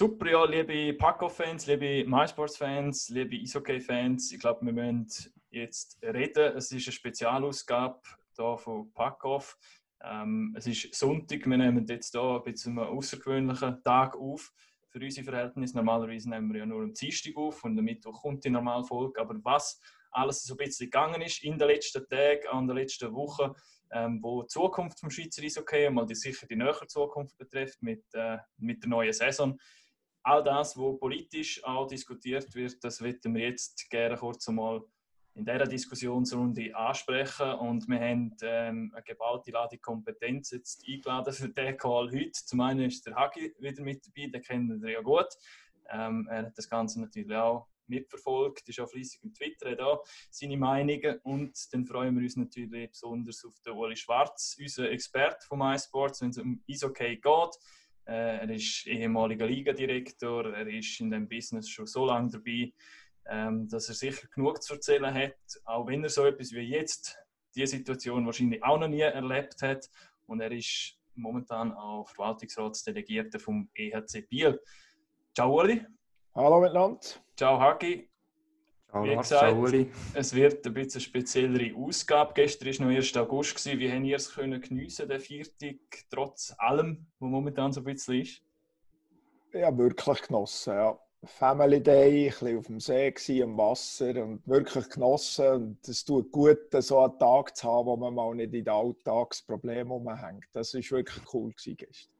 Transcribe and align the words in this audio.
Super, 0.00 0.30
ja, 0.30 0.44
liebe 0.46 0.94
Paco-Fans, 0.94 1.66
liebe 1.66 2.08
MySports-Fans, 2.08 3.10
liebe 3.10 3.36
Eishockey-Fans. 3.36 4.32
Ich 4.32 4.40
glaube, 4.40 4.64
wir 4.64 4.72
müssen 4.72 5.06
jetzt 5.50 5.98
reden. 6.02 6.56
Es 6.56 6.72
ist 6.72 6.86
eine 6.86 6.92
Spezialausgabe 6.92 8.00
hier 8.34 8.56
von 8.56 8.90
Packoff. 8.94 9.58
Ähm, 10.02 10.54
es 10.56 10.66
ist 10.66 10.94
Sonntag, 10.94 11.44
wir 11.44 11.58
nehmen 11.58 11.84
jetzt 11.84 12.12
hier 12.12 12.22
ein 12.22 12.42
bisschen 12.42 12.78
einen 12.78 12.88
außergewöhnlichen 12.88 13.82
Tag 13.84 14.16
auf 14.16 14.50
für 14.88 15.00
unsere 15.00 15.26
Verhältnisse. 15.26 15.76
Normalerweise 15.76 16.30
nehmen 16.30 16.50
wir 16.50 16.60
ja 16.60 16.66
nur 16.66 16.82
am 16.82 16.94
Dienstag 16.94 17.36
auf 17.36 17.62
und 17.62 17.78
am 17.78 17.84
Mittwoch 17.84 18.22
kommt 18.22 18.42
die 18.42 18.48
Normalfolge. 18.48 19.20
Aber 19.20 19.34
was 19.42 19.82
alles 20.12 20.44
so 20.44 20.54
ein 20.54 20.56
bisschen 20.56 20.86
gegangen 20.86 21.20
ist 21.20 21.44
in 21.44 21.58
den 21.58 21.68
letzten 21.68 22.08
Tagen, 22.08 22.48
an 22.48 22.66
den 22.66 22.78
letzten 22.78 23.12
Wochen, 23.12 23.52
ähm, 23.90 24.18
wo 24.22 24.44
die 24.44 24.48
Zukunft 24.48 24.98
vom 24.98 25.10
Schweizer 25.10 25.42
Eishockey, 25.42 25.90
mal 25.90 26.06
die 26.06 26.14
sicher 26.14 26.46
die 26.46 26.56
nähere 26.56 26.86
Zukunft 26.86 27.36
betrifft 27.36 27.82
mit, 27.82 28.02
äh, 28.14 28.38
mit 28.56 28.82
der 28.82 28.88
neuen 28.88 29.12
Saison, 29.12 29.58
all 30.22 30.42
das, 30.44 30.76
was 30.76 30.98
politisch 30.98 31.62
auch 31.64 31.86
diskutiert 31.86 32.54
wird, 32.54 32.82
das 32.82 33.02
werden 33.02 33.34
wir 33.34 33.48
jetzt 33.48 33.88
gerne 33.90 34.16
kurz 34.16 34.48
einmal 34.48 34.82
in 35.34 35.44
dieser 35.44 35.64
Diskussionsrunde 35.64 36.74
ansprechen. 36.74 37.52
Und 37.52 37.88
wir 37.88 38.00
haben 38.00 38.36
ähm, 38.42 38.92
eine 38.94 39.02
geballte 39.02 39.50
Ladung 39.52 39.80
Kompetenz 39.80 40.50
jetzt 40.50 40.84
eingeladen 40.86 41.32
für 41.32 41.48
den 41.48 41.76
Call 41.76 42.10
heute. 42.10 42.32
Zum 42.32 42.60
einen 42.60 42.86
ist 42.86 43.06
der 43.06 43.14
Hagi 43.14 43.54
wieder 43.58 43.82
mit 43.82 44.06
dabei, 44.06 44.28
den 44.28 44.42
kennen 44.42 44.82
wir 44.82 44.90
ja 44.90 45.00
gut. 45.00 45.28
Ähm, 45.90 46.28
er 46.30 46.46
hat 46.46 46.58
das 46.58 46.68
Ganze 46.68 47.00
natürlich 47.00 47.36
auch 47.36 47.68
mitverfolgt, 47.86 48.68
ist 48.68 48.80
auch 48.80 48.88
fleissig 48.88 49.20
im 49.22 49.34
Twitter, 49.34 49.70
hat 49.70 49.80
auch 49.80 50.04
seine 50.30 50.56
Meinungen. 50.56 51.18
Und 51.22 51.56
dann 51.72 51.84
freuen 51.84 52.14
wir 52.16 52.22
uns 52.22 52.36
natürlich 52.36 52.90
besonders 52.90 53.44
auf 53.44 53.60
den 53.60 53.72
Uli 53.72 53.96
Schwarz, 53.96 54.56
unseren 54.58 54.86
Experte 54.86 55.46
von 55.46 55.58
MySports, 55.58 56.22
wenn 56.22 56.30
es 56.30 56.38
um 56.38 56.62
Eishockey 56.68 57.16
geht. 57.16 57.58
Äh, 58.10 58.38
er 58.38 58.50
ist 58.50 58.88
ehemaliger 58.88 59.46
Ligadirektor, 59.46 60.52
er 60.52 60.66
ist 60.66 60.98
in 60.98 61.12
dem 61.12 61.28
Business 61.28 61.68
schon 61.68 61.86
so 61.86 62.06
lange 62.06 62.28
dabei, 62.30 62.72
ähm, 63.26 63.68
dass 63.68 63.88
er 63.88 63.94
sicher 63.94 64.26
genug 64.34 64.60
zu 64.62 64.74
erzählen 64.74 65.14
hat, 65.14 65.36
auch 65.64 65.86
wenn 65.86 66.02
er 66.02 66.10
so 66.10 66.26
etwas 66.26 66.50
wie 66.50 66.62
jetzt 66.62 67.16
die 67.54 67.66
Situation 67.66 68.26
wahrscheinlich 68.26 68.64
auch 68.64 68.78
noch 68.78 68.88
nie 68.88 69.00
erlebt 69.00 69.62
hat. 69.62 69.88
Und 70.26 70.40
er 70.40 70.50
ist 70.50 70.98
momentan 71.14 71.72
auch 71.72 72.08
Verwaltungsratsdelegierter 72.08 73.38
vom 73.38 73.70
EHC 73.74 74.28
Biel. 74.28 74.60
Ciao 75.32 75.60
Uli. 75.60 75.80
Hallo 76.34 76.60
miteinander. 76.60 77.00
Ciao 77.36 77.60
Hagi. 77.60 78.09
Ciao, 78.90 79.04
Wie 79.04 79.14
gesagt, 79.16 79.56
Uli. 79.56 79.88
es 80.14 80.34
wird 80.34 80.66
ein 80.66 80.74
bisschen 80.74 80.98
eine 80.98 81.00
speziellere 81.00 81.76
Ausgabe. 81.76 82.32
Gestern 82.34 82.68
war 82.68 82.86
noch 82.86 82.96
1. 82.96 83.16
August. 83.16 83.54
Gewesen. 83.54 83.78
Wie 83.78 83.92
haben 83.92 84.04
ihr 84.04 84.16
es 84.16 84.34
können 84.34 84.60
geniessen, 84.60 85.08
den 85.08 85.20
Viertag, 85.20 85.76
trotz 86.10 86.52
allem, 86.58 87.06
was 87.20 87.30
momentan 87.30 87.72
so 87.72 87.82
ein 87.82 87.84
bisschen 87.84 88.22
ist? 88.22 88.42
Ja, 89.52 89.76
wirklich 89.76 90.22
genossen, 90.22 90.74
ja. 90.74 90.98
Family 91.22 91.80
Day, 91.80 92.26
ein 92.26 92.30
bisschen 92.30 92.58
auf 92.58 92.66
dem 92.66 92.80
See, 92.80 93.10
gewesen, 93.12 93.42
am 93.42 93.58
Wasser 93.58 94.24
und 94.24 94.46
wirklich 94.48 94.88
genossen. 94.88 95.46
Und 95.46 95.88
es 95.88 96.04
tut 96.04 96.32
gut, 96.32 96.58
so 96.78 97.00
einen 97.00 97.18
Tag 97.18 97.56
zu 97.56 97.68
haben, 97.68 97.86
wo 97.86 97.96
man 97.96 98.14
mal 98.14 98.34
nicht 98.34 98.54
in 98.54 98.64
den 98.64 98.74
Alltagsproblemen 98.74 99.92
umhängt. 99.92 100.46
Das 100.52 100.74
war 100.74 100.82
wirklich 100.82 101.34
cool 101.34 101.50
gewesen 101.52 101.76
gestern. 101.76 102.14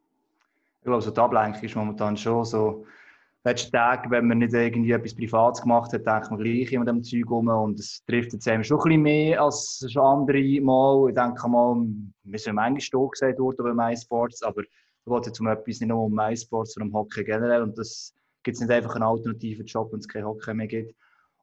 Ich 0.81 0.85
glaube, 0.85 1.03
so 1.03 1.11
die 1.11 1.21
Ablenkung 1.21 1.63
ist 1.63 1.75
momentan 1.75 2.17
schon 2.17 2.45
so 2.45 2.87
letzten 3.45 3.73
Tagen, 3.73 4.11
wenn 4.11 4.27
man 4.27 4.39
nicht 4.39 4.53
irgendwie 4.53 4.93
etwas 4.93 5.15
Privates 5.15 5.63
gemacht 5.63 5.93
hat, 5.93 6.07
denkt 6.07 6.31
man 6.31 6.41
gleich 6.41 6.73
immer 6.73 6.85
dem 6.85 7.03
Zeug 7.03 7.31
um 7.31 7.49
und 7.49 7.81
es 7.81 8.05
trifft 8.05 8.33
jetzt 8.33 8.47
eben 8.47 8.63
schon 8.63 8.79
ein 8.79 8.85
bisschen 8.85 9.03
mehr 9.03 9.43
als 9.43 9.87
schon 9.89 10.05
andere 10.05 10.61
Mal. 10.61 11.09
Ich 11.09 11.15
denke 11.15 11.49
mal, 11.49 11.87
wir 12.25 12.39
sind 12.39 12.57
manchmal 12.57 13.03
da 13.03 13.09
gesagt 13.09 13.39
worden 13.39 13.77
bei 13.77 13.91
MySports, 13.91 14.43
aber 14.43 14.63
es 14.63 15.13
geht 15.13 15.27
jetzt 15.27 15.41
um 15.41 15.47
etwas 15.47 15.81
nicht 15.81 15.89
nur 15.89 16.05
um 16.05 16.15
MySports, 16.15 16.75
sondern 16.75 16.91
um 16.91 16.97
Hockey 16.97 17.25
generell 17.25 17.63
und 17.63 17.79
das 17.79 18.15
gibt 18.43 18.57
es 18.57 18.61
nicht 18.61 18.71
einfach 18.71 18.95
einen 18.95 19.05
alternativen 19.05 19.67
Job, 19.67 19.93
wenn 19.93 20.01
es 20.01 20.09
kein 20.09 20.25
Hockey 20.25 20.55
mehr 20.55 20.67
gibt. 20.67 20.95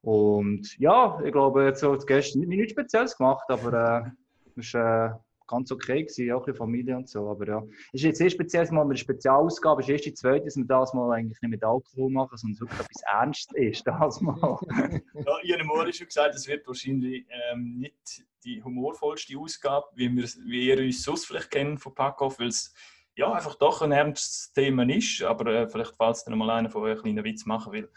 Und 0.02 0.78
ja, 0.78 1.20
ich 1.24 1.32
glaube, 1.32 1.64
jetzt 1.64 1.80
so 1.80 1.96
gestern 1.96 2.42
nichts 2.42 2.72
Spezielles 2.72 3.16
gemacht, 3.16 3.44
aber 3.48 4.06
äh, 4.06 4.60
ist 4.60 4.74
äh, 4.74 5.10
ganz 5.48 5.72
okay 5.72 6.04
gewesen, 6.04 6.30
auch 6.32 6.46
ein 6.46 6.54
Familie 6.54 6.96
und 6.96 7.08
so. 7.08 7.28
Aber 7.28 7.46
ja, 7.46 7.62
es 7.92 8.00
ist 8.00 8.02
jetzt 8.02 8.18
sehr 8.18 8.30
speziell, 8.30 8.70
mal 8.70 8.82
eine 8.82 8.96
Spezialausgabe, 8.96 9.82
ist 9.82 9.88
erst 9.88 10.06
die 10.06 10.14
zweite, 10.14 10.44
dass 10.44 10.56
wir 10.56 10.64
das 10.64 10.94
mal 10.94 11.10
eigentlich 11.12 11.40
nicht 11.42 11.50
mit 11.50 11.64
Alkohol 11.64 12.10
machen, 12.10 12.36
sondern 12.36 12.60
wirklich 12.60 12.80
etwas 12.80 13.02
Ernst 13.02 13.52
ist, 13.54 13.86
das 13.86 14.20
mal. 14.20 14.58
ja, 15.14 15.36
ich 15.42 15.52
habe 15.52 15.64
Moritz 15.64 15.96
schon 15.96 16.06
gesagt, 16.06 16.34
es 16.34 16.46
wird 16.46 16.66
wahrscheinlich 16.66 17.26
ähm, 17.50 17.78
nicht 17.78 18.24
die 18.44 18.62
humorvollste 18.62 19.36
Ausgabe, 19.36 19.86
wie, 19.94 20.14
wir, 20.14 20.24
wie 20.44 20.68
ihr 20.68 20.78
uns 20.78 21.02
sonst 21.02 21.26
vielleicht 21.26 21.50
kennen 21.50 21.78
von 21.78 21.94
Packoff, 21.94 22.38
weil 22.38 22.48
es 22.48 22.72
ja, 23.16 23.32
einfach 23.32 23.56
doch 23.56 23.82
ein 23.82 23.90
ernstes 23.90 24.52
Thema 24.52 24.88
ist, 24.88 25.22
aber 25.22 25.52
äh, 25.52 25.68
vielleicht 25.68 25.96
falls 25.96 26.24
dann 26.24 26.38
mal 26.38 26.50
einer 26.50 26.70
von 26.70 26.82
euch 26.82 27.02
einen 27.02 27.24
Witz 27.24 27.46
machen 27.46 27.72
will, 27.72 27.90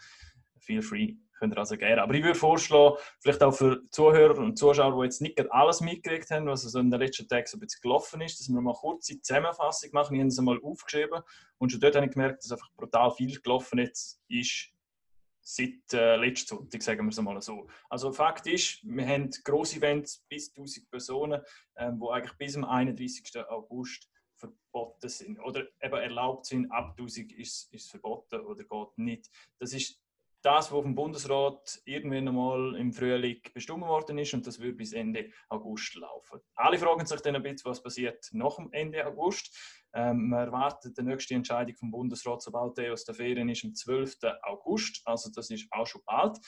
feel 0.58 0.82
free 0.82 1.14
könnt 1.42 1.54
ihr 1.54 1.58
also 1.58 1.76
gerne. 1.76 2.00
Aber 2.00 2.14
ich 2.14 2.22
würde 2.22 2.38
vorschlagen, 2.38 2.96
vielleicht 3.20 3.42
auch 3.42 3.52
für 3.52 3.82
Zuhörer 3.90 4.38
und 4.38 4.56
Zuschauer, 4.56 4.96
die 5.00 5.04
jetzt 5.06 5.20
nicht 5.20 5.50
alles 5.50 5.80
mitgekriegt 5.80 6.30
haben, 6.30 6.46
was 6.46 6.62
so 6.62 6.78
in 6.78 6.90
den 6.90 7.00
letzten 7.00 7.26
Tagen 7.26 7.46
so 7.46 7.56
ein 7.56 7.60
bisschen 7.60 7.80
gelaufen 7.82 8.20
ist, 8.20 8.38
dass 8.38 8.48
wir 8.48 8.60
mal 8.60 8.76
eine 8.80 8.98
Zusammenfassung 9.00 9.90
machen. 9.92 10.14
Ich 10.14 10.20
habe 10.20 10.28
es 10.28 10.38
einmal 10.38 10.60
aufgeschrieben 10.62 11.20
und 11.58 11.72
schon 11.72 11.80
dort 11.80 11.96
habe 11.96 12.06
ich 12.06 12.12
gemerkt, 12.12 12.44
dass 12.44 12.52
einfach 12.52 12.70
brutal 12.76 13.10
viel 13.10 13.40
gelaufen 13.40 13.80
ist, 13.80 14.20
ist 14.28 14.68
seit 15.40 15.92
äh, 15.92 16.14
letzten 16.14 16.56
Sonntag, 16.56 16.80
sagen 16.80 17.04
wir 17.04 17.10
es 17.10 17.20
mal 17.20 17.42
so. 17.42 17.66
Also 17.90 18.12
Fakt 18.12 18.46
ist, 18.46 18.78
wir 18.84 19.04
haben 19.04 19.28
grosse 19.42 19.78
Events 19.78 20.24
bis 20.28 20.54
1000 20.56 20.88
Personen, 20.88 21.42
ähm, 21.76 21.98
wo 21.98 22.10
eigentlich 22.10 22.38
bis 22.38 22.52
zum 22.52 22.64
31. 22.64 23.36
August 23.48 24.08
verboten 24.36 25.08
sind 25.08 25.40
oder 25.40 25.66
eben 25.80 25.94
erlaubt 25.94 26.46
sind. 26.46 26.70
Ab 26.70 26.94
1000 26.96 27.32
ist 27.32 27.68
es 27.72 27.88
verboten 27.88 28.40
oder 28.40 28.62
geht 28.62 28.98
nicht. 28.98 29.28
Das 29.58 29.72
ist 29.72 30.01
das, 30.42 30.72
was 30.72 30.82
vom 30.82 30.94
Bundesrat 30.94 31.80
irgendwann 31.84 32.28
einmal 32.28 32.74
im 32.76 32.92
Frühling 32.92 33.40
bestimmt 33.54 33.82
worden 33.82 34.18
ist 34.18 34.34
und 34.34 34.46
das 34.46 34.60
wird 34.60 34.76
bis 34.76 34.92
Ende 34.92 35.30
August 35.48 35.94
laufen. 35.94 36.40
Alle 36.54 36.78
fragen 36.78 37.06
sich 37.06 37.20
dann 37.20 37.36
ein 37.36 37.42
bisschen, 37.42 37.70
was 37.70 37.82
passiert 37.82 38.28
nach 38.32 38.56
dem 38.56 38.72
Ende 38.72 39.06
August. 39.06 39.56
Ähm, 39.94 40.30
man 40.30 40.46
erwartet 40.46 40.98
die 40.98 41.02
nächste 41.02 41.34
Entscheidung 41.34 41.76
vom 41.76 41.90
Bundesrat, 41.90 42.42
sobald 42.42 42.78
er 42.78 42.92
aus 42.92 43.04
der 43.04 43.14
Ferien 43.14 43.48
ist, 43.48 43.64
am 43.64 43.74
12. 43.74 44.18
August. 44.42 45.02
Also 45.04 45.30
das 45.30 45.50
ist 45.50 45.68
auch 45.70 45.86
schon 45.86 46.02
bald. 46.04 46.38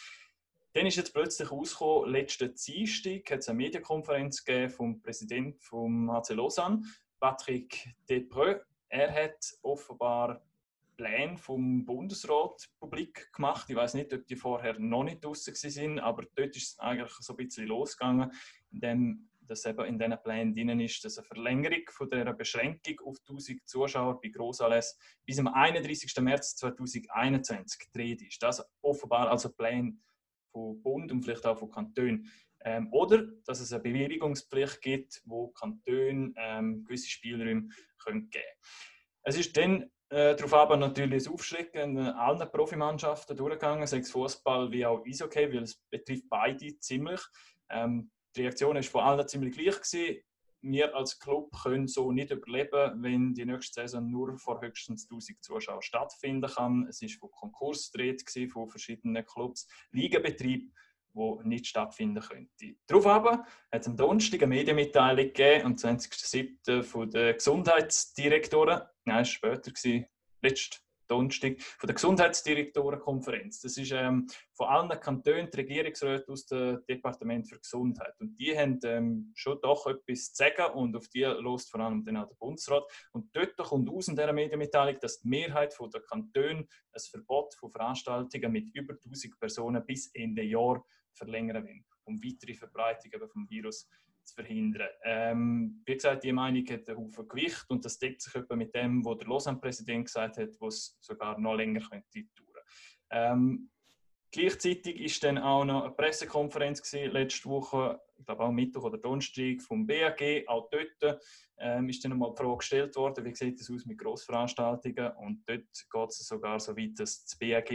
Dann 0.72 0.86
ist 0.86 0.96
jetzt 0.96 1.14
plötzlich 1.14 1.52
rausgekommen, 1.52 2.10
letzten 2.10 2.52
Dienstag 2.52 3.30
hat 3.30 3.38
es 3.38 3.48
eine 3.48 3.58
Medienkonferenz 3.58 4.44
gegeben 4.44 4.70
vom 4.70 5.00
Präsidenten 5.00 5.60
vom 5.60 6.10
HC 6.10 6.34
Lausanne, 6.34 6.82
Patrick 7.20 7.94
Depreux. 8.08 8.60
Er 8.88 9.12
hat 9.12 9.54
offenbar 9.62 10.42
Pläne 10.96 11.36
vom 11.36 11.84
Bundesrat 11.84 12.68
publik 12.78 13.32
gemacht. 13.32 13.68
Ich 13.68 13.76
weiß 13.76 13.94
nicht, 13.94 14.12
ob 14.12 14.26
die 14.26 14.36
vorher 14.36 14.78
noch 14.78 15.04
nicht 15.04 15.24
draußen 15.24 15.54
sind, 15.54 15.98
aber 16.00 16.24
dort 16.34 16.56
ist 16.56 16.72
es 16.72 16.78
eigentlich 16.78 17.12
so 17.20 17.32
ein 17.32 17.36
bisschen 17.36 17.66
losgegangen, 17.66 18.32
indem 18.70 19.28
dass 19.46 19.64
eben 19.66 19.84
in 19.84 19.98
diesen 19.98 20.22
Plänen 20.22 20.54
drin 20.54 20.80
ist, 20.80 21.04
dass 21.04 21.18
eine 21.18 21.26
Verlängerung 21.26 21.82
von 21.90 22.08
der 22.08 22.32
Beschränkung 22.32 23.00
auf 23.04 23.18
1000 23.28 23.68
Zuschauer 23.68 24.20
bei 24.20 24.28
Grossanlässen 24.28 24.98
bis 25.24 25.38
am 25.38 25.48
31. 25.48 26.16
März 26.20 26.56
2021 26.56 27.78
gedreht 27.78 28.22
ist. 28.22 28.42
Das 28.42 28.64
offenbar 28.82 29.30
also 29.30 29.50
Pläne 29.52 29.98
von 30.50 30.80
Bund 30.82 31.12
und 31.12 31.22
vielleicht 31.22 31.46
auch 31.46 31.58
von 31.58 31.70
Kantonen. 31.70 32.30
Ähm, 32.64 32.88
oder 32.92 33.26
dass 33.44 33.60
es 33.60 33.72
eine 33.72 33.82
Bewilligungspflicht 33.82 34.80
gibt, 34.80 35.22
wo 35.26 35.48
Kantone 35.48 36.32
ähm, 36.36 36.84
gewisse 36.84 37.10
Spielräume 37.10 37.68
können 37.98 38.30
geben 38.30 38.30
können. 38.30 38.44
Es 39.24 39.36
ist 39.36 39.56
dann 39.56 39.90
äh, 40.10 40.34
darauf 40.36 40.54
aber 40.54 40.76
natürlich 40.76 41.24
das 41.24 41.32
Aufschrecken 41.32 41.96
in 41.96 41.98
allen 41.98 42.50
Profimannschaften 42.50 43.36
durchgegangen, 43.36 43.86
sei 43.86 43.98
es 43.98 44.10
Fußball 44.10 44.70
wie 44.70 44.86
auch 44.86 45.04
Eishockey, 45.06 45.52
weil 45.52 45.62
es 45.62 45.76
betrifft 45.90 46.28
beide 46.28 46.78
ziemlich. 46.78 47.20
Ähm, 47.70 48.10
die 48.36 48.42
Reaktion 48.42 48.76
ist 48.76 48.90
von 48.90 49.02
allen 49.02 49.26
ziemlich 49.26 49.56
gleich 49.56 49.80
gewesen. 49.80 50.20
Wir 50.66 50.94
als 50.94 51.18
Club 51.18 51.54
können 51.62 51.86
so 51.86 52.10
nicht 52.10 52.30
überleben, 52.30 53.02
wenn 53.02 53.34
die 53.34 53.44
nächste 53.44 53.82
Saison 53.82 54.10
nur 54.10 54.38
vor 54.38 54.62
höchstens 54.62 55.06
1000 55.10 55.42
Zuschauern 55.44 55.82
stattfinden 55.82 56.50
kann. 56.50 56.86
Es 56.88 57.02
ist 57.02 57.18
von 57.18 57.30
Konkurs 57.30 57.92
gedreht 57.92 58.24
von 58.50 58.68
verschiedenen 58.68 59.26
Clubs, 59.26 59.68
Ligabetrieb 59.92 60.72
wo 61.14 61.40
nicht 61.42 61.66
stattfinden 61.66 62.22
könnte. 62.22 62.76
Darauf 62.86 63.06
aber 63.06 63.46
hat 63.72 63.82
es 63.82 63.86
am 63.86 63.96
Donnerstag 63.96 64.42
eine 64.42 64.54
Medienmitteilung 64.54 65.26
gegeben, 65.26 65.66
am 65.66 65.74
20.07. 65.74 66.82
von 66.82 67.10
der 67.10 67.34
Gesundheitsdirektoren, 67.34 68.82
nein, 69.04 69.22
es 69.22 69.42
war 69.42 69.54
später, 69.54 69.70
gewesen, 69.70 70.06
letzten 70.42 70.84
Donnerstag, 71.06 71.60
von 71.60 71.86
der 71.86 71.94
Gesundheitsdirektorenkonferenz. 71.94 73.60
Das 73.60 73.76
ist 73.76 73.92
ähm, 73.92 74.26
von 74.52 74.68
allen 74.68 75.00
Kantonen 75.00 75.50
die 75.50 75.56
Regierungsräte 75.58 76.32
aus 76.32 76.46
dem 76.46 76.84
Departement 76.88 77.48
für 77.48 77.58
Gesundheit. 77.58 78.14
Und 78.20 78.36
die 78.36 78.56
haben 78.56 78.80
ähm, 78.84 79.32
schon 79.34 79.60
doch 79.60 79.86
etwas 79.86 80.32
zu 80.32 80.36
sagen 80.36 80.74
und 80.74 80.96
auf 80.96 81.08
die 81.08 81.22
lost 81.22 81.70
vor 81.70 81.80
allem 81.80 82.04
dann 82.04 82.16
auch 82.16 82.28
der 82.28 82.36
Bundesrat. 82.36 82.84
Und 83.12 83.34
dort 83.36 83.56
kommt 83.56 83.90
aus 83.90 84.08
in 84.08 84.16
dieser 84.16 84.32
Medienmitteilung, 84.32 84.98
dass 85.00 85.20
die 85.20 85.28
Mehrheit 85.28 85.76
der 85.78 86.00
Kantone 86.00 86.66
ein 86.92 87.00
Verbot 87.10 87.54
von 87.54 87.70
Veranstaltungen 87.70 88.52
mit 88.52 88.74
über 88.74 88.94
1000 88.94 89.38
Personen 89.38 89.84
bis 89.84 90.10
Ende 90.14 90.42
Jahr 90.42 90.84
verlängern 91.12 91.64
wollen, 91.64 91.84
um 92.04 92.22
weitere 92.22 92.54
Verbreitung 92.54 93.28
vom 93.28 93.48
Virus 93.48 93.86
zu 93.86 94.03
verhindern. 94.32 94.88
Ähm, 95.02 95.82
wie 95.84 95.94
gesagt, 95.94 96.24
die 96.24 96.32
Meinung 96.32 96.66
hat 96.68 96.88
einen 96.88 96.98
Haufen 96.98 97.28
Gewicht 97.28 97.64
und 97.68 97.84
das 97.84 97.98
deckt 97.98 98.22
sich 98.22 98.34
etwa 98.34 98.56
mit 98.56 98.74
dem, 98.74 99.04
was 99.04 99.18
der 99.18 99.28
Lausanne-Präsident 99.28 100.06
gesagt 100.06 100.38
hat, 100.38 100.50
was 100.60 100.96
sogar 101.00 101.38
noch 101.38 101.54
länger 101.54 101.80
könnte 101.80 102.24
dauern. 102.36 102.64
Ähm, 103.10 103.70
gleichzeitig 104.30 105.00
ist 105.00 105.22
dann 105.22 105.38
auch 105.38 105.64
noch 105.64 105.84
eine 105.84 105.94
Pressekonferenz 105.94 106.82
gewesen, 106.82 107.12
letzte 107.12 107.48
Woche, 107.48 108.00
ich 108.16 108.24
glaube 108.24 108.44
auch 108.44 108.52
Mittwoch 108.52 108.84
oder 108.84 108.98
Donnerstag 108.98 109.60
vom 109.60 109.86
BAG. 109.86 110.44
Auch 110.46 110.68
dort 110.70 111.20
ähm, 111.58 111.88
ist 111.88 112.04
dann 112.04 112.12
einmal 112.12 112.30
die 112.30 112.42
Frage 112.42 112.56
gestellt 112.58 112.96
worden, 112.96 113.24
wie 113.24 113.34
sieht 113.34 113.60
es 113.60 113.70
aus 113.70 113.84
mit 113.84 113.98
Grossveranstaltungen? 113.98 115.12
Und 115.18 115.42
dort 115.46 115.66
geht 115.90 116.08
es 116.08 116.26
sogar 116.26 116.58
so 116.58 116.76
weit, 116.76 116.98
dass 116.98 117.24
das 117.24 117.38
BAG 117.38 117.68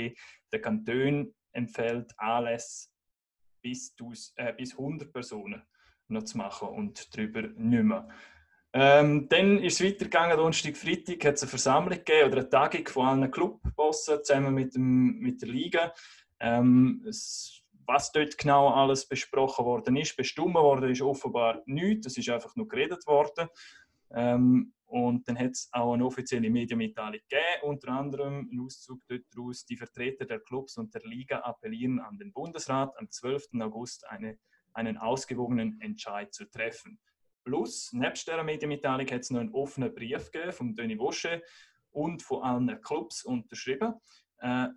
den 0.51 0.61
Kanton 0.61 1.35
empfiehlt, 1.51 2.11
Anlässe 2.17 2.89
bis, 3.61 3.93
äh, 4.35 4.53
bis 4.53 4.71
100 4.71 5.11
Personen 5.11 5.61
noch 6.09 6.23
zu 6.23 6.37
machen 6.37 6.69
und 6.69 7.15
darüber 7.15 7.41
nicht 7.41 7.83
mehr. 7.83 8.07
Ähm, 8.71 9.27
dann 9.29 9.57
ist 9.63 9.81
es 9.81 9.85
weitergegangen, 9.85 10.37
Donnerstag, 10.37 10.77
Freitag 10.77 11.25
hat 11.25 11.35
es 11.35 11.41
eine 11.41 11.49
Versammlung 11.49 11.97
gegeben 11.97 12.27
oder 12.27 12.37
eine 12.41 12.49
Tagung 12.49 12.87
von 12.87 13.07
allen 13.07 13.31
Clubbossen 13.31 14.23
zusammen 14.23 14.53
mit, 14.53 14.75
dem, 14.75 15.17
mit 15.19 15.41
der 15.41 15.49
Liga. 15.49 15.93
Ähm, 16.39 17.03
es, 17.07 17.63
was 17.87 18.11
dort 18.11 18.37
genau 18.37 18.69
alles 18.69 19.07
besprochen 19.07 19.65
worden 19.65 19.95
ist, 19.95 20.15
bestimmt 20.15 20.53
worden 20.53 20.91
ist 20.91 21.01
offenbar 21.01 21.63
nichts, 21.65 22.05
es 22.05 22.17
ist 22.17 22.29
einfach 22.29 22.55
nur 22.55 22.67
geredet 22.67 23.07
worden. 23.07 23.49
Ähm, 24.11 24.73
und 24.85 25.27
dann 25.27 25.37
hat 25.37 25.51
es 25.51 25.69
auch 25.71 25.93
eine 25.93 26.05
offizielle 26.05 26.49
Medienmitteilung 26.49 27.19
gegeben, 27.29 27.61
unter 27.63 27.89
anderem 27.89 28.49
ein 28.51 28.59
Auszug 28.59 29.01
daraus, 29.07 29.63
die 29.65 29.77
Vertreter 29.77 30.25
der 30.25 30.39
Clubs 30.39 30.77
und 30.77 30.93
der 30.95 31.01
Liga 31.03 31.39
appellieren 31.39 31.99
an 31.99 32.17
den 32.17 32.33
Bundesrat, 32.33 32.97
am 32.97 33.09
12. 33.09 33.49
August 33.61 34.07
eine, 34.09 34.39
einen 34.73 34.97
ausgewogenen 34.97 35.79
Entscheid 35.81 36.33
zu 36.33 36.45
treffen. 36.45 36.99
Plus, 37.43 37.91
nebst 37.93 38.27
der 38.27 38.43
Medienmitteilung 38.43 39.07
hat 39.07 39.21
es 39.21 39.29
noch 39.29 39.39
einen 39.39 39.53
offenen 39.53 39.93
Brief 39.93 40.31
gegeben 40.31 40.51
von 40.51 40.75
Denis 40.75 40.99
Wosche 40.99 41.41
und 41.91 42.21
von 42.21 42.43
allen 42.43 42.81
Clubs 42.81 43.23
unterschrieben, 43.23 43.95
äh, 44.39 44.67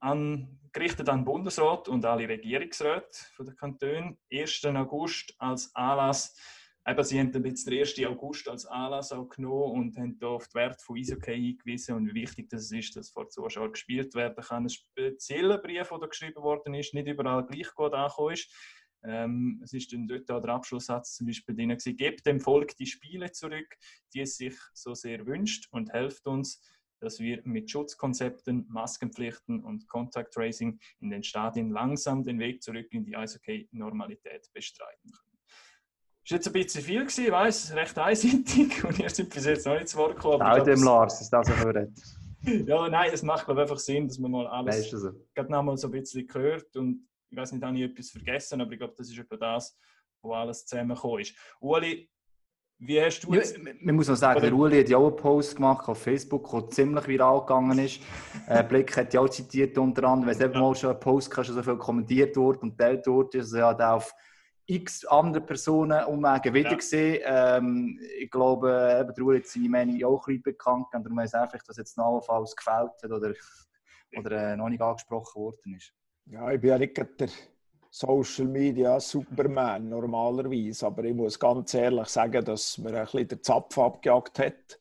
an, 0.00 0.58
gerichtet 0.72 1.08
an 1.08 1.20
den 1.20 1.24
Bundesrat 1.24 1.88
und 1.88 2.04
alle 2.04 2.28
Regierungsräte 2.28 3.18
der 3.38 3.54
Kantone. 3.54 4.16
1. 4.30 4.64
August 4.64 5.34
als 5.38 5.74
Anlass 5.74 6.34
Eben, 6.88 7.02
sie 7.02 7.18
haben 7.18 7.44
jetzt 7.44 7.66
den 7.66 7.80
1. 7.80 8.06
August 8.06 8.48
als 8.48 8.64
Anlass 8.64 9.10
auch 9.10 9.28
genommen 9.28 9.72
und 9.72 9.98
haben 9.98 10.16
da 10.20 10.28
auf 10.28 10.46
den 10.46 10.54
Wert 10.54 10.80
von 10.80 10.96
Eishockey 10.96 11.34
hingewiesen 11.34 11.96
und 11.96 12.06
wie 12.06 12.14
wichtig 12.14 12.48
das 12.48 12.70
ist, 12.70 12.94
dass 12.94 13.10
vor 13.10 13.28
Zuschauern 13.28 13.72
gespielt 13.72 14.14
werden 14.14 14.44
kann. 14.44 14.62
Ein 14.62 14.68
spezieller 14.68 15.58
Brief, 15.58 15.88
der 15.88 16.08
geschrieben 16.08 16.42
worden 16.42 16.74
ist, 16.74 16.94
nicht 16.94 17.08
überall 17.08 17.44
gleich 17.44 17.74
gut 17.74 17.92
angekommen 17.92 18.34
ist. 18.34 18.54
Ähm, 19.06 19.60
es 19.62 19.72
ist 19.72 19.92
dann 19.92 20.08
dort 20.08 20.28
der 20.28 20.44
Abschlusssatz 20.52 21.14
zum 21.16 21.26
Beispiel 21.26 21.54
drin 21.54 21.68
gewesen, 21.68 21.96
gebt 21.96 22.26
dem 22.26 22.40
Volk 22.40 22.76
die 22.76 22.86
Spiele 22.86 23.30
zurück, 23.30 23.76
die 24.12 24.20
es 24.20 24.36
sich 24.36 24.56
so 24.74 24.94
sehr 24.94 25.26
wünscht 25.26 25.68
und 25.70 25.92
helft 25.92 26.26
uns, 26.26 26.60
dass 27.00 27.20
wir 27.20 27.40
mit 27.44 27.70
Schutzkonzepten, 27.70 28.66
Maskenpflichten 28.68 29.62
und 29.62 29.88
Contact 29.88 30.32
Tracing 30.34 30.78
in 31.00 31.10
den 31.10 31.22
Stadien 31.22 31.70
langsam 31.70 32.24
den 32.24 32.38
Weg 32.38 32.62
zurück 32.62 32.88
in 32.90 33.04
die 33.04 33.16
Eishockey-Normalität 33.16 34.50
bestreiten 34.52 35.12
können. 35.12 35.38
War 36.28 36.38
jetzt 36.38 36.46
ein 36.48 36.52
bisschen 36.54 36.82
viel, 36.82 37.00
gewesen, 37.02 37.24
ich 37.26 37.30
weiss, 37.30 37.72
recht 37.74 37.98
einseitig 37.98 38.84
und 38.84 38.98
ihr 38.98 39.10
seid 39.10 39.30
bis 39.30 39.44
jetzt 39.44 39.66
noch 39.66 39.74
nicht 39.74 39.88
zu 39.88 39.98
Wort 39.98 40.16
gekommen. 40.16 40.42
Auch 40.42 40.64
dem 40.64 40.82
Lars, 40.82 41.20
ist 41.20 41.30
das 41.30 41.46
so 41.46 41.54
redet. 41.54 41.92
ja, 42.66 42.88
nein, 42.88 43.10
es 43.12 43.22
macht 43.22 43.44
glaube 43.44 43.60
ich, 43.60 43.62
einfach 43.62 43.78
Sinn, 43.78 44.08
dass 44.08 44.18
man 44.18 44.32
mal 44.32 44.46
alles 44.48 44.90
so. 44.90 45.12
noch 45.48 45.62
mal 45.62 45.76
so 45.76 45.88
ein 45.88 45.92
bisschen 45.92 46.26
hört 46.32 46.74
und 46.76 47.06
ich 47.36 47.42
weiß 47.42 47.52
nicht, 47.52 47.64
habe 47.64 47.76
ich 47.76 47.84
etwas 47.84 48.10
vergessen, 48.10 48.60
aber 48.62 48.72
ich 48.72 48.78
glaube, 48.78 48.94
das 48.96 49.10
ist 49.10 49.18
etwa 49.18 49.36
das, 49.36 49.78
wo 50.22 50.32
alles 50.32 50.64
zusammengekommen 50.64 51.20
ist. 51.20 51.36
Uli, 51.60 52.10
wie 52.78 53.02
hast 53.02 53.20
du 53.20 53.34
es? 53.34 53.52
Ja, 53.52 53.58
man 53.82 53.94
muss 53.94 54.08
noch 54.08 54.16
sagen, 54.16 54.40
der 54.40 54.54
Uli 54.54 54.80
hat 54.80 54.88
ja 54.88 54.96
auch 54.96 55.08
einen 55.08 55.16
Post 55.16 55.56
gemacht 55.56 55.86
auf 55.86 56.02
Facebook, 56.02 56.50
der 56.50 56.70
ziemlich 56.70 57.06
viral 57.06 57.40
gegangen 57.40 57.78
ist. 57.78 58.00
äh, 58.48 58.64
Blick 58.64 58.96
hat 58.96 59.12
ja 59.12 59.20
auch 59.20 59.28
zitiert 59.28 59.76
unter 59.76 60.04
anderem, 60.04 60.28
wenn 60.28 60.34
es 60.34 60.40
eben 60.40 60.58
mal 60.58 60.74
schon 60.74 60.90
ein 60.90 61.00
Post 61.00 61.34
schon 61.34 61.44
so 61.44 61.62
viel 61.62 61.76
kommentiert 61.76 62.36
wurde 62.38 62.60
und 62.60 62.78
teilt 62.78 63.06
wurde, 63.06 63.38
also 63.38 63.58
ja, 63.58 63.74
der 63.74 63.94
auf 63.94 64.14
x 64.64 65.04
andere 65.04 65.44
Personen 65.44 66.04
Umwege 66.06 66.54
wieder 66.54 66.70
ja. 66.70 66.76
gesehen. 66.76 67.22
Ähm, 67.24 68.00
ich 68.18 68.30
glaube, 68.30 68.98
eben, 68.98 69.14
der 69.14 69.24
Uhr 69.24 69.36
hat 69.36 69.46
seine 69.46 69.68
Meinung 69.68 70.02
auch 70.04 70.26
ein 70.26 70.42
bisschen 70.42 70.42
bekannt 70.42 70.86
und 70.92 71.04
darum 71.04 71.18
weiß 71.18 71.34
einfach, 71.34 71.62
dass 71.62 71.76
jetzt 71.76 71.98
allenfalls 71.98 72.56
gefällt 72.56 72.92
hat 73.02 73.10
oder, 73.10 73.32
oder 74.16 74.52
äh, 74.52 74.56
noch 74.56 74.70
nicht 74.70 74.80
angesprochen 74.80 75.40
worden 75.40 75.74
ist. 75.76 75.92
Ja, 76.28 76.50
ich 76.50 76.60
bin 76.60 76.70
ja 76.70 76.78
nicht 76.78 76.96
der 76.96 77.28
Social 77.90 78.46
Media 78.46 78.98
Superman 78.98 79.88
normalerweise, 79.88 80.86
aber 80.86 81.04
ich 81.04 81.14
muss 81.14 81.38
ganz 81.38 81.72
ehrlich 81.74 82.08
sagen, 82.08 82.44
dass 82.44 82.78
mir 82.78 82.94
ein 82.98 83.04
bisschen 83.04 83.28
der 83.28 83.42
Zapf 83.42 83.78
abgejagt 83.78 84.38
hat. 84.40 84.80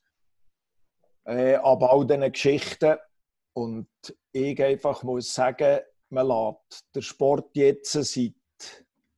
Äh, 1.25 1.55
aber 1.55 1.91
all 1.91 2.05
diesen 2.05 2.31
Geschichten 2.31 2.97
und 3.53 3.87
ich 4.31 4.61
einfach 4.61 5.03
muss 5.03 5.33
sagen, 5.33 5.81
man 6.09 6.27
lässt 6.27 6.85
den 6.95 7.01
Sport 7.03 7.55
jetzt 7.55 7.91
seit 7.91 8.33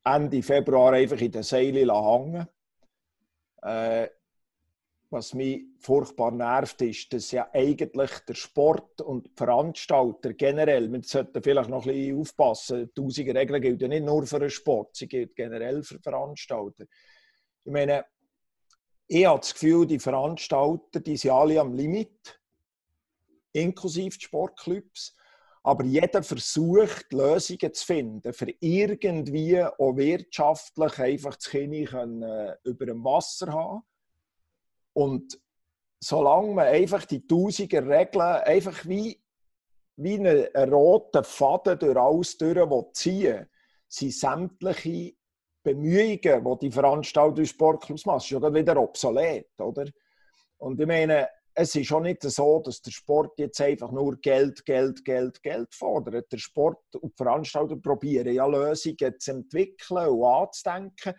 Ende 0.04 0.44
Februar 0.44 0.94
einfach 0.94 1.20
in 1.20 1.32
den 1.32 1.44
Seilen 1.44 1.90
hängen. 1.90 2.48
Äh, 3.62 4.10
was 5.10 5.34
mich 5.34 5.66
furchtbar 5.80 6.32
nervt, 6.32 6.82
ist, 6.82 7.14
dass 7.14 7.32
ja 7.32 7.50
eigentlich 7.54 8.12
der 8.28 8.34
Sport 8.34 9.02
und 9.02 9.28
die 9.28 9.32
Veranstalter 9.36 10.34
generell, 10.34 10.92
wir 10.92 11.02
sollten 11.04 11.42
vielleicht 11.42 11.70
noch 11.70 11.86
ein 11.86 11.94
bisschen 11.94 12.20
aufpassen, 12.20 12.92
die 12.96 13.32
Regeln 13.32 13.62
gelten 13.62 13.90
nicht 13.90 14.06
nur 14.06 14.26
für 14.26 14.40
den 14.40 14.50
Sport, 14.50 14.96
sie 14.96 15.08
gelten 15.08 15.36
generell 15.36 15.84
für 15.84 16.00
Veranstalter. 16.00 16.86
Ich 17.64 17.72
meine, 17.72 18.06
ich 19.08 19.26
habe 19.26 19.40
das 19.40 19.54
Gefühl, 19.54 19.88
die 19.88 20.00
Veranstalter, 20.00 21.00
die 21.00 21.16
sind 21.16 21.32
alle 21.32 21.62
am 21.62 21.74
Limit, 21.74 22.42
inklusive 23.54 24.18
die 24.18 24.26
Sportclubs. 24.26 25.16
Aber 25.64 25.84
jeder 25.84 26.24
versucht, 26.24 27.12
Lösungen 27.12 27.74
zu 27.74 27.86
finden, 27.86 28.34
für 28.34 28.48
irgendwie 28.60 29.62
auch 29.62 29.98
wirtschaftlich 29.98 31.00
einfach 31.00 31.36
das 31.36 31.50
Kind 31.50 31.74
äh, 31.74 32.56
über 32.64 32.86
dem 32.86 33.04
Wasser 33.04 33.52
haben. 33.52 33.84
Und 34.98 35.40
solange 36.00 36.56
man 36.56 36.66
einfach 36.66 37.06
die 37.06 37.28
Tausiger 37.28 37.88
Regeln 37.88 38.20
einfach 38.20 38.84
wie, 38.88 39.22
wie 39.96 40.16
einen, 40.16 40.74
roten 40.74 41.24
Faden 41.24 41.78
durch 41.78 41.96
alles 41.96 42.36
durch 42.40 42.94
ziehen 42.94 43.48
sind 43.88 44.14
sämtliche 44.16 45.14
Bemühungen, 45.62 46.20
die 46.20 46.58
die 46.62 46.72
Veranstalter 46.72 47.46
Sportclubs 47.46 48.08
machen, 48.08 48.22
schon 48.22 48.56
wieder 48.56 48.76
obsolet. 48.82 49.52
Oder? 49.60 49.86
Und 50.58 50.82
ich 50.82 50.88
meine, 50.88 51.30
es 51.54 51.76
ist 51.76 51.92
auch 51.94 52.02
nicht 52.02 52.24
so, 52.24 52.60
dass 52.66 52.82
der 52.82 52.90
Sport 52.90 53.38
jetzt 53.38 53.62
einfach 53.62 53.92
nur 53.92 54.20
Geld, 54.20 54.66
Geld, 54.66 55.06
Geld, 55.06 55.44
Geld 55.44 55.76
fordert. 55.76 56.32
Der 56.32 56.40
Sport 56.40 56.96
und 56.96 57.12
die 57.12 57.24
Veranstalter 57.24 57.76
probieren 57.76 58.34
ja 58.34 58.48
Lösungen 58.48 59.20
zu 59.20 59.32
entwickeln 59.32 60.08
und 60.08 60.26
anzudenken. 60.26 61.14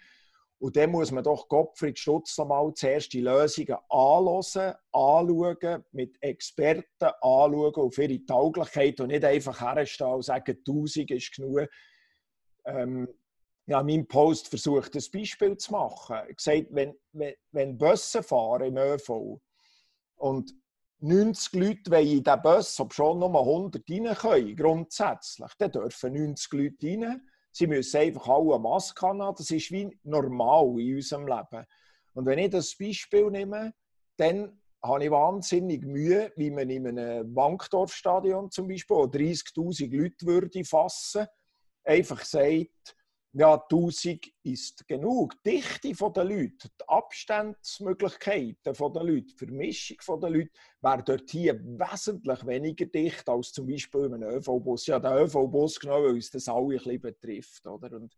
Und 0.61 0.77
dann 0.77 0.91
muss 0.91 1.13
man 1.13 1.23
doch 1.23 1.49
Gottfried 1.49 1.99
Stutz 1.99 2.37
mal 2.39 2.73
zuerst 2.75 3.13
die 3.13 3.21
Lösungen 3.21 3.77
anschauen, 3.89 4.75
anschauen, 4.93 5.85
mit 5.93 6.21
Experten 6.21 7.05
anschauen 7.21 7.75
auf 7.75 7.99
ihre 7.99 8.25
Tauglichkeit 8.25 9.01
und 9.01 9.09
nicht 9.09 9.25
einfach 9.25 9.61
herstellen 9.61 10.15
und 10.15 10.23
sagen, 10.23 10.57
1000 10.57 11.11
ist 11.13 11.35
genug. 11.35 11.69
Ähm, 12.65 13.09
ja, 13.67 13.83
mein 13.83 14.09
Post 14.09 14.49
versucht, 14.49 14.95
ein 14.97 15.05
Beispiel 15.13 15.57
zu 15.59 15.73
machen. 15.73 16.17
Ich 16.29 16.37
gesagt, 16.39 16.67
wenn, 16.71 16.95
wenn, 17.13 17.35
wenn 17.53 17.79
Busse 17.79 18.23
fahren 18.23 18.69
im 18.69 18.79
ÖV, 18.79 19.41
und 20.19 20.53
90 21.01 21.53
Leute 21.55 21.91
wollen 21.91 22.07
in 22.07 22.23
diesen 22.23 22.43
Bus, 22.43 22.81
ob 22.81 22.93
schon 22.93 23.21
nur 23.21 23.39
100 23.39 23.85
rein 23.89 24.15
können, 24.15 24.57
grundsätzlich, 24.57 25.53
dann 25.59 25.73
dürfen 25.73 26.13
90 26.13 26.53
Leute 26.53 26.87
rein. 26.87 27.31
Sie 27.53 27.67
müssen 27.67 28.01
einfach 28.01 28.29
alle 28.29 28.55
eine 28.55 28.63
Maske 28.63 29.07
haben. 29.07 29.19
Das 29.37 29.51
ist 29.51 29.71
wie 29.71 29.99
normal 30.03 30.81
in 30.81 30.97
unserem 30.97 31.27
Leben. 31.27 31.65
Und 32.15 32.27
wenn 32.27 32.39
ich 32.39 32.51
das 32.51 32.77
Beispiel 32.77 33.31
nehme, 33.31 33.75
dann 34.17 34.61
habe 34.83 35.05
ich 35.05 35.11
wahnsinnig 35.11 35.85
Mühe, 35.85 36.33
wie 36.37 36.51
man 36.51 36.71
in 36.71 36.87
einem 36.87 37.35
Bankdorfstadion 37.35 38.51
zum 38.51 38.69
Beispiel, 38.69 38.97
wo 38.97 39.05
30'000 39.05 39.97
Leute 39.97 40.27
würde 40.27 40.65
fassen, 40.65 41.27
einfach 41.85 42.25
sagt, 42.25 42.97
ja, 43.39 43.55
1000 43.55 44.33
ist 44.43 44.89
genug. 44.89 45.41
Die 45.45 45.61
Dichte 45.61 45.93
der 46.13 46.25
Leute, 46.25 46.69
die 46.69 46.89
Abstandsmöglichkeiten 46.89 48.57
der 48.65 48.75
Leute, 49.05 49.27
die 49.27 49.37
Vermischung 49.37 50.21
der 50.21 50.31
Leute 50.31 50.51
wäre 50.81 51.05
dort 51.05 51.31
hier 51.31 51.55
wesentlich 51.63 52.45
weniger 52.45 52.87
dicht 52.87 53.29
als 53.29 53.53
zum 53.53 53.69
Beispiel 53.69 54.07
in 54.07 54.15
einem 54.15 54.31
ÖV-Bus. 54.31 54.87
Ja, 54.87 54.99
der 54.99 55.23
ÖV-Bus 55.23 55.79
genau, 55.79 56.03
weil 56.03 56.15
uns 56.15 56.33
das 56.33 56.49
alle 56.49 56.65
ein 56.65 56.79
bisschen 56.79 57.01
betrifft. 57.01 57.65
Oder? 57.65 57.93
Und 57.93 58.17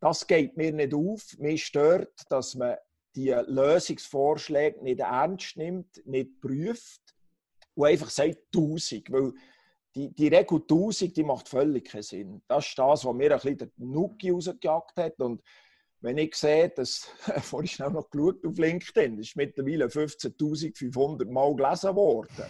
das 0.00 0.26
geht 0.26 0.56
mir 0.56 0.72
nicht 0.72 0.94
auf. 0.94 1.38
Mir 1.38 1.56
stört, 1.56 2.20
dass 2.28 2.56
man 2.56 2.76
die 3.14 3.30
Lösungsvorschläge 3.30 4.82
nicht 4.82 4.98
ernst 4.98 5.56
nimmt, 5.56 6.04
nicht 6.06 6.40
prüft 6.40 7.14
und 7.74 7.86
einfach 7.86 8.10
sagt 8.10 8.38
1000. 8.52 9.12
Weil 9.12 9.32
die, 9.94 10.14
die 10.14 10.28
Regel 10.28 10.60
1000 10.60 11.16
die 11.16 11.24
macht 11.24 11.48
völlig 11.48 11.86
keinen 11.86 12.02
Sinn. 12.02 12.42
Das 12.46 12.66
ist 12.66 12.78
das, 12.78 13.04
was 13.04 13.14
mir 13.14 13.32
ein 13.32 13.40
bisschen 13.40 13.58
der 13.58 13.68
Nuki 13.76 14.30
rausgejagt 14.30 14.96
hat. 14.96 15.20
Und 15.20 15.42
wenn 16.00 16.18
ich 16.18 16.34
sehe, 16.34 16.68
dass, 16.68 17.08
vorhin 17.42 17.68
schnell 17.68 17.90
noch 17.90 18.10
geschaut 18.10 18.44
auf 18.46 18.58
LinkedIn, 18.58 19.16
das 19.16 19.28
ist 19.28 19.36
mittlerweile 19.36 19.86
15.500 19.86 21.30
Mal 21.30 21.56
gelesen 21.56 21.96
worden. 21.96 22.44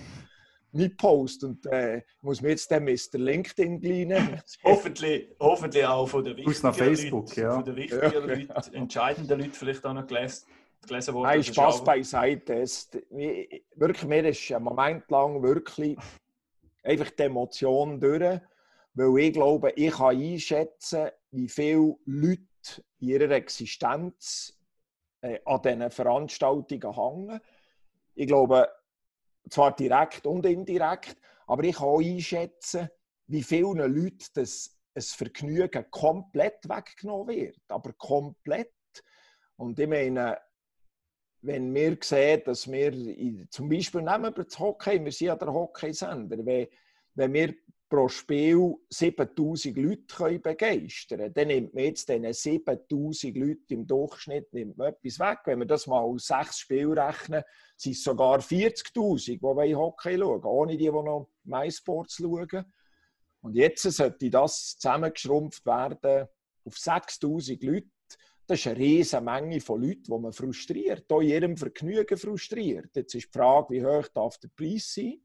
Mein 0.70 0.94
Post 0.98 1.44
und 1.44 1.64
äh, 1.66 2.02
muss 2.20 2.42
mir 2.42 2.50
jetzt 2.50 2.70
den 2.70 2.84
Mr. 2.84 3.18
LinkedIn 3.18 3.80
gleinen. 3.80 4.42
hoffentlich, 4.64 5.28
hoffentlich 5.40 5.86
auch 5.86 6.06
von 6.06 6.22
den 6.22 6.36
wichtigen 6.36 6.74
Facebook, 6.74 7.28
Leuten, 7.28 7.40
ja. 7.40 7.54
von 7.54 7.64
den 7.64 7.76
wichtigen 7.76 8.02
ja, 8.02 8.18
Leuten, 8.18 8.74
entscheidenden 8.74 9.40
Leuten 9.40 9.54
vielleicht 9.54 9.86
auch 9.86 9.94
noch 9.94 10.06
gelesen, 10.06 10.46
gelesen 10.86 11.14
worden. 11.14 11.24
Nein, 11.24 11.42
Spaß 11.42 11.82
beiseite. 11.82 12.60
Es, 12.60 12.90
wirklich, 13.76 14.04
mir 14.04 14.28
ist 14.28 14.52
ein 14.52 14.62
Moment 14.62 15.10
lang 15.10 15.42
wirklich 15.42 15.96
einfach 16.88 17.10
die 17.10 17.22
Emotion 17.22 18.00
durch, 18.00 18.40
weil 18.94 19.18
ich 19.18 19.32
glaube, 19.32 19.72
ich 19.76 19.92
kann 19.92 20.16
einschätzen, 20.16 21.10
wie 21.30 21.48
viele 21.48 21.96
Leute 22.06 22.82
in 22.98 23.08
ihrer 23.08 23.30
Existenz 23.32 24.58
äh, 25.20 25.38
an 25.44 25.62
diesen 25.62 25.90
Veranstaltungen 25.90 26.94
hängen. 26.94 27.40
Ich 28.14 28.26
glaube, 28.26 28.68
zwar 29.50 29.76
direkt 29.76 30.26
und 30.26 30.46
indirekt, 30.46 31.16
aber 31.46 31.64
ich 31.64 31.76
kann 31.76 31.88
auch 31.88 32.00
einschätzen, 32.00 32.88
wie 33.26 33.42
vielen 33.42 33.78
Leuten 33.78 34.26
das 34.34 34.74
ein 34.94 35.02
Vergnügen 35.02 35.90
komplett 35.90 36.68
weggenommen 36.68 37.36
wird. 37.36 37.60
Aber 37.68 37.92
komplett. 37.92 38.72
Und 39.56 39.78
ich 39.78 39.88
meine, 39.88 40.38
wenn 41.40 41.74
wir 41.74 41.96
sehen, 42.02 42.42
dass 42.44 42.70
wir 42.70 42.92
zum 43.50 43.68
Beispiel 43.68 44.02
nehmen 44.02 44.36
wir 44.36 44.44
das 44.44 44.58
Hockey, 44.58 45.02
wir 45.04 45.12
sind 45.12 45.28
ja 45.28 45.36
der 45.36 45.52
Hockeysender, 45.52 46.44
wenn, 46.44 46.66
wenn 47.14 47.32
wir 47.32 47.54
pro 47.88 48.08
Spiel 48.08 48.74
7000 48.90 49.76
Leute 49.76 50.02
können 50.14 50.42
begeistern 50.42 51.18
können, 51.18 51.34
dann 51.34 51.48
nimmt 51.48 51.74
man 51.74 51.84
jetzt 51.84 52.08
diesen 52.08 52.32
7000 52.32 53.36
Leuten 53.36 53.72
im 53.72 53.86
Durchschnitt 53.86 54.52
nimmt 54.52 54.76
man 54.76 54.88
etwas 54.88 55.18
weg. 55.18 55.38
Wenn 55.44 55.60
wir 55.60 55.66
das 55.66 55.86
mal 55.86 56.00
aus 56.00 56.26
sechs 56.26 56.58
Spielen 56.58 56.98
rechnen, 56.98 57.42
sind 57.76 57.92
es 57.92 58.02
sogar 58.02 58.40
40.000, 58.40 59.38
die 59.66 59.74
Hockey 59.74 60.18
schauen 60.18 60.44
ohne 60.44 60.72
die, 60.72 60.84
die 60.84 60.90
noch 60.90 61.28
MySports 61.44 62.16
schauen. 62.16 62.64
Und 63.40 63.54
jetzt 63.54 63.82
sollte 63.82 64.30
das 64.30 64.76
zusammengeschrumpft 64.78 65.64
werden 65.64 66.28
auf 66.64 66.76
6000 66.76 67.62
Leute. 67.62 67.86
Das 68.48 68.60
ist 68.60 68.66
eine 68.66 68.78
riesige 68.78 69.20
Menge 69.20 69.60
von 69.60 69.82
Leuten, 69.82 70.04
die 70.04 70.18
man 70.18 70.32
frustriert, 70.32 71.12
auch 71.12 71.20
ihrem 71.20 71.54
Vergnügen 71.54 72.16
frustriert. 72.16 72.96
Jetzt 72.96 73.14
ist 73.14 73.26
die 73.26 73.38
Frage, 73.38 73.74
wie 73.74 73.84
hoch 73.84 74.08
darf 74.08 74.38
der 74.38 74.48
Preis 74.48 74.94
sein? 74.94 75.20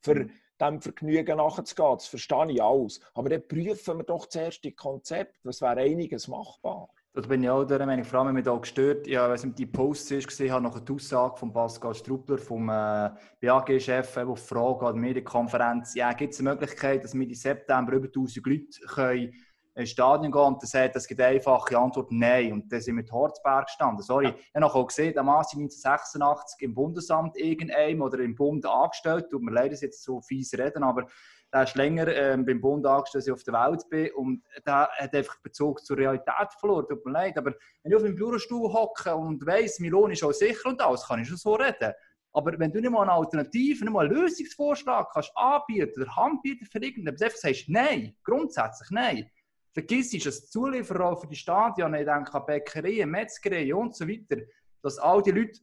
Für 0.00 0.28
dem 0.60 0.80
Vergnügen 0.80 1.36
nachzugehen. 1.36 1.94
Das 1.94 2.08
verstehe 2.08 2.50
ich 2.50 2.60
alles. 2.60 2.98
Aber 3.14 3.28
dann 3.28 3.46
prüfen 3.46 3.98
wir 3.98 4.04
doch 4.04 4.26
zuerst 4.26 4.64
die 4.64 4.74
Konzept. 4.74 5.38
Was 5.44 5.60
wäre 5.60 5.78
einiges 5.78 6.26
machbar? 6.26 6.88
Da 7.14 7.20
bin 7.20 7.44
ich 7.44 7.50
auch 7.50 7.64
der 7.64 7.86
Meinung, 7.86 8.04
vor 8.04 8.18
allem, 8.18 8.28
wenn 8.28 8.34
mich 8.34 8.44
da 8.46 8.56
gestört. 8.56 9.06
Ja, 9.06 9.28
weiß 9.28 9.44
nicht, 9.44 9.60
die 9.60 9.66
Posts 9.66 10.26
gesehen 10.26 10.50
habe, 10.50 10.64
nach 10.64 10.80
der 10.80 10.96
Aussage 10.96 11.36
von 11.36 11.52
Pascal 11.52 11.94
Struppler, 11.94 12.38
vom 12.38 12.68
äh, 12.68 13.10
BAG-Chef, 13.40 14.14
der 14.14 14.34
Frage 14.34 14.86
an 14.86 14.94
der 14.94 15.02
Medienkonferenz, 15.02 15.94
ja, 15.94 16.12
gibt 16.14 16.32
es 16.32 16.40
eine 16.40 16.50
Möglichkeit, 16.50 17.04
dass 17.04 17.14
wir 17.14 17.22
im 17.22 17.34
September 17.34 17.92
über 17.92 18.06
1000 18.06 18.44
Leute 18.44 18.80
können 18.88 19.34
ins 19.74 19.90
Stadion 19.90 20.30
gehen 20.30 20.40
und 20.42 20.62
dann 20.62 20.68
sagt, 20.68 20.96
es 20.96 21.06
gibt 21.06 21.20
eine 21.20 21.36
einfache 21.36 21.78
Antwort, 21.78 22.12
nein. 22.12 22.52
Und 22.52 22.72
dann 22.72 22.80
sind 22.80 22.96
wir 22.96 23.04
in 23.04 23.10
Horzberg 23.10 23.66
gestanden. 23.66 24.02
Sorry, 24.02 24.28
ich 24.28 24.54
habe 24.54 24.66
auch 24.66 24.86
gesehen, 24.86 25.14
der 25.14 25.22
Mann 25.22 25.36
1986 25.38 26.60
im 26.62 26.74
Bundesamt 26.74 27.36
irgendeinem 27.38 28.02
oder 28.02 28.18
im 28.18 28.34
Bund 28.34 28.66
angestellt. 28.66 29.30
Tut 29.30 29.42
mir 29.42 29.52
leid, 29.52 29.72
dass 29.72 29.80
ich 29.80 29.86
jetzt 29.86 30.02
so 30.02 30.20
fies 30.20 30.52
reden, 30.54 30.82
aber 30.82 31.06
der 31.52 31.64
ist 31.64 31.74
länger 31.74 32.08
ähm, 32.08 32.44
beim 32.44 32.60
Bund 32.60 32.86
angestellt, 32.86 33.22
als 33.22 33.26
ich 33.26 33.32
auf 33.32 33.44
der 33.44 33.54
Welt 33.54 33.88
bin. 33.88 34.10
Und 34.12 34.42
der 34.66 34.88
hat 34.90 35.14
einfach 35.14 35.40
Bezug 35.40 35.84
zur 35.84 35.96
Realität 35.96 36.52
verloren. 36.58 36.86
Tut 36.88 37.04
mir 37.04 37.12
leid. 37.12 37.38
Aber 37.38 37.52
wenn 37.82 37.92
ich 37.92 37.96
auf 37.96 38.02
meinem 38.02 38.16
Bürostuhl 38.16 38.72
hocke 38.72 39.14
und 39.14 39.44
weiss, 39.46 39.78
mein 39.78 39.90
Lohn 39.90 40.10
ist 40.10 40.22
auch 40.22 40.32
sicher 40.32 40.68
und 40.68 40.80
alles, 40.82 41.06
kann 41.06 41.20
ich 41.20 41.28
schon 41.28 41.36
so 41.36 41.54
reden. 41.54 41.92
Aber 42.34 42.58
wenn 42.58 42.72
du 42.72 42.80
nicht 42.80 42.90
mal 42.90 43.02
eine 43.02 43.12
Alternative, 43.12 43.84
nicht 43.84 43.92
mal 43.92 44.06
einen 44.06 44.14
Lösungsvorschlag 44.14 45.10
kannst 45.12 45.32
anbieten 45.34 46.02
oder 46.02 46.18
anbieten 46.18 46.64
für 46.64 46.78
irgendetwas, 46.78 47.22
einfach 47.22 47.38
sagst, 47.38 47.68
nein, 47.68 48.16
grundsätzlich 48.24 48.90
nein, 48.90 49.30
vergiss 49.72 50.12
ist, 50.14 50.26
dass 50.26 50.50
Zulieferer 50.50 51.16
für 51.16 51.26
die 51.26 51.36
Stadien, 51.36 51.94
ich 51.94 52.04
denke 52.04 52.34
an 52.34 52.46
Bäckereien, 52.46 53.10
Metzgereien 53.10 53.74
und 53.74 53.96
so 53.96 54.06
weiter, 54.06 54.42
dass 54.82 54.98
all 54.98 55.22
die 55.22 55.30
Leute 55.30 55.60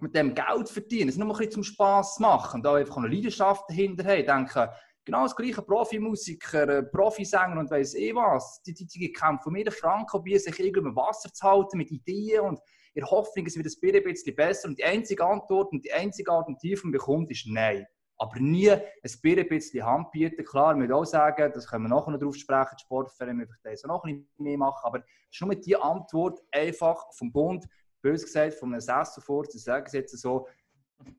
mit 0.00 0.14
dem 0.14 0.34
Geld 0.34 0.68
verdienen, 0.68 1.08
es 1.08 1.16
nur 1.16 1.28
ein 1.28 1.36
bisschen 1.36 1.52
zum 1.52 1.62
Spass 1.64 2.18
machen, 2.20 2.62
da 2.62 2.74
einfach 2.74 2.98
eine 2.98 3.08
Leidenschaft 3.08 3.64
dahinter 3.68 4.04
haben, 4.04 4.26
denke, 4.26 4.72
genau 5.04 5.22
das 5.22 5.34
gleiche 5.34 5.62
Profimusiker, 5.62 6.68
äh, 6.68 6.82
Profisänger 6.82 7.58
und 7.58 7.70
weiss 7.70 7.94
eh 7.94 8.14
was, 8.14 8.62
die, 8.62 8.74
die, 8.74 8.86
die 8.86 9.12
kämpfen 9.12 9.48
um 9.48 9.56
jeden 9.56 9.72
Franken, 9.72 10.06
probieren 10.06 10.40
sich 10.40 10.58
irgendwie 10.60 10.94
Wasser 10.94 11.32
zu 11.32 11.46
halten 11.46 11.78
mit 11.78 11.90
Ideen 11.90 12.42
und 12.42 12.60
in 12.94 13.04
Hoffnung, 13.04 13.46
es 13.46 13.56
wird 13.56 13.94
ein 13.94 14.02
bisschen 14.02 14.34
besser. 14.34 14.68
Und 14.68 14.78
die 14.78 14.84
einzige 14.84 15.24
Antwort 15.24 15.70
und 15.72 15.84
die 15.84 15.92
einzige 15.92 16.32
Alternative, 16.32 16.80
die 16.80 16.82
man 16.86 16.92
bekommt, 16.92 17.30
ist 17.30 17.46
Nein 17.46 17.86
aber 18.18 18.40
nie 18.40 18.70
ein 18.70 18.82
bisschen 19.02 19.86
Hand 19.86 20.10
bieten. 20.10 20.44
Klar, 20.44 20.72
ich 20.72 20.88
muss 20.88 20.90
auch 20.90 21.04
sagen, 21.04 21.52
das 21.54 21.68
können 21.68 21.84
wir 21.84 21.88
nachher 21.88 22.10
noch 22.10 22.18
drauf 22.18 22.34
sprechen, 22.34 22.76
die 22.78 22.82
Sportvereine 22.82 23.34
müssen 23.34 23.56
das 23.62 23.84
noch 23.84 24.04
ein 24.04 24.18
bisschen 24.18 24.44
mehr 24.44 24.58
machen, 24.58 24.80
aber 24.84 24.98
es 25.30 25.40
ist 25.40 25.66
die 25.66 25.76
Antwort 25.76 26.40
einfach 26.50 27.12
vom 27.12 27.32
Bund, 27.32 27.66
bös 28.02 28.24
gesagt, 28.24 28.54
von 28.54 28.72
einem 28.72 28.80
Sesselfort, 28.80 29.50
zu 29.50 29.58
sagen 29.58 29.88
jetzt 29.92 30.16
so, 30.18 30.48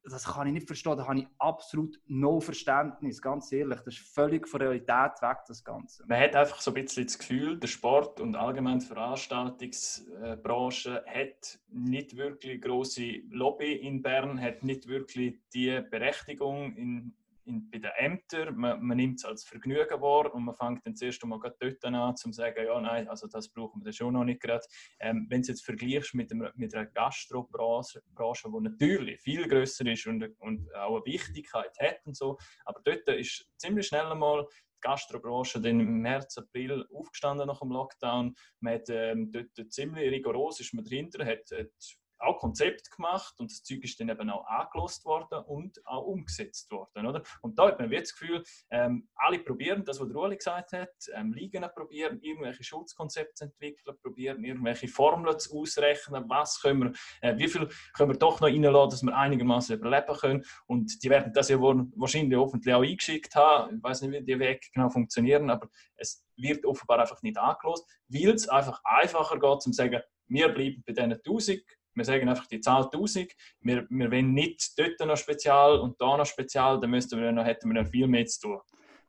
das 0.03 0.25
kann 0.25 0.47
ich 0.47 0.53
nicht 0.53 0.67
verstehen, 0.67 0.97
da 0.97 1.07
habe 1.07 1.19
ich 1.19 1.27
absolut 1.37 1.99
no 2.07 2.39
Verständnis, 2.39 3.21
ganz 3.21 3.51
ehrlich. 3.51 3.79
Das 3.79 3.95
ist 3.95 4.13
völlig 4.13 4.47
von 4.47 4.61
Realität 4.61 5.21
weg, 5.21 5.37
das 5.47 5.63
Ganze. 5.63 6.03
Man 6.07 6.19
hat 6.19 6.35
einfach 6.35 6.61
so 6.61 6.71
ein 6.71 6.83
bisschen 6.83 7.05
das 7.05 7.17
Gefühl, 7.17 7.59
der 7.59 7.67
Sport 7.67 8.19
und 8.19 8.35
allgemein 8.35 8.79
die 8.79 8.85
Veranstaltungsbranche 8.85 11.03
hat 11.05 11.59
nicht 11.69 12.17
wirklich 12.17 12.61
große 12.61 13.21
Lobby 13.29 13.73
in 13.73 14.01
Bern, 14.01 14.41
hat 14.41 14.63
nicht 14.63 14.87
wirklich 14.87 15.39
die 15.53 15.81
Berechtigung 15.89 16.75
in 16.75 17.13
in, 17.49 17.69
bei 17.69 17.79
den 17.79 17.91
Ämtern, 17.97 18.55
man, 18.55 18.81
man 18.81 18.97
nimmt 18.97 19.19
es 19.19 19.25
als 19.25 19.43
Vergnügen 19.43 20.01
wahr 20.01 20.33
und 20.33 20.45
man 20.45 20.55
fängt 20.55 20.85
dann 20.85 20.95
zuerst 20.95 21.21
einmal 21.23 21.39
dort 21.41 21.85
an, 21.85 22.15
zu 22.15 22.31
sagen, 22.31 22.63
ja, 22.65 22.79
nein, 22.79 23.07
also 23.07 23.27
das 23.27 23.49
brauchen 23.49 23.83
wir 23.83 23.91
schon 23.91 24.13
noch 24.13 24.23
nicht 24.23 24.41
gerade. 24.41 24.63
Ähm, 24.99 25.25
wenn 25.29 25.41
du 25.41 25.49
jetzt 25.49 25.65
vergleichst 25.65 26.13
mit, 26.13 26.31
dem, 26.31 26.47
mit 26.55 26.73
einer 26.73 26.85
Gastrobranche, 26.85 28.01
die 28.17 28.61
natürlich 28.61 29.19
viel 29.19 29.47
größer 29.47 29.85
ist 29.87 30.07
und, 30.07 30.23
und 30.39 30.73
auch 30.75 30.95
eine 30.95 31.05
Wichtigkeit 31.05 31.75
hat 31.79 32.05
und 32.05 32.15
so, 32.15 32.37
aber 32.65 32.79
dort 32.83 33.07
ist 33.09 33.45
ziemlich 33.57 33.87
schnell 33.87 34.05
einmal 34.05 34.45
die 34.45 34.81
Gastrobranche 34.81 35.59
dann 35.59 35.79
im 35.79 36.01
März, 36.01 36.37
April 36.37 36.85
aufgestanden 36.93 37.47
nach 37.47 37.59
dem 37.59 37.71
Lockdown. 37.71 38.35
Man 38.61 38.73
hat 38.75 38.89
ähm, 38.89 39.31
dort 39.31 39.73
ziemlich 39.73 40.09
rigoros 40.11 40.59
ist 40.59 40.73
man 40.73 40.85
dahinter, 40.85 41.25
hat, 41.25 41.51
hat 41.51 41.97
auch 42.19 42.37
Konzept 42.37 42.91
gemacht 42.91 43.33
und 43.39 43.51
das 43.51 43.63
Zeug 43.63 43.83
ist 43.83 43.99
dann 43.99 44.09
eben 44.09 44.29
auch 44.29 44.45
angelost 44.45 45.05
worden 45.05 45.43
und 45.45 45.85
auch 45.85 46.05
umgesetzt 46.05 46.69
worden. 46.71 47.05
Oder? 47.05 47.23
Und 47.41 47.57
da 47.57 47.67
hat 47.67 47.79
man 47.79 47.89
das 47.89 48.13
Gefühl, 48.13 48.43
ähm, 48.71 49.07
alle 49.15 49.39
probieren 49.39 49.83
das, 49.85 49.99
was 49.99 50.07
der 50.07 50.17
Uli 50.17 50.37
gesagt 50.37 50.73
hat, 50.73 50.89
ähm, 51.13 51.33
Ligen 51.33 51.65
probieren, 51.75 52.19
irgendwelche 52.21 52.63
Schutzkonzepte 52.63 53.33
zu 53.33 53.43
entwickeln, 53.45 53.95
probieren 54.01 54.43
irgendwelche 54.43 54.87
Formeln 54.87 55.39
zu 55.39 55.57
ausrechnen, 55.57 56.25
was 56.27 56.61
können 56.61 56.83
wir, 56.83 56.93
äh, 57.21 57.37
wie 57.37 57.47
viel 57.47 57.67
können 57.93 58.11
wir 58.11 58.17
doch 58.17 58.39
noch 58.41 58.47
reinlassen, 58.47 58.89
dass 58.89 59.03
wir 59.03 59.15
einigermaßen 59.15 59.77
überleben 59.77 60.17
können. 60.17 60.45
Und 60.67 61.03
die 61.03 61.09
werden 61.09 61.33
das 61.33 61.49
ja 61.49 61.59
wahrscheinlich 61.59 62.37
hoffentlich 62.37 62.73
auch 62.73 62.83
eingeschickt 62.83 63.35
haben. 63.35 63.77
Ich 63.77 63.83
weiß 63.83 64.01
nicht, 64.01 64.11
wie 64.11 64.25
die 64.25 64.39
Wege 64.39 64.59
genau 64.73 64.89
funktionieren, 64.89 65.49
aber 65.49 65.69
es 65.95 66.25
wird 66.35 66.65
offenbar 66.65 66.99
einfach 66.99 67.21
nicht 67.21 67.37
angelost, 67.37 67.85
weil 68.07 68.31
es 68.31 68.47
einfach 68.49 68.81
einfacher 68.83 69.39
geht, 69.39 69.61
zu 69.61 69.71
sagen, 69.71 70.01
wir 70.27 70.49
bleiben 70.49 70.83
bei 70.85 70.93
diesen 70.93 71.13
1000 71.13 71.61
wir 71.99 72.05
sagen 72.05 72.27
einfach 72.27 72.47
die 72.47 72.59
Zahl 72.59 72.85
1000. 72.85 73.31
Wir, 73.61 73.85
wir 73.89 74.11
wollen 74.11 74.33
nicht 74.33 74.77
dort 74.79 74.99
noch 75.01 75.17
spezial 75.17 75.79
und 75.79 76.01
da 76.01 76.17
noch 76.17 76.25
spezial, 76.25 76.79
dann 76.79 76.89
müssten 76.89 77.19
wir 77.19 77.31
noch, 77.31 77.45
hätten 77.45 77.71
wir 77.71 77.83
noch 77.83 77.89
viel 77.89 78.07
mehr 78.07 78.25
zu 78.25 78.41
tun. 78.41 78.59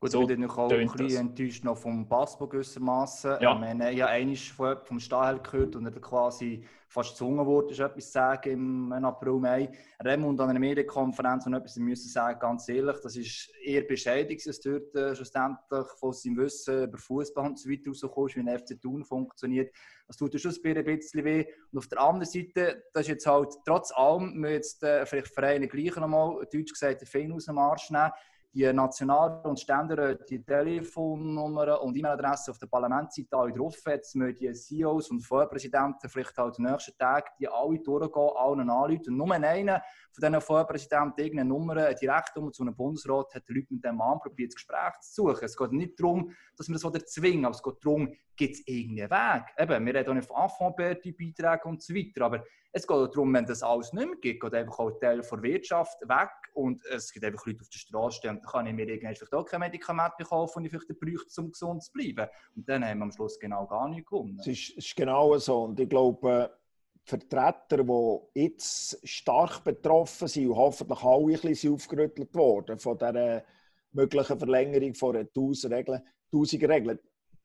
Gut, 0.02 0.12
so 0.12 0.22
ich 0.22 0.28
bin 0.28 0.48
auch 0.48 0.70
ein 0.70 0.88
bisschen 0.88 1.28
enttäuscht 1.28 1.62
noch 1.62 1.76
vom 1.76 2.08
Passbo 2.08 2.46
gewissermaßen. 2.46 3.36
Ja. 3.42 3.54
Ähm, 3.54 3.78
wir 3.78 3.86
haben 3.86 3.96
ja 3.98 4.06
einiges 4.06 4.48
vom 4.48 4.98
Stahel 4.98 5.40
gehört 5.40 5.76
und 5.76 5.84
er 5.84 6.00
quasi 6.00 6.64
fast 6.88 7.10
gezwungen 7.10 7.44
wurde, 7.44 7.74
etwas 7.74 8.06
zu 8.06 8.12
sagen 8.12 8.50
im 8.50 9.04
April, 9.04 9.34
Mai. 9.34 9.70
Remund 10.02 10.40
an 10.40 10.48
einer 10.48 10.58
Medienkonferenz 10.58 11.44
und 11.44 11.52
etwas 11.52 11.76
müssen 11.76 12.08
sagen, 12.08 12.40
ganz 12.40 12.66
ehrlich, 12.70 12.96
das 13.02 13.14
ist 13.14 13.52
eher 13.62 13.82
bescheiden, 13.82 14.38
dass 14.42 14.60
dort 14.60 14.94
äh, 14.94 15.14
schlussendlich 15.14 15.86
von 15.98 16.14
seinem 16.14 16.38
Wissen 16.38 16.84
über 16.84 16.96
Fußball 16.96 17.48
und 17.48 17.58
so 17.58 17.68
weiter 17.68 17.90
rauskommt, 17.90 18.36
wie 18.36 18.40
ein 18.40 18.58
FC 18.58 18.80
Thun 18.80 19.04
funktioniert. 19.04 19.70
Das 20.06 20.16
tut 20.16 20.40
schon 20.40 20.54
ein 20.64 20.84
bisschen 20.84 21.24
weh. 21.26 21.44
Und 21.72 21.78
auf 21.78 21.88
der 21.88 22.00
anderen 22.00 22.26
Seite, 22.26 22.84
das 22.94 23.02
ist 23.02 23.08
jetzt 23.08 23.26
halt, 23.26 23.54
trotz 23.66 23.92
allem, 23.92 24.42
wir 24.42 24.52
jetzt 24.52 24.82
äh, 24.82 25.04
vielleicht 25.04 25.28
Vereine 25.28 25.68
gleich 25.68 25.94
nochmal, 25.96 26.38
deutsch 26.50 26.72
gesagt, 26.72 27.02
den 27.02 27.06
Fein 27.06 27.32
aus 27.32 27.44
dem 27.44 27.58
Arsch 27.58 27.90
nehmen 27.90 28.12
die 28.52 28.72
National- 28.72 29.40
und 29.44 29.60
Ständeräte, 29.60 30.24
die 30.28 30.44
Telefonnummern 30.44 31.78
und 31.80 31.96
E-Mail-Adressen 31.96 32.50
auf 32.50 32.58
der 32.58 32.66
Parlamentsseite 32.66 33.52
drauf. 33.52 33.76
Jetzt 33.86 34.16
müssen 34.16 34.36
die 34.36 34.52
CEOs 34.52 35.10
und 35.10 35.20
Vorpräsidenten 35.20 36.08
vielleicht 36.08 36.36
halt 36.36 36.58
den 36.58 36.64
nächsten 36.64 36.96
Tag 36.98 37.36
die 37.38 37.48
alle 37.48 37.78
durchgehen, 37.78 38.30
allen 38.36 38.70
anrufen. 38.70 39.08
Und 39.08 39.16
nur 39.16 39.32
einer 39.32 39.82
von 40.12 40.22
diesen 40.22 40.40
Vorpräsidenten 40.40 41.20
irgendeine 41.20 41.48
Nummer, 41.48 41.76
eine 41.76 41.94
Direktnummer 41.94 42.52
zu 42.52 42.62
einem 42.62 42.74
Bundesrat, 42.74 43.34
hat 43.34 43.48
die 43.48 43.54
Leute 43.54 43.74
mit 43.74 43.84
dem 43.84 43.96
Mann 43.96 44.18
probiert, 44.18 44.50
das 44.50 44.56
Gespräch 44.56 45.00
zu 45.00 45.22
suchen. 45.22 45.44
Es 45.44 45.56
geht 45.56 45.72
nicht 45.72 46.00
darum, 46.00 46.32
dass 46.56 46.68
wir 46.68 46.74
das 46.74 46.84
erzwingen, 46.84 47.44
aber 47.44 47.54
es 47.54 47.62
geht 47.62 47.84
darum, 47.84 48.12
gibt 48.36 48.54
es 48.54 48.66
irgendeinen 48.66 49.10
Weg. 49.10 49.44
Eben, 49.58 49.86
wir 49.86 49.94
reden 49.94 50.10
auch 50.10 50.14
nicht 50.14 50.28
von 50.28 50.36
Affondbeiträgen 50.36 51.60
und 51.64 51.82
so 51.82 51.94
weiter, 51.94 52.24
aber 52.24 52.44
es 52.72 52.86
geht 52.86 52.96
darum, 52.96 53.34
wenn 53.34 53.44
das 53.44 53.62
alles 53.62 53.92
nicht 53.92 54.06
mehr 54.06 54.16
gibt, 54.20 54.42
geht 54.42 54.54
einfach 54.54 54.78
auch 54.78 54.90
Teil 54.92 55.20
der 55.20 55.42
Wirtschaft 55.42 56.00
weg 56.02 56.30
und 56.54 56.84
es 56.86 57.12
gibt 57.12 57.24
einfach 57.24 57.44
Leute 57.46 57.60
auf 57.60 57.68
der 57.68 57.78
Straße 57.78 58.18
stehen. 58.18 58.40
Dann 58.42 58.50
kann 58.50 58.66
ich 58.66 58.74
mir 58.74 58.88
irgendwann 58.88 59.14
vielleicht 59.14 59.34
auch 59.34 59.44
kein 59.44 59.60
Medikament 59.60 60.12
kaufen, 60.26 60.62
das 60.62 60.72
ich 60.72 60.80
vielleicht 60.80 61.00
bräuchte, 61.00 61.40
um 61.40 61.50
gesund 61.50 61.82
zu 61.82 61.92
bleiben. 61.92 62.30
Und 62.54 62.68
dann 62.68 62.84
haben 62.84 62.98
wir 62.98 63.04
am 63.04 63.12
Schluss 63.12 63.38
genau 63.38 63.66
gar 63.66 63.88
nichts 63.88 64.08
gewonnen. 64.08 64.38
Es 64.40 64.46
ist, 64.46 64.70
ist 64.70 64.96
genau 64.96 65.36
so. 65.38 65.64
Und 65.64 65.80
ich 65.80 65.88
glaube, 65.88 66.59
Vertreter, 67.04 67.82
die 67.84 68.40
jetzt 68.42 69.00
stark 69.08 69.64
betroffen 69.64 70.28
sind 70.28 70.48
und 70.48 70.56
hoffentlich 70.56 71.02
alle 71.02 71.34
ein 71.34 71.40
bisschen 71.40 71.74
aufgerüttelt 71.74 72.34
worden 72.34 72.78
von 72.78 72.98
dieser 72.98 73.44
möglichen 73.92 74.38
Verlängerung 74.38 74.94
von 74.94 75.16
1000 75.16 75.72
Regeln, 75.72 76.02
1000 76.32 76.62
Regeln, 76.68 76.98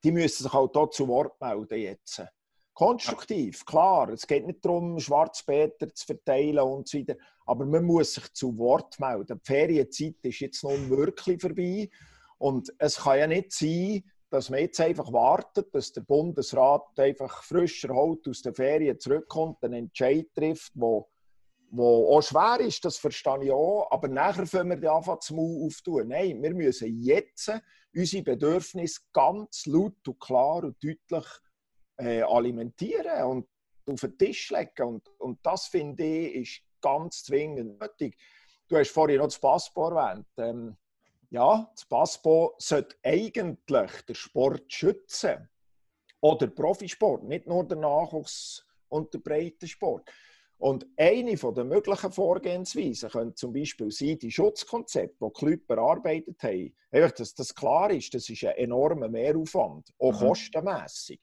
die 0.04 0.12
müssen 0.12 0.44
sich 0.44 0.54
auch 0.54 0.70
hier 0.72 0.92
zu 0.92 1.08
Wort 1.08 1.40
melden 1.42 1.80
jetzt. 1.80 2.24
Konstruktiv, 2.74 3.66
klar. 3.66 4.10
Es 4.10 4.28
geht 4.28 4.46
nicht 4.46 4.64
darum, 4.64 5.00
Schwarzpeter 5.00 5.94
zu 5.94 6.06
verteilen 6.06 6.60
und 6.60 6.88
so 6.88 7.00
weiter. 7.00 7.16
Aber 7.46 7.66
man 7.66 7.86
muss 7.86 8.16
sich 8.16 8.34
zu 8.34 8.58
Wort 8.58 9.00
melden. 9.00 9.40
Die 9.42 9.46
Ferienzeit 9.46 10.18
ist 10.22 10.40
jetzt 10.42 10.64
nun 10.64 10.90
wirklich 10.90 11.42
vorbei. 11.42 11.90
Und 12.38 12.72
es 12.78 12.98
kann 12.98 13.20
ja 13.20 13.28
nicht 13.28 13.54
sein, 13.54 14.04
dass 14.30 14.50
man 14.50 14.60
jetzt 14.60 14.80
einfach 14.82 15.12
wartet, 15.12 15.74
dass 15.74 15.92
der 15.92 16.02
Bundesrat 16.02 17.00
einfach 17.00 17.44
frisch 17.44 17.84
erholt 17.84 18.28
aus 18.28 18.42
den 18.42 18.56
Ferien 18.56 19.00
zurückkommt, 19.00 19.64
einen 19.64 19.86
Entscheid 19.86 20.28
trifft, 20.34 20.72
wo, 20.76 21.10
wo 21.70 22.16
auch 22.16 22.22
schwer 22.22 22.60
ist, 22.60 22.84
das 22.86 22.98
verstehe 22.98 23.46
ich 23.46 23.52
auch, 23.52 23.88
aber 23.92 24.08
nachher 24.08 24.46
können 24.46 24.70
wir 24.70 24.78
die 24.78 24.88
anfangen 24.88 25.22
zu 25.22 25.66
auftun. 25.66 26.08
Nein, 26.08 26.42
wir 26.42 26.54
müssen 26.54 26.98
jetzt 27.00 27.52
unsere 27.94 28.24
Bedürfnisse 28.24 29.02
ganz 29.14 29.66
laut 29.66 30.08
und 30.08 30.20
klar 30.20 30.64
und 30.64 30.84
deutlich 30.84 31.26
äh, 31.98 32.22
alimentieren 32.22 33.24
und 33.26 33.48
auf 33.88 34.02
den 34.02 34.18
Tisch 34.18 34.50
legen. 34.52 34.84
Und, 34.84 35.08
und 35.20 35.40
das, 35.44 35.68
finde 35.68 36.04
ich, 36.04 36.36
ist 36.36 36.62
ganz 36.82 37.24
zwingend 37.24 37.80
nötig. 37.80 38.18
Du 38.68 38.78
hast 38.78 38.92
vorhin 38.92 39.18
noch 39.18 39.26
das 39.26 39.40
Passport 39.40 39.96
erwähnt. 39.96 40.28
Ähm, 40.38 40.78
ja, 41.36 41.70
das 41.74 41.84
Passport 41.84 42.62
sollte 42.62 42.96
eigentlich 43.04 43.92
den 44.08 44.16
Sport 44.16 44.72
schützen. 44.72 45.50
Oder 46.22 46.48
Profisport, 46.48 47.26
nicht 47.26 47.46
nur 47.46 47.68
den 47.68 47.82
Nachwuchs 47.82 48.66
und 48.88 49.14
den 49.14 49.22
Breitensport. 49.22 50.10
Und 50.58 50.88
eine 50.96 51.36
der 51.36 51.66
möglichen 51.66 52.12
Vorgehensweisen 52.14 53.10
könnte 53.10 53.36
zum 53.36 53.52
Beispiel 53.52 53.92
sein, 53.92 54.18
die 54.18 54.32
Schutzkonzepte, 54.32 55.18
die 55.20 55.40
die 55.40 55.46
Leute 55.46 55.64
bearbeitet 55.68 56.42
haben. 56.42 56.74
Einfach, 56.90 57.12
dass 57.12 57.36
das 57.36 57.54
klar 57.54 57.92
ist, 57.92 58.14
das 58.14 58.30
ist 58.30 58.46
ein 58.46 58.56
enormer 58.56 59.10
Mehraufwand, 59.10 59.94
auch 60.00 60.14
mhm. 60.14 60.28
kostenmässig. 60.28 61.20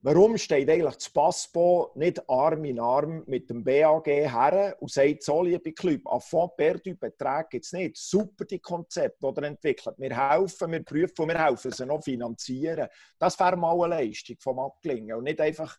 Warum 0.00 0.38
steht 0.38 0.70
eigentlich 0.70 0.94
das 0.94 1.10
Passport 1.10 1.96
nicht 1.96 2.22
Arm 2.30 2.64
in 2.64 2.78
Arm 2.78 3.24
mit 3.26 3.50
dem 3.50 3.64
BAG 3.64 4.06
her 4.06 4.76
und 4.78 4.92
sagt, 4.92 5.24
so 5.24 5.42
liebe 5.42 5.72
Club, 5.72 6.06
Affront 6.06 6.56
perdu 6.56 6.94
Beträge 6.94 7.48
gibt 7.50 7.64
es 7.64 7.72
nicht. 7.72 7.96
Super 7.96 8.44
die 8.44 8.60
Konzepte, 8.60 9.32
die 9.36 9.42
entwickelt. 9.44 9.96
Wir 9.98 10.16
helfen, 10.30 10.70
wir 10.70 10.84
prüfen 10.84 11.22
und 11.22 11.28
wir 11.30 11.44
helfen 11.44 11.72
sie 11.72 11.84
noch 11.84 12.04
finanzieren. 12.04 12.86
Das 13.18 13.40
wäre 13.40 13.56
mal 13.56 13.74
eine 13.74 14.04
Leistung 14.04 14.36
vom 14.38 14.60
Abgelingen 14.60 15.16
und 15.16 15.24
nicht 15.24 15.40
einfach 15.40 15.76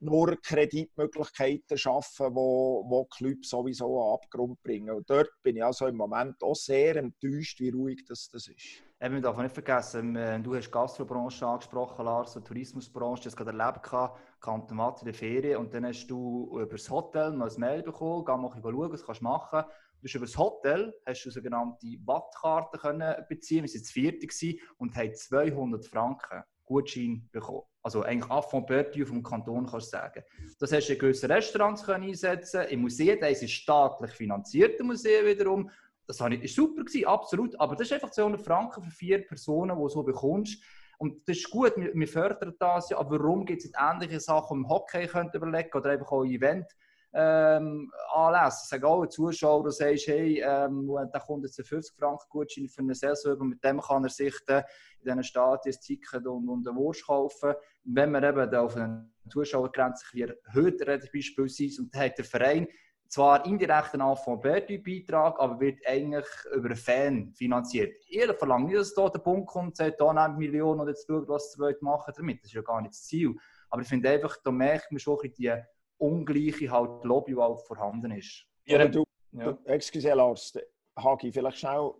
nur 0.00 0.36
Kreditmöglichkeiten 0.42 1.78
schaffen, 1.78 2.34
wo, 2.34 2.84
wo 2.88 3.04
Clubs 3.04 3.50
sowieso 3.50 4.02
einen 4.02 4.14
Abgrund 4.14 4.60
bringen. 4.64 4.96
Und 4.96 5.08
dort 5.08 5.30
bin 5.44 5.56
ich 5.56 5.64
also 5.64 5.86
im 5.86 5.96
Moment 5.96 6.42
auch 6.42 6.56
sehr 6.56 6.96
enttäuscht, 6.96 7.60
wie 7.60 7.70
ruhig 7.70 8.04
das, 8.04 8.28
das 8.30 8.48
ist. 8.48 8.82
Eben, 9.02 9.14
man 9.14 9.22
darf 9.22 9.38
nicht 9.38 9.54
vergessen, 9.54 10.14
ähm, 10.14 10.42
du 10.42 10.54
hast 10.54 10.66
die 10.66 10.72
Gastrobranche 10.72 11.46
angesprochen, 11.46 12.04
Lars, 12.04 12.34
die 12.34 12.42
Tourismusbranche, 12.42 13.24
das 13.24 13.34
gerade 13.34 13.56
erlebt 13.56 13.82
gehabt, 13.82 14.20
Kanton 14.42 14.78
in 14.78 15.04
der 15.06 15.14
Ferien 15.14 15.56
und 15.56 15.72
dann 15.72 15.86
hast 15.86 16.06
du 16.08 16.50
über 16.60 16.76
das 16.76 16.90
Hotel 16.90 17.32
noch 17.32 17.50
ein 17.50 17.60
Mail 17.60 17.82
bekommen, 17.82 18.26
geh 18.26 18.36
mal 18.36 18.50
schauen, 18.52 18.92
was 18.92 19.06
kannst 19.06 19.22
du 19.22 19.24
machen. 19.24 19.64
Du 20.02 20.06
hast 20.06 20.14
über 20.14 20.26
das 20.26 20.36
Hotel 20.36 20.94
hast 21.06 21.24
du 21.24 21.30
sogenannte 21.30 21.86
Wattkarte 22.04 22.76
können 22.76 23.14
beziehen, 23.26 23.64
wir 23.64 23.70
waren 23.70 23.74
jetzt 23.74 23.90
vierte 23.90 24.56
und 24.76 24.94
haben 24.94 25.14
200 25.14 25.86
Franken 25.86 26.42
Gutschein 26.66 27.26
bekommen. 27.32 27.62
Also 27.82 28.02
eigentlich 28.02 28.30
Affront 28.30 28.66
Perdu 28.66 29.06
vom 29.06 29.22
Kanton 29.22 29.66
kannst 29.66 29.94
du 29.94 29.96
sagen. 29.96 30.22
Das 30.58 30.72
hast 30.72 30.88
du 30.88 30.92
in 30.92 30.98
gewissen 30.98 31.30
Restaurants 31.30 31.84
können 31.84 32.04
einsetzen 32.04 32.68
Im 32.68 32.82
Museum, 32.82 33.18
das 33.18 33.42
ist 33.42 33.52
staatlich 33.52 34.10
finanzierte 34.10 34.84
Museum 34.84 35.24
wiederum. 35.24 35.70
Das 36.10 36.20
war 36.20 36.30
super, 36.48 36.84
gewesen, 36.84 37.06
absolut. 37.06 37.60
Aber 37.60 37.76
das 37.76 37.86
ist 37.86 37.92
einfach 37.92 38.10
200 38.10 38.40
Franken 38.42 38.82
für 38.82 38.90
vier 38.90 39.24
Personen, 39.24 39.76
die 39.76 39.82
du 39.82 39.88
so 39.88 40.02
bekommst. 40.02 40.60
Und 40.98 41.26
das 41.28 41.38
ist 41.38 41.50
gut, 41.50 41.72
wir, 41.76 42.08
fördern 42.08 42.54
das 42.58 42.90
ja, 42.90 42.98
aber 42.98 43.18
warum 43.20 43.46
gibt 43.46 43.64
es 43.64 43.72
ähnliche 43.78 44.20
Sachen, 44.20 44.58
die 44.58 44.64
im 44.64 44.68
Hockey 44.68 45.06
könnt 45.06 45.34
überlegen 45.34 45.70
oder 45.72 45.90
einfach 45.90 46.10
auch 46.12 46.24
Event 46.24 46.66
ähm, 47.12 47.90
anlässen. 48.12 48.66
Sag 48.68 48.84
auch 48.84 49.02
ein 49.02 49.10
Zuschauer, 49.10 49.62
der 49.62 49.72
sagt, 49.72 50.06
hey, 50.08 50.42
ähm, 50.44 50.90
da 51.12 51.18
kommt 51.20 51.44
jetzt 51.44 51.58
ein 51.58 51.64
50 51.64 51.96
Franken 51.96 52.26
Gutschein 52.28 52.68
für 52.68 52.82
eine 52.82 52.94
Saison, 52.94 53.32
über, 53.32 53.44
mit 53.44 53.64
dem 53.64 53.80
kann 53.80 54.04
er 54.04 54.10
sich 54.10 54.34
in 54.48 54.62
diesen 55.04 55.24
Stadien 55.24 55.74
ein 55.74 55.80
Ticket 55.80 56.26
und, 56.26 56.48
und 56.48 56.68
eine 56.68 56.76
Wurst 56.76 57.06
kaufen. 57.06 57.54
Wenn 57.84 58.10
man 58.10 58.24
eben 58.24 58.54
auf 58.54 58.76
eine 58.76 59.10
Zuschauergrenze 59.30 60.04
erhöht 60.14 60.84
beispielsweise 61.12 61.82
und 61.82 61.94
dann 61.94 62.02
hat 62.02 62.18
der 62.18 62.24
Verein 62.24 62.68
zwar 63.10 63.44
indirekt 63.44 63.92
einen 63.92 64.02
Affond-Beitrag, 64.02 65.40
aber 65.40 65.60
wird 65.60 65.84
eigentlich 65.84 66.26
über 66.54 66.68
einen 66.68 66.76
Fan 66.76 67.32
finanziert. 67.34 67.92
Ich 68.08 68.24
verlange 68.38 68.66
nicht, 68.66 68.78
dass 68.78 68.94
da 68.94 69.08
der 69.08 69.18
Punkt 69.18 69.48
kommt 69.48 69.76
sagt, 69.76 70.00
da 70.00 70.12
nehmt 70.12 70.38
Millionen 70.38 70.80
und 70.80 70.88
jetzt 70.88 71.06
schaut, 71.06 71.28
was 71.28 71.56
ihr 71.58 71.76
machen 71.80 72.14
damit. 72.16 72.38
Das 72.38 72.50
ist 72.50 72.54
ja 72.54 72.62
gar 72.62 72.80
nicht 72.80 72.92
das 72.92 73.02
Ziel. 73.02 73.34
Aber 73.68 73.82
ich 73.82 73.88
finde 73.88 74.10
einfach, 74.10 74.36
da 74.44 74.52
merkt 74.52 74.92
man 74.92 75.00
schon 75.00 75.18
die 75.36 75.52
ungleiche 75.98 76.70
halt 76.70 77.04
Lobby, 77.04 77.34
die 77.34 77.40
halt 77.40 77.60
vorhanden 77.62 78.12
ist. 78.12 78.46
Ja, 78.64 78.86
du, 78.86 79.04
ja. 79.32 79.58
excuse 79.64 80.14
Lars, 80.14 80.56
Hagi, 80.96 81.32
vielleicht 81.32 81.58
schnell, 81.58 81.92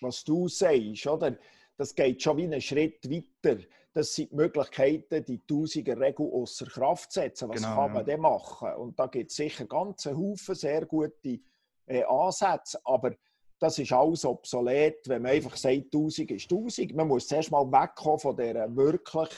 was 0.00 0.24
du 0.24 0.48
sagst, 0.48 1.06
oder? 1.06 1.36
Das 1.80 1.94
geht 1.94 2.22
schon 2.22 2.36
wie 2.36 2.44
einen 2.44 2.60
Schritt 2.60 3.10
weiter. 3.10 3.58
Das 3.94 4.14
sind 4.14 4.32
die 4.32 4.36
Möglichkeiten, 4.36 5.24
die 5.24 5.40
Tausiger 5.46 5.98
Regel 5.98 6.30
außer 6.30 6.66
Kraft 6.66 7.10
zu 7.10 7.20
setzen. 7.20 7.48
Was 7.48 7.62
genau, 7.62 7.74
kann 7.74 7.92
man 7.92 8.02
ja. 8.02 8.02
denn 8.02 8.20
machen? 8.20 8.74
Und 8.74 8.98
da 8.98 9.06
gibt 9.06 9.30
es 9.30 9.36
sicher 9.38 9.64
ganz 9.64 10.04
Haufen 10.04 10.54
sehr 10.54 10.84
gute 10.84 11.40
äh, 11.86 12.02
Ansätze, 12.04 12.78
aber 12.84 13.12
das 13.58 13.78
ist 13.78 13.92
alles 13.92 14.26
obsolet, 14.26 15.08
wenn 15.08 15.22
man 15.22 15.32
einfach 15.32 15.56
sagt, 15.56 15.86
1000 15.86 16.32
ist 16.32 16.52
1000. 16.52 16.94
Man 16.94 17.08
muss 17.08 17.26
zuerst 17.26 17.50
mal 17.50 17.64
wegkommen 17.64 18.18
von 18.18 18.36
dieser 18.36 18.76
wirklich 18.76 19.30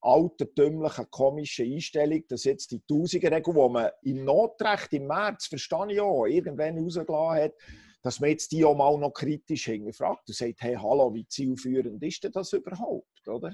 altertümlichen, 0.00 1.10
komischen 1.10 1.72
Einstellung, 1.72 2.22
dass 2.28 2.44
jetzt 2.44 2.70
die 2.70 2.82
Tausiger-Regel, 2.86 3.52
die 3.52 3.68
man 3.68 3.90
im 4.02 4.24
Notrecht 4.24 4.92
im 4.92 5.08
März, 5.08 5.48
verstehe 5.48 5.92
ich 5.92 6.00
auch, 6.00 6.26
irgendwann 6.26 6.78
rausgelassen 6.78 7.42
hat, 7.42 7.54
dass 8.02 8.20
man 8.20 8.30
jetzt 8.30 8.52
die 8.52 8.64
auch 8.64 8.76
mal 8.76 8.96
noch 8.98 9.12
kritisch 9.12 9.66
hinterfragt 9.66 10.28
und 10.28 10.34
sagt, 10.34 10.60
hey, 10.62 10.74
hallo, 10.74 11.12
wie 11.14 11.26
zielführend 11.26 12.02
ist 12.02 12.24
denn 12.24 12.32
das 12.32 12.52
überhaupt, 12.52 13.28
oder? 13.28 13.52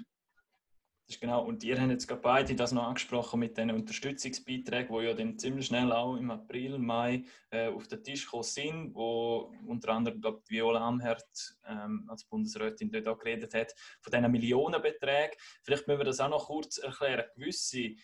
Das 1.06 1.14
ist 1.14 1.20
genau. 1.20 1.44
Und 1.44 1.62
ihr 1.62 1.80
habt 1.80 1.92
jetzt 1.92 2.09
gerade 2.09 2.20
beide 2.20 2.56
das 2.56 2.72
noch 2.72 2.82
angesprochen 2.82 3.38
mit 3.38 3.56
den 3.56 3.70
Unterstützungsbeiträgen, 3.70 4.98
die 4.98 5.04
ja 5.04 5.14
dann 5.14 5.38
ziemlich 5.38 5.66
schnell 5.66 5.92
auch 5.92 6.16
im 6.16 6.32
April, 6.32 6.78
Mai 6.78 7.22
äh, 7.50 7.68
auf 7.68 7.87
den 7.87 8.02
Tisch 8.02 8.24
gekommen 8.24 8.42
sind, 8.42 8.92
wo 8.92 9.52
unter 9.68 9.90
anderem 9.90 10.20
glaub, 10.20 10.42
Viola 10.50 10.80
Amherd 10.80 11.56
ähm, 11.64 12.06
als 12.09 12.24
Bundesrätin 12.24 12.90
dort 12.90 13.06
auch 13.06 13.18
geredet 13.18 13.54
hat, 13.54 13.72
von 14.00 14.11
diesen 14.11 14.32
Millionenbeträgen. 14.32 15.37
Vielleicht 15.62 15.87
müssen 15.87 16.00
wir 16.00 16.06
das 16.06 16.18
auch 16.18 16.28
noch 16.28 16.46
kurz 16.46 16.78
erklären. 16.78 17.26
Gewisse 17.37 17.94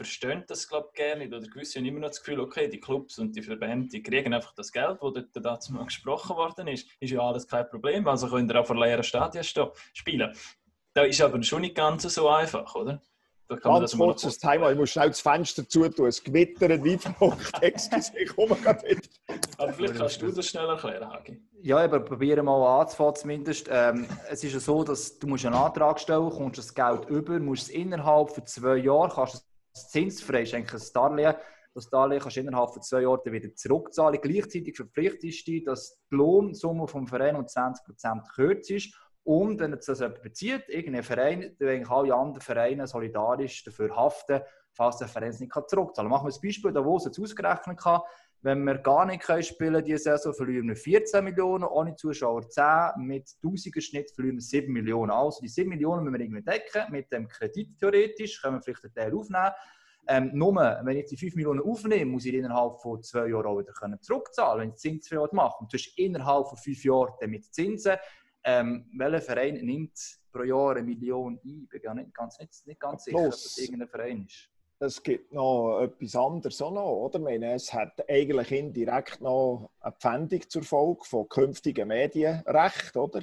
verstehen 0.00 0.44
das 0.46 0.66
glaube 0.66 0.88
gerne 0.94 1.26
nicht 1.26 1.34
oder 1.34 1.46
gewisse 1.46 1.78
haben 1.78 1.84
immer 1.84 2.00
noch 2.00 2.08
das 2.08 2.22
Gefühl, 2.22 2.40
okay, 2.40 2.68
die 2.68 2.80
Clubs 2.80 3.18
und 3.18 3.36
die 3.36 3.42
Verbände, 3.42 3.86
die 3.88 4.02
kriegen 4.02 4.32
einfach 4.32 4.54
das 4.54 4.72
Geld, 4.72 4.98
das 5.02 5.12
dort 5.12 5.44
dazu 5.44 5.74
mal 5.74 5.84
gesprochen 5.84 6.36
worden 6.36 6.68
ist. 6.68 6.88
Ist 7.00 7.10
ja 7.10 7.20
alles 7.20 7.46
kein 7.46 7.68
Problem, 7.68 8.08
also 8.08 8.28
könnt 8.28 8.50
ihr 8.50 8.58
auch 8.58 8.66
vor 8.66 8.76
leeren 8.76 9.02
Stadien 9.02 9.44
spielen. 9.44 10.34
Da 10.94 11.02
ist 11.02 11.20
aber 11.20 11.42
schon 11.42 11.60
nicht 11.60 11.74
ganz 11.74 12.02
so 12.04 12.30
einfach, 12.30 12.74
oder? 12.74 13.02
Da 13.46 13.56
kann 13.56 13.80
ganz 13.80 13.94
kurzes 13.94 14.38
Thema, 14.38 14.70
ich 14.70 14.78
muss 14.78 14.90
schnell 14.90 15.08
das 15.08 15.20
Fenster 15.20 15.68
zutun, 15.68 16.06
es 16.06 16.24
gewittert 16.24 16.82
wie 16.82 16.96
verrückt, 16.96 17.52
excuse, 17.60 18.12
ich 18.16 18.34
komme 18.34 18.56
gerade 18.56 18.88
wieder. 18.88 19.00
Aber 19.58 19.72
vielleicht 19.74 19.96
kannst 19.96 20.22
du 20.22 20.32
das 20.32 20.46
schnell 20.46 20.68
erklären, 20.68 21.12
Hagi. 21.12 21.42
Ja, 21.60 21.78
aber 21.78 22.00
probieren 22.00 22.46
mal 22.46 22.80
anzufangen 22.80 23.16
zumindest. 23.16 23.68
Ähm, 23.70 24.06
es 24.30 24.42
ist 24.44 24.54
ja 24.54 24.60
so, 24.60 24.82
dass 24.82 25.18
du 25.18 25.26
musst 25.26 25.44
einen 25.44 25.56
Antrag 25.56 26.00
stellen, 26.00 26.30
kommst 26.30 26.58
das 26.58 26.74
Geld 26.74 27.06
über, 27.10 27.38
musst 27.38 27.64
es 27.64 27.68
innerhalb 27.68 28.30
von 28.30 28.46
zwei 28.46 28.76
Jahren, 28.76 29.10
kannst 29.10 29.34
es 29.34 29.49
zinsfrei, 29.72 30.42
ist 30.42 30.54
eigentlich 30.54 30.82
ein 30.82 30.88
Darlehen, 30.92 31.34
Das 31.74 31.88
Darlehen 31.88 32.20
kannst 32.20 32.36
du 32.36 32.40
innerhalb 32.40 32.70
von 32.70 32.82
zwei 32.82 33.02
Jahren 33.02 33.32
wieder 33.32 33.54
zurückzahlen. 33.54 34.20
Gleichzeitig 34.20 34.76
verpflichtest 34.76 35.46
du 35.46 35.52
dich, 35.52 35.64
dass 35.64 35.98
die 36.10 36.16
Lohnsumme 36.16 36.88
vom 36.88 37.06
Verein 37.06 37.36
um 37.36 37.44
20% 37.44 38.26
gekürzt 38.28 38.70
ist. 38.70 38.94
Und 39.22 39.60
wenn 39.60 39.72
es 39.74 39.86
das 39.86 40.00
jemand 40.00 40.22
bezieht, 40.22 40.68
irgendein 40.68 41.02
Verein, 41.02 41.56
dann 41.58 41.68
eigentlich 41.68 41.90
alle 41.90 42.14
anderen 42.14 42.40
Vereine 42.40 42.86
solidarisch 42.86 43.62
dafür 43.64 43.94
haften, 43.94 44.40
falls 44.72 44.96
der 44.96 45.08
Verein 45.08 45.30
es 45.30 45.40
nicht 45.40 45.52
zurückzahlen 45.52 45.94
kann. 45.94 46.08
Machen 46.08 46.28
wir 46.28 46.34
ein 46.34 46.40
Beispiel, 46.42 46.74
wo 46.74 46.96
es 46.96 47.04
jetzt 47.04 47.20
ausgerechnet 47.20 47.78
kann. 47.78 48.00
Wenn 48.42 48.64
wir 48.64 48.78
gar 48.78 49.04
nicht 49.04 49.22
können 49.22 49.42
spielen 49.42 49.84
diese 49.84 49.98
Saison, 49.98 50.32
verlieren 50.32 50.68
wir 50.68 50.76
14 50.76 51.22
Millionen, 51.22 51.64
ohne 51.64 51.94
Zuschauer 51.94 52.48
10, 52.48 52.92
mit 52.96 53.28
1000er 53.42 53.80
Schnitt 53.82 54.10
verlieren 54.12 54.36
wir 54.36 54.42
7 54.42 54.72
Millionen. 54.72 55.10
Also 55.10 55.40
die 55.42 55.48
7 55.48 55.68
Millionen 55.68 56.04
müssen 56.04 56.14
wir 56.14 56.20
irgendwie 56.20 56.42
decken, 56.42 56.90
mit 56.90 57.12
dem 57.12 57.28
Kredit 57.28 57.78
theoretisch, 57.78 58.40
können 58.40 58.56
wir 58.56 58.62
vielleicht 58.62 58.84
einen 58.84 58.94
Teil 58.94 59.14
aufnehmen. 59.14 59.52
Ähm, 60.08 60.30
nur, 60.32 60.54
wenn 60.54 60.96
ich 60.96 61.06
die 61.06 61.18
5 61.18 61.36
Millionen 61.36 61.60
aufnehme, 61.60 62.10
muss 62.10 62.24
ich 62.24 62.32
innerhalb 62.32 62.80
von 62.80 63.02
zwei 63.02 63.28
Jahren 63.28 63.46
auch 63.46 63.58
wieder 63.58 63.72
können 63.72 64.00
zurückzahlen, 64.00 64.62
wenn 64.62 64.70
ich 64.70 64.76
Zinsfreiheit 64.76 65.34
mache. 65.34 65.58
Und 65.60 65.72
das 65.74 65.82
ist 65.82 65.98
innerhalb 65.98 66.48
von 66.48 66.56
fünf 66.56 66.82
Jahren 66.82 67.30
mit 67.30 67.44
Zinsen. 67.54 67.96
Ähm, 68.42 68.90
welcher 68.96 69.20
Verein 69.20 69.54
nimmt 69.56 69.98
pro 70.32 70.44
Jahr 70.44 70.76
eine 70.76 70.82
Million 70.82 71.38
ein? 71.44 71.62
Ich 71.64 71.68
bin 71.68 71.82
ja 71.82 71.92
nicht 71.92 72.14
ganz, 72.14 72.38
nicht, 72.38 72.66
nicht 72.66 72.80
ganz 72.80 73.04
sicher, 73.04 73.18
ob 73.18 73.30
das 73.30 73.58
irgendein 73.58 73.88
Verein 73.88 74.24
ist 74.24 74.49
es 74.80 75.02
gibt 75.02 75.32
noch 75.32 75.80
etwas 75.82 76.16
anderes 76.16 76.60
auch 76.62 76.72
noch, 76.72 76.90
oder? 76.90 77.18
Meine, 77.18 77.52
es 77.52 77.72
hat 77.72 78.02
eigentlich 78.08 78.50
indirekt 78.50 79.20
noch 79.20 79.70
eine 79.80 79.92
Pfändung 79.92 80.48
zur 80.48 80.62
Folge 80.62 81.04
von 81.04 81.28
künftigen 81.28 81.88
Medienrecht, 81.88 82.96
oder? 82.96 83.20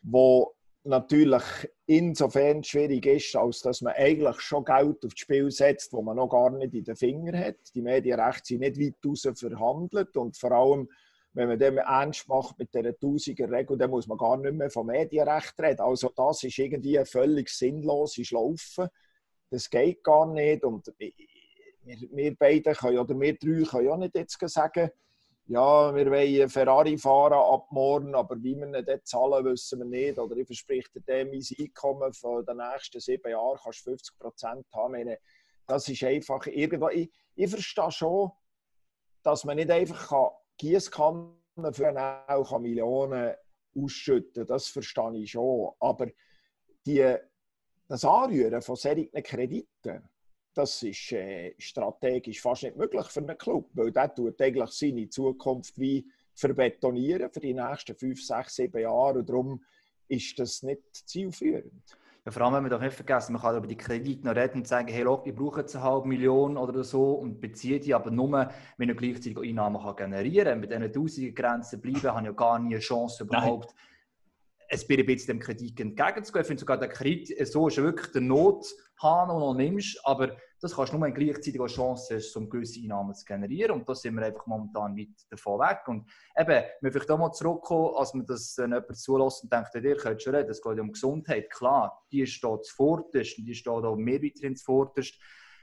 Wo 0.00 0.54
natürlich 0.84 1.42
insofern 1.84 2.64
schwierig 2.64 3.04
ist, 3.04 3.36
als 3.36 3.60
dass 3.60 3.82
man 3.82 3.92
eigentlich 3.94 4.40
schon 4.40 4.64
Geld 4.64 5.04
aufs 5.04 5.18
Spiel 5.18 5.50
setzt, 5.50 5.92
wo 5.92 6.00
man 6.00 6.16
noch 6.16 6.28
gar 6.28 6.50
nicht 6.50 6.72
in 6.72 6.84
den 6.84 6.96
Fingern 6.96 7.38
hat. 7.38 7.56
Die 7.74 7.82
Medienrechte 7.82 8.46
sind 8.46 8.60
nicht 8.60 8.80
weit 8.80 8.94
raus 9.04 9.28
verhandelt 9.38 10.16
und 10.16 10.38
vor 10.38 10.52
allem, 10.52 10.88
wenn 11.34 11.48
man 11.48 11.58
dem 11.58 11.76
ernst 11.76 12.26
macht 12.26 12.58
mit 12.58 12.72
dieser 12.72 12.98
Tausiger-Regel, 12.98 13.76
dann 13.76 13.90
muss 13.90 14.06
man 14.06 14.16
gar 14.16 14.38
nicht 14.38 14.54
mehr 14.54 14.70
vom 14.70 14.86
Medienrecht 14.86 15.60
reden. 15.60 15.82
Also 15.82 16.10
das 16.16 16.42
ist 16.42 16.58
irgendwie 16.58 16.96
eine 16.96 17.04
völlig 17.04 17.50
sinnlose 17.50 18.24
Schlaufe 18.24 18.90
das 19.50 19.68
geht 19.68 20.02
gar 20.02 20.26
nicht. 20.26 20.64
Und 20.64 20.92
wir, 20.98 21.12
wir 21.84 22.36
beide 22.36 22.72
können, 22.74 22.98
oder 22.98 23.18
wir 23.18 23.38
drei 23.38 23.62
können 23.64 23.88
auch 23.88 23.96
nicht 23.96 24.14
jetzt 24.14 24.38
sagen, 24.48 24.90
ja, 25.50 25.94
wir 25.94 26.10
wollen 26.10 26.48
Ferrari 26.50 26.98
fahren 26.98 27.32
ab 27.32 27.68
morgen, 27.70 28.14
aber 28.14 28.36
wie 28.42 28.54
wir 28.54 28.66
ihn 28.66 29.00
zahlen, 29.04 29.44
wissen 29.46 29.78
wir 29.78 29.86
nicht. 29.86 30.18
Oder 30.18 30.36
ich 30.36 30.46
verspreche 30.46 31.00
dir, 31.00 31.24
mein 31.24 31.42
Einkommen 31.58 32.12
von 32.12 32.44
den 32.44 32.58
nächsten 32.58 33.00
sieben 33.00 33.30
Jahren 33.30 33.58
kannst 33.62 33.86
du 33.86 33.90
50 33.92 34.18
Prozent 34.18 34.66
haben. 34.74 34.92
Meine, 34.92 35.18
das 35.66 35.88
ist 35.88 36.04
einfach 36.04 36.46
irgendwo. 36.46 36.90
Ich, 36.90 37.10
ich 37.34 37.50
verstehe 37.50 37.90
schon, 37.90 38.30
dass 39.22 39.44
man 39.44 39.56
nicht 39.56 39.70
einfach 39.70 40.32
Gießkannen 40.58 41.32
für 41.72 41.88
eine 41.88 42.58
Millionen 42.60 43.34
ausschütten 43.74 44.44
kann. 44.44 44.46
Das 44.46 44.68
verstehe 44.68 45.16
ich 45.16 45.30
schon. 45.30 45.72
Aber 45.80 46.08
die 46.84 47.16
das 47.88 48.04
Anrühren 48.04 48.60
von 48.62 48.76
solchen 48.76 49.22
Krediten, 49.22 50.08
das 50.54 50.82
ist 50.82 51.12
äh, 51.12 51.54
strategisch 51.58 52.40
fast 52.40 52.64
nicht 52.64 52.76
möglich 52.76 53.06
für 53.06 53.20
einen 53.20 53.38
Club, 53.38 53.70
weil 53.72 53.90
der 53.90 54.14
tut 54.14 54.40
eigentlich 54.40 54.70
seine 54.70 55.08
Zukunft 55.08 55.78
wie 55.78 56.06
verbetonieren 56.34 57.30
für 57.30 57.40
die 57.40 57.54
nächsten 57.54 57.96
fünf, 57.96 58.22
sechs, 58.22 58.56
sieben 58.56 58.80
Jahre 58.80 59.20
und 59.20 59.28
darum 59.28 59.62
ist 60.08 60.38
das 60.38 60.62
nicht 60.62 60.82
zielführend. 60.92 61.96
Ja, 62.24 62.32
vor 62.32 62.42
allem, 62.42 62.54
wenn 62.54 62.62
man 62.64 62.70
doch 62.70 62.80
nicht 62.80 62.94
vergessen, 62.94 63.32
man 63.32 63.42
kann 63.42 63.56
über 63.56 63.66
die 63.66 63.76
Kredite 63.76 64.26
noch 64.26 64.36
reden 64.36 64.58
und 64.58 64.68
sagen, 64.68 64.88
hey, 64.88 65.02
look, 65.02 65.26
ich 65.26 65.34
brauche 65.34 65.60
jetzt 65.60 65.74
eine 65.76 65.84
halbe 65.84 66.08
Million 66.08 66.56
oder 66.56 66.84
so 66.84 67.12
und 67.12 67.40
beziehe 67.40 67.80
die, 67.80 67.94
aber 67.94 68.10
nur, 68.10 68.50
wenn 68.76 68.88
ich 68.90 68.96
gleichzeitig 68.96 69.38
Einnahmen 69.38 69.80
kann 69.80 69.96
generieren 69.96 70.48
kann. 70.48 70.60
Mit 70.60 70.70
diesen 70.70 70.92
tausenden 70.92 71.34
Grenzen 71.34 71.80
bleiben, 71.80 72.02
habe 72.02 72.20
ich 72.20 72.26
ja 72.26 72.32
gar 72.32 72.58
nie 72.58 72.74
eine 72.74 72.80
Chance 72.80 73.24
überhaupt, 73.24 73.74
Nein 73.74 73.84
ein 74.70 75.06
bisschen 75.06 75.38
dem 75.38 75.40
Kredit 75.40 75.80
entgegenzugehen. 75.80 76.42
Ich 76.42 76.46
finde 76.46 76.60
sogar, 76.60 76.78
der 76.78 76.88
Kredit 76.88 77.46
so 77.48 77.68
ist 77.68 77.78
wirklich 77.78 78.12
der 78.12 78.20
Nothahn, 78.20 79.28
den 79.28 79.38
du 79.38 79.54
nimmst, 79.54 80.00
aber 80.04 80.36
das 80.60 80.74
kannst 80.74 80.92
du 80.92 80.98
nur 80.98 81.10
gleichzeitig 81.10 81.60
eine 81.60 81.68
Chance 81.68 82.16
hast, 82.16 82.36
um 82.36 82.50
gewisse 82.50 82.80
Einnahmen 82.80 83.14
zu 83.14 83.24
generieren 83.24 83.76
und 83.76 83.88
da 83.88 83.94
sind 83.94 84.16
wir 84.16 84.26
einfach 84.26 84.46
momentan 84.46 84.96
weit 84.96 85.08
davon 85.30 85.60
weg. 85.60 85.86
Und 85.86 86.10
eben, 86.36 86.64
wir 86.80 86.92
vielleicht 86.92 87.10
auch 87.10 87.18
mal 87.18 87.32
zurückkommen, 87.32 87.94
als 87.96 88.12
man 88.12 88.26
das 88.26 88.54
dann 88.54 88.72
jemand 88.72 88.96
zulässt 88.96 89.44
und 89.44 89.52
denkt, 89.52 89.74
ihr 89.74 89.96
könnt 89.96 90.22
schon 90.22 90.34
reden, 90.34 90.50
es 90.50 90.60
geht 90.60 90.80
um 90.80 90.92
Gesundheit. 90.92 91.50
Klar, 91.50 92.04
die 92.10 92.26
steht 92.26 92.64
zuvorderst 92.64 93.38
und 93.38 93.44
die 93.46 93.54
steht 93.54 93.72
auch 93.72 93.96
mehr 93.96 94.20
weiterhin 94.20 94.56
zuvorderst 94.56 95.14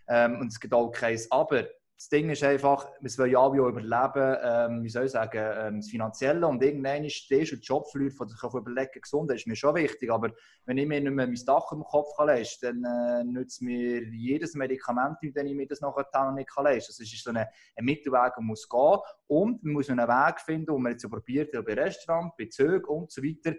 ähm, 0.08 0.40
und 0.40 0.48
es 0.48 0.60
gibt 0.60 0.74
auch 0.74 0.92
kein 0.92 1.20
Aber 1.30 1.66
das 1.98 2.10
Ding 2.10 2.30
ist 2.30 2.44
einfach, 2.44 2.88
wir 3.00 3.18
wollen 3.18 3.32
ja 3.32 3.40
alle 3.40 3.70
überleben, 3.70 4.38
ähm, 4.44 4.84
wie 4.84 4.90
soll 4.90 5.06
ich 5.06 5.12
sagen, 5.12 5.40
ähm, 5.42 5.80
das 5.80 5.90
Finanzielle. 5.90 6.46
Und 6.46 6.62
irgendwann 6.62 7.06
ist 7.06 7.30
der 7.32 7.40
erste 7.40 7.56
Job 7.56 7.90
verliert, 7.90 8.14
von 8.14 8.28
sich 8.28 8.44
überlegen, 8.44 9.00
gesund 9.02 9.32
ist 9.32 9.48
mir 9.48 9.56
schon 9.56 9.76
wichtig, 9.76 10.12
aber 10.12 10.32
wenn 10.66 10.78
ich 10.78 10.88
mir 10.88 11.00
nicht 11.00 11.14
mehr 11.14 11.26
mein 11.26 11.46
Dach 11.46 11.72
im 11.72 11.84
Kopf 11.84 12.10
kann 12.18 12.28
leisten 12.28 12.84
dann 12.84 13.22
äh, 13.22 13.24
nützt 13.24 13.62
mir 13.62 14.04
jedes 14.04 14.56
Medikament, 14.56 15.18
wenn 15.22 15.48
ich 15.48 15.56
mir 15.56 15.68
das 15.68 15.80
nachher 15.80 16.32
nicht 16.34 16.50
kann 16.54 16.66
leisten. 16.66 16.92
Kann. 16.92 17.06
Das 17.06 17.14
ist 17.14 17.24
so 17.24 17.30
ein, 17.30 17.38
ein 17.38 17.86
Mittelweg, 17.86 18.34
der 18.36 18.44
muss 18.44 18.68
gehen. 18.68 19.00
Und 19.28 19.64
man 19.64 19.74
muss 19.74 19.90
einen 19.90 20.08
Weg 20.08 20.42
finden, 20.42 20.74
wo 20.74 20.78
man 20.78 20.92
jetzt 20.92 21.10
probiert, 21.10 21.52
bei 21.54 21.74
Restaurants, 21.74 22.36
bei 22.38 22.48
Zügen 22.48 22.86
und 22.86 23.12
so 23.12 23.24
weiter, 23.24 23.56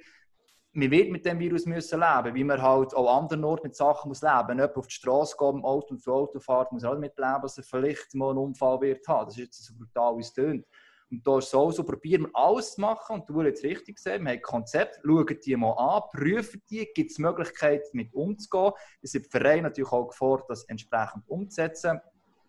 man 0.76 0.90
wird 0.90 1.10
mit 1.10 1.24
dem 1.24 1.38
Virus 1.38 1.64
müssen 1.64 2.00
leben, 2.00 2.34
wie 2.34 2.44
man 2.44 2.60
halt 2.60 2.94
auch 2.94 3.18
anderen 3.18 3.44
Orten 3.44 3.68
mit 3.68 3.74
Sachen 3.74 4.08
muss 4.08 4.20
leben. 4.20 4.48
Wenn 4.48 4.60
auf 4.60 4.86
die 4.86 4.94
Straße 4.94 5.34
geht, 5.38 5.64
Auto 5.64 5.94
und 5.94 6.00
für 6.00 6.12
Auto 6.12 6.38
muss 6.74 6.82
er 6.82 6.92
auch 6.92 6.98
mit 6.98 7.16
leben, 7.16 7.40
dass 7.40 7.56
er 7.56 7.64
vielleicht 7.64 8.14
mal 8.14 8.30
einen 8.30 8.38
Unfall 8.38 8.82
wird 8.82 9.08
haben. 9.08 9.24
Das 9.24 9.38
ist 9.38 9.40
jetzt 9.40 9.64
so 9.64 9.74
brutal, 9.74 10.18
wie 10.18 10.20
es 10.20 10.34
tönt. 10.34 10.66
Und 11.10 11.26
da 11.26 11.38
ist 11.38 11.50
so, 11.50 11.70
so 11.70 11.82
probieren 11.82 12.24
wir 12.24 12.30
alles 12.34 12.74
zu 12.74 12.80
machen 12.82 13.20
und 13.20 13.28
du 13.28 13.38
hast 13.38 13.46
jetzt 13.46 13.64
richtig 13.64 13.96
gesehen, 13.96 14.24
wir 14.24 14.32
haben 14.32 14.42
Konzept, 14.42 15.00
schauen 15.02 15.38
die 15.44 15.56
mal 15.56 15.72
an, 15.72 16.02
prüfen 16.12 16.60
die, 16.68 16.86
gibt 16.94 17.12
es 17.12 17.18
Möglichkeiten, 17.18 17.96
mit 17.96 18.12
umzugehen. 18.12 18.72
Es 19.00 19.12
sind 19.12 19.30
Vereine 19.30 19.62
natürlich 19.62 19.92
auch 19.92 20.08
gefordert, 20.08 20.50
das 20.50 20.64
entsprechend 20.64 21.22
umzusetzen, 21.26 22.00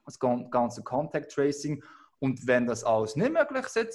das 0.05 0.19
ganze 0.19 0.83
Contact 0.83 1.31
Tracing. 1.31 1.81
Und 2.19 2.45
wenn 2.45 2.65
das 2.65 2.83
alles 2.83 3.15
nicht 3.15 3.31
möglich 3.31 3.67
sein 3.67 3.87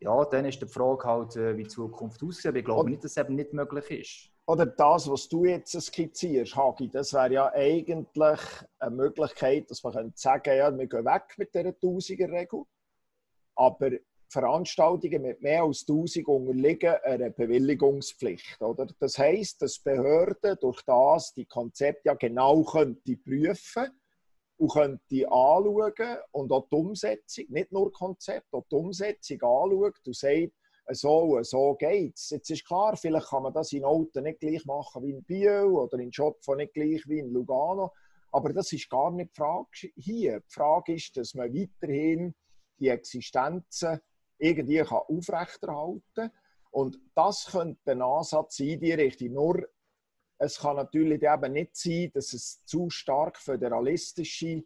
ja, 0.00 0.24
dann 0.24 0.44
ist 0.44 0.62
die 0.62 0.66
Frage 0.66 1.04
halt, 1.04 1.36
äh, 1.36 1.56
wie 1.56 1.64
die 1.64 1.68
Zukunft 1.68 2.22
aussieht. 2.22 2.46
Aber 2.46 2.58
ich 2.58 2.64
glaube 2.64 2.82
und, 2.82 2.90
nicht, 2.90 3.04
dass 3.04 3.12
es 3.12 3.16
eben 3.16 3.34
nicht 3.34 3.52
möglich 3.52 3.90
ist. 3.90 4.30
Oder 4.46 4.66
das, 4.66 5.10
was 5.10 5.28
du 5.28 5.44
jetzt 5.44 5.78
skizzierst, 5.78 6.56
Hagi, 6.56 6.88
das 6.88 7.12
wäre 7.12 7.32
ja 7.32 7.52
eigentlich 7.52 8.40
eine 8.78 8.96
Möglichkeit, 8.96 9.70
dass 9.70 9.82
man 9.82 9.92
könnte 9.92 10.18
sagen 10.18 10.56
ja, 10.56 10.76
wir 10.76 10.86
gehen 10.86 11.04
weg 11.04 11.34
mit 11.36 11.54
dieser 11.54 11.70
1000er-Regel, 11.70 12.62
aber 13.56 13.90
Veranstaltungen 14.30 15.22
mit 15.22 15.42
mehr 15.42 15.62
als 15.62 15.86
1000 15.88 16.26
unterliegen 16.28 16.94
einer 17.02 17.30
Bewilligungspflicht. 17.30 18.60
Oder? 18.60 18.86
Das 18.98 19.18
heisst, 19.18 19.62
dass 19.62 19.78
Behörden 19.78 20.56
durch 20.60 20.82
das 20.82 21.32
die 21.34 21.46
Konzepte 21.46 22.08
ja 22.08 22.14
genau 22.14 22.62
könnte 22.62 23.16
prüfen 23.16 23.88
und 24.58 24.72
könnte 24.72 25.30
anschauen 25.30 26.18
und 26.32 26.52
auch 26.52 26.68
die 26.68 26.76
Umsetzung, 26.76 27.44
nicht 27.48 27.72
nur 27.72 27.92
Konzept, 27.92 28.52
auch 28.52 28.64
die 28.70 28.74
Umsetzung 28.74 29.40
anschauen 29.40 29.92
und 30.04 30.16
sagt, 30.16 30.52
so 30.90 31.42
so 31.42 31.74
geht 31.74 32.16
es. 32.16 32.30
Jetzt 32.30 32.50
ist 32.50 32.66
klar, 32.66 32.96
vielleicht 32.96 33.28
kann 33.28 33.42
man 33.42 33.52
das 33.52 33.72
in 33.72 33.84
Alten 33.84 34.24
nicht 34.24 34.40
gleich 34.40 34.64
machen 34.64 35.02
wie 35.02 35.10
in 35.10 35.22
Biel 35.22 35.64
oder 35.64 35.98
in 35.98 36.12
Schopf 36.12 36.46
nicht 36.56 36.74
gleich 36.74 37.02
wie 37.06 37.18
in 37.20 37.32
Lugano, 37.32 37.92
aber 38.32 38.52
das 38.52 38.72
ist 38.72 38.90
gar 38.90 39.10
nicht 39.10 39.30
die 39.32 39.36
Frage 39.36 39.90
hier. 39.96 40.40
Die 40.40 40.52
Frage 40.52 40.94
ist, 40.94 41.16
dass 41.16 41.34
man 41.34 41.52
weiterhin 41.54 42.34
die 42.78 42.88
Existenzen 42.88 44.00
irgendwie 44.38 44.82
aufrechterhalten 44.82 46.02
kann. 46.14 46.30
Und 46.70 46.98
das 47.14 47.46
könnte 47.46 47.92
ein 47.92 48.02
Ansatz 48.02 48.60
in 48.60 48.80
die 48.80 48.92
Richtung. 48.92 49.32
Nur 49.32 49.68
es 50.38 50.58
kann 50.58 50.76
natürlich 50.76 51.22
eben 51.22 51.52
nicht 51.52 51.76
sein, 51.76 52.10
dass 52.14 52.32
es 52.32 52.64
zu 52.64 52.88
stark 52.90 53.38
föderalistische 53.38 54.64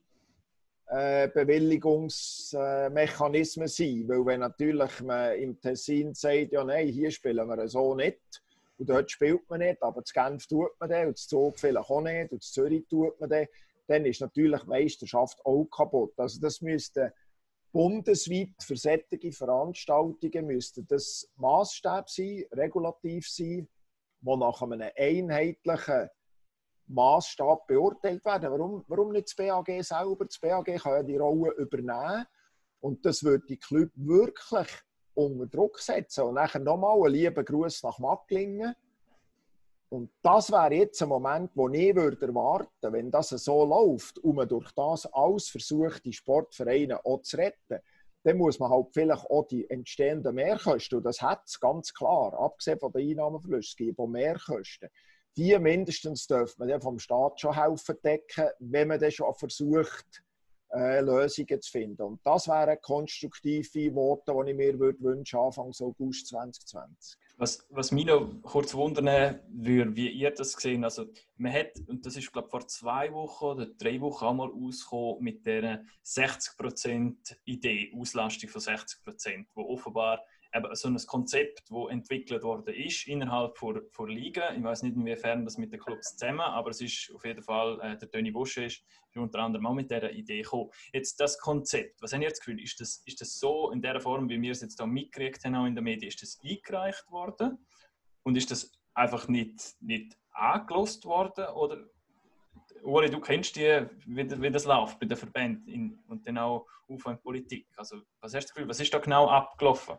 äh, 0.87 1.29
Bewilligungsmechanismen 1.29 3.69
sind. 3.69 4.09
Weil 4.09 4.25
wenn 4.27 4.41
natürlich 4.41 5.01
man 5.01 5.37
im 5.37 5.61
Tessin 5.61 6.15
sagt, 6.15 6.53
ja 6.53 6.65
nein, 6.65 6.89
hier 6.89 7.11
spielen 7.11 7.49
wir 7.49 7.69
so 7.69 7.95
nicht 7.95 8.21
und 8.79 8.91
dort 8.91 9.11
spielt 9.11 9.49
man 9.49 9.61
nicht, 9.61 9.83
aber 9.83 10.05
zu 10.05 10.13
Genf 10.13 10.47
tut 10.47 10.79
man 10.79 10.91
das 10.91 11.07
und 11.07 11.17
zu 11.17 11.29
Zug 11.29 11.59
vielleicht 11.59 11.89
auch 11.89 12.03
nicht 12.03 12.33
und 12.33 12.43
zu 12.43 12.53
Zürich 12.53 12.87
tut 12.89 13.19
man 13.21 13.31
das, 13.31 13.47
dann 13.87 14.05
ist 14.05 14.21
natürlich 14.21 14.61
die 14.61 14.69
Meisterschaft 14.69 15.41
auch 15.47 15.65
kaputt. 15.65 16.13
Also 16.19 16.39
das 16.41 16.61
müsste 16.61 17.15
bundesweit 17.73 18.51
für 18.61 18.77
solche 18.77 19.33
Veranstaltungen 19.33 20.47
müsste 20.47 20.85
das 20.85 21.27
Maßstab 21.37 22.11
sein, 22.11 22.45
regulativ 22.53 23.31
sein, 23.31 23.67
die 24.23 24.37
nach 24.37 24.63
einem 24.63 24.91
einheitlichen 24.97 26.09
Maßstab 26.87 27.67
beurteilt 27.67 28.25
werden. 28.25 28.51
Warum, 28.51 28.85
warum 28.87 29.13
nicht 29.13 29.29
das 29.29 29.37
BAG 29.37 29.83
selber? 29.83 30.25
Das 30.25 30.39
BAG 30.39 30.65
kann 30.65 30.93
ja 30.93 31.03
die 31.03 31.17
Rolle 31.17 31.53
übernehmen 31.53 32.27
und 32.81 33.05
das 33.05 33.23
würde 33.23 33.47
die 33.47 33.59
Club 33.59 33.91
wirklich 33.95 34.69
unter 35.15 35.47
Druck 35.47 35.79
setzen. 35.79 36.25
Und 36.25 36.35
nachher 36.35 36.61
nochmal 36.61 36.97
einen 36.97 37.15
lieben 37.15 37.45
Gruß 37.45 37.83
nach 37.83 37.99
Macklingen. 37.99 38.75
Und 39.89 40.11
das 40.23 40.51
wäre 40.51 40.75
jetzt 40.75 41.03
ein 41.03 41.09
Moment, 41.11 41.51
wo 41.55 41.69
ich 41.69 41.95
würde 41.95 42.27
erwarten 42.27 42.93
wenn 42.93 43.11
das 43.11 43.29
so 43.29 43.65
läuft 43.65 44.19
man 44.25 44.49
durch 44.49 44.73
das 44.73 45.05
alles 45.13 45.51
versucht, 45.51 46.05
die 46.07 46.15
Sportvereine 46.15 47.05
auch 47.05 47.21
zu 47.21 47.37
retten, 47.37 47.79
dann 48.25 48.37
muss 48.37 48.59
man 48.59 48.71
halt 48.71 48.87
vielleicht 48.93 49.29
auch 49.31 49.47
die 49.49 49.69
entstehenden 49.69 50.35
Mehrkosten, 50.35 50.99
und 50.99 51.05
das 51.05 51.21
hat 51.21 51.43
es 51.47 51.59
ganz 51.59 51.93
klar, 51.93 52.33
abgesehen 52.39 52.79
von 52.79 52.93
den 52.93 53.11
Einnahmenverlusten, 53.11 53.95
auch 53.97 54.07
Mehrkosten. 54.07 54.89
Die 55.37 55.59
mindestens 55.59 56.27
dürfte 56.27 56.65
man 56.65 56.81
vom 56.81 56.99
Staat 56.99 57.41
schon 57.41 57.57
helfen 57.57 57.97
decken, 58.05 58.49
wenn 58.61 58.89
man 58.89 59.01
dann 59.01 59.11
schon 59.11 59.35
versucht, 59.35 60.23
äh, 60.73 61.01
Lösungen 61.01 61.61
zu 61.61 61.71
finden. 61.71 62.03
Und 62.03 62.21
das 62.25 62.49
wären 62.49 62.81
konstruktive 62.81 63.95
Worte, 63.95 64.33
die 64.33 64.51
ich 64.51 64.57
mir 64.57 64.79
würde 64.79 65.01
wünschen 65.01 65.39
Anfang 65.39 65.73
August 65.81 66.29
2020. 66.29 67.19
Was, 67.37 67.67
was 67.71 67.91
mich 67.91 68.07
noch 68.07 68.31
kurz 68.43 68.75
wundern 68.75 69.41
würde, 69.49 69.97
wie 69.97 70.11
ihr 70.11 70.31
das 70.31 70.55
gesehen 70.55 70.85
Also 70.85 71.07
man 71.37 71.53
hat, 71.53 71.73
und 71.87 72.07
das 72.07 72.17
ist 72.17 72.33
glaube 72.33 72.49
vor 72.49 72.67
zwei 72.69 73.13
Wochen 73.13 73.45
oder 73.45 73.67
drei 73.67 74.01
Wochen 74.01 74.27
einmal 74.27 74.51
ausgekommen 74.51 75.23
mit 75.23 75.45
der 75.45 75.85
60% 76.05 77.37
Idee, 77.45 77.93
Auslastung 77.97 78.49
von 78.49 78.61
60%, 78.61 79.47
wo 79.55 79.63
offenbar 79.63 80.23
eben 80.55 80.75
so 80.75 80.89
ein 80.89 80.97
Konzept, 81.07 81.63
das 81.71 81.91
entwickelt 81.91 82.43
worden 82.43 82.75
ist 82.75 83.07
innerhalb 83.07 83.59
der, 83.61 83.83
der 83.99 84.07
Liga. 84.07 84.55
Ich 84.55 84.63
weiß 84.63 84.83
nicht, 84.83 84.97
inwiefern 84.97 85.45
das 85.45 85.59
mit 85.59 85.73
den 85.73 85.81
Clubs 85.81 86.17
zusammen, 86.17 86.41
aber 86.41 86.71
es 86.71 86.81
ist 86.81 87.11
auf 87.15 87.25
jeden 87.25 87.43
Fall, 87.43 87.81
äh, 87.81 87.97
der 87.97 88.11
Toni 88.11 88.31
Busch 88.31 88.59
ist, 88.59 88.83
ist 89.11 89.17
unter 89.17 89.41
anderem 89.41 89.67
auch 89.67 89.75
mit 89.75 89.91
dieser 89.91 90.11
Idee 90.13 90.43
gekommen. 90.43 90.71
Jetzt 90.93 91.19
das 91.21 91.39
Konzept, 91.39 92.03
was 92.03 92.13
haben 92.13 92.23
ihr 92.23 92.29
das 92.29 92.41
Gefühl, 92.41 92.61
ist 92.61 92.81
das, 92.81 93.03
ist 93.07 93.21
das 93.21 93.39
so 93.39 93.71
in 93.71 93.81
der 93.81 94.01
Form, 94.01 94.29
wie 94.29 94.41
wir 94.41 94.53
es 94.53 94.61
jetzt 94.61 94.79
hier 94.79 94.87
mitgekriegt 94.87 95.45
haben 95.45 95.55
auch 95.55 95.67
in 95.67 95.75
den 95.75 95.85
Medien, 95.85 96.09
ist 96.09 96.23
das 96.23 96.39
eingereicht 96.45 97.11
worden 97.11 97.59
und 98.23 98.37
ist 98.37 98.51
das 98.51 98.73
einfach 98.95 99.29
nicht, 99.29 99.75
nicht 99.81 100.19
angelost 100.33 101.05
worden 101.05 101.47
oder 101.55 101.87
Uri, 102.83 103.09
du 103.09 103.21
kennst 103.21 103.57
die, 103.57 103.87
wie, 104.07 104.43
wie 104.43 104.51
das 104.51 104.65
läuft 104.65 104.99
bei 104.99 105.07
den 105.07 105.17
Verbänden 105.17 106.03
und 106.09 106.27
dann 106.27 106.39
auch 106.39 106.67
auf 106.89 107.07
in 107.07 107.19
Politik. 107.19 107.69
Also, 107.77 108.03
was 108.21 108.35
hast 108.35 108.45
du 108.45 108.49
das 108.49 108.55
Gefühl, 108.55 108.69
was 108.69 108.81
ist 108.81 108.93
da 108.93 108.99
genau 108.99 109.29
abgelaufen? 109.29 109.99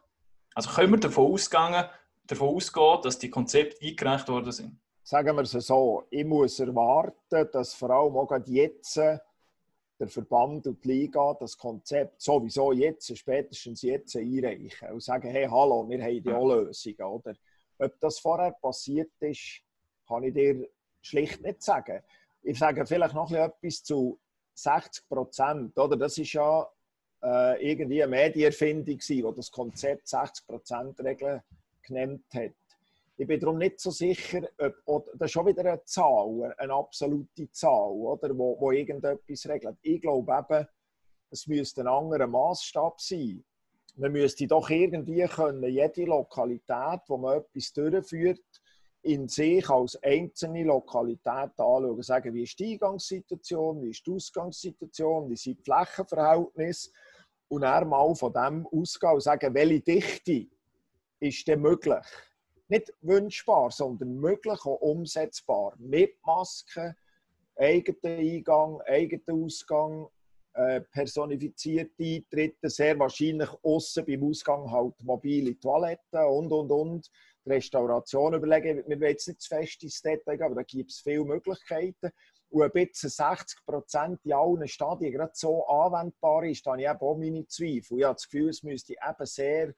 Also 0.55 0.69
können 0.69 0.93
wir 0.93 0.99
davon 0.99 1.31
ausgehen, 1.31 1.85
davon 2.27 2.55
ausgehen, 2.55 3.01
dass 3.03 3.19
die 3.19 3.29
Konzepte 3.29 3.85
eingereicht 3.85 4.27
worden 4.29 4.51
sind? 4.51 4.79
Sagen 5.03 5.35
wir 5.35 5.43
es 5.43 5.51
so, 5.51 6.03
ich 6.09 6.25
muss 6.25 6.59
erwarten, 6.59 7.49
dass 7.51 7.73
vor 7.73 7.89
allem 7.89 8.15
auch 8.15 8.31
jetzt 8.45 8.95
der 8.95 10.07
Verband 10.07 10.65
und 10.67 10.83
die 10.83 10.87
Liga 10.87 11.35
das 11.39 11.57
Konzept 11.57 12.21
sowieso 12.21 12.71
jetzt, 12.71 13.15
spätestens 13.17 13.81
jetzt 13.81 14.15
einreichen 14.15 14.89
und 14.91 15.03
sagen, 15.03 15.29
hey, 15.29 15.47
hallo, 15.49 15.87
wir 15.87 16.01
haben 16.01 16.23
die 16.23 16.31
auch 16.31 16.47
Lösungen. 16.47 17.03
Oder? 17.03 17.35
Ob 17.77 17.99
das 17.99 18.19
vorher 18.19 18.51
passiert 18.51 19.11
ist, 19.19 19.61
kann 20.07 20.23
ich 20.23 20.33
dir 20.33 20.67
schlicht 21.01 21.41
nicht 21.41 21.61
sagen. 21.61 22.01
Ich 22.41 22.59
sage 22.59 22.85
vielleicht 22.85 23.13
noch 23.13 23.31
etwas 23.31 23.83
zu 23.83 24.19
60 24.55 25.07
Prozent. 25.07 25.71
Das 25.75 26.17
ist 26.17 26.33
ja 26.33 26.67
äh, 27.23 27.71
irgendwie 27.71 28.03
eine 28.03 28.09
Medienerfindung 28.09 28.99
die 28.99 29.25
das 29.35 29.51
Konzept 29.51 30.07
60%-Regel 30.07 31.41
genannt 31.81 32.25
hat. 32.33 32.51
Ich 33.15 33.27
bin 33.27 33.39
darum 33.39 33.59
nicht 33.59 33.79
so 33.79 33.91
sicher, 33.91 34.41
ob 34.85 35.07
das 35.13 35.27
ist 35.27 35.31
schon 35.33 35.45
wieder 35.45 35.63
eine 35.65 35.83
Zahl, 35.85 36.53
eine 36.57 36.73
absolute 36.73 37.49
Zahl, 37.51 37.91
oder, 37.91 38.35
wo, 38.37 38.59
wo 38.59 38.71
irgendetwas 38.71 39.47
regelt. 39.47 39.77
Ich 39.83 40.01
glaube 40.01 40.33
eben, 40.33 40.67
es 41.29 41.47
müsste 41.47 41.81
ein 41.81 41.87
anderer 41.87 42.27
Maßstab 42.27 42.99
sein. 42.99 43.43
Man 43.95 44.11
müsste 44.11 44.47
doch 44.47 44.69
irgendwie 44.69 45.23
können, 45.27 45.63
jede 45.63 46.05
Lokalität, 46.05 47.01
wo 47.07 47.17
man 47.17 47.37
etwas 47.37 47.71
durchführt, 47.73 48.41
in 49.03 49.27
sich 49.27 49.69
als 49.69 50.01
einzelne 50.01 50.63
Lokalität 50.63 51.51
anschauen. 51.57 52.01
Sagen, 52.01 52.33
wie 52.33 52.43
ist 52.43 52.57
die 52.57 52.73
Eingangssituation, 52.73 53.83
wie 53.83 53.89
ist 53.89 54.07
die 54.07 54.11
Ausgangssituation, 54.11 55.29
wie 55.29 55.35
sind 55.35 55.59
die 55.59 55.63
Flächenverhältnisse 55.63 56.89
und 57.53 57.61
dann 57.61 57.87
mal 57.87 58.15
von 58.15 58.33
dem 58.33 58.65
ausgehen 58.67 59.13
und 59.13 59.21
sagen, 59.21 59.53
welche 59.53 59.81
Dichte 59.81 60.47
ist 61.19 61.47
denn 61.47 61.61
möglich? 61.61 62.05
Nicht 62.67 62.93
wünschbar, 63.01 63.69
sondern 63.71 64.15
möglich 64.15 64.65
und 64.65 64.81
umsetzbar. 64.81 65.73
Mit 65.77 66.15
Masken, 66.25 66.95
eigener 67.55 68.17
Eingang, 68.17 68.81
eigener 68.87 69.43
Ausgang, 69.45 70.07
äh, 70.53 70.81
personifizierte 70.81 72.03
Eintritte, 72.03 72.69
sehr 72.69 72.97
wahrscheinlich 72.97 73.49
außen 73.61 74.05
beim 74.05 74.23
Ausgang 74.23 74.69
halt 74.71 74.93
mobile 75.03 75.59
Toiletten 75.59 76.25
und, 76.25 76.51
und, 76.51 76.71
und. 76.71 77.11
Die 77.45 77.49
Restauration 77.49 78.35
überlegen, 78.35 78.83
wir 78.87 78.99
wollen 78.99 79.11
jetzt 79.11 79.27
nicht 79.27 79.41
zu 79.41 79.49
fest 79.49 79.83
ins 79.83 80.01
Detail 80.01 80.37
gehen, 80.37 80.45
aber 80.45 80.55
da 80.55 80.63
gibt 80.63 80.91
es 80.91 81.01
viele 81.01 81.25
Möglichkeiten 81.25 82.11
und 82.53 82.61
ein 82.61 82.71
bisschen 82.71 83.09
60 83.09 83.65
Prozent 83.65 84.19
in 84.23 84.33
allen 84.33 84.67
Stadien 84.67 85.11
gerade 85.11 85.31
so 85.33 85.65
anwendbar 85.65 86.43
ist, 86.43 86.65
dann 86.65 86.73
habe 86.73 86.83
ich 86.83 86.89
eben 86.89 86.99
auch 86.99 87.17
meine 87.17 87.47
Zweifel. 87.47 87.97
Ich 87.97 88.03
habe 88.03 88.13
das 88.13 88.29
Gefühl, 88.29 88.49
es 88.49 88.61
müsste 88.61 88.93
eben 88.93 89.25
sehr 89.25 89.73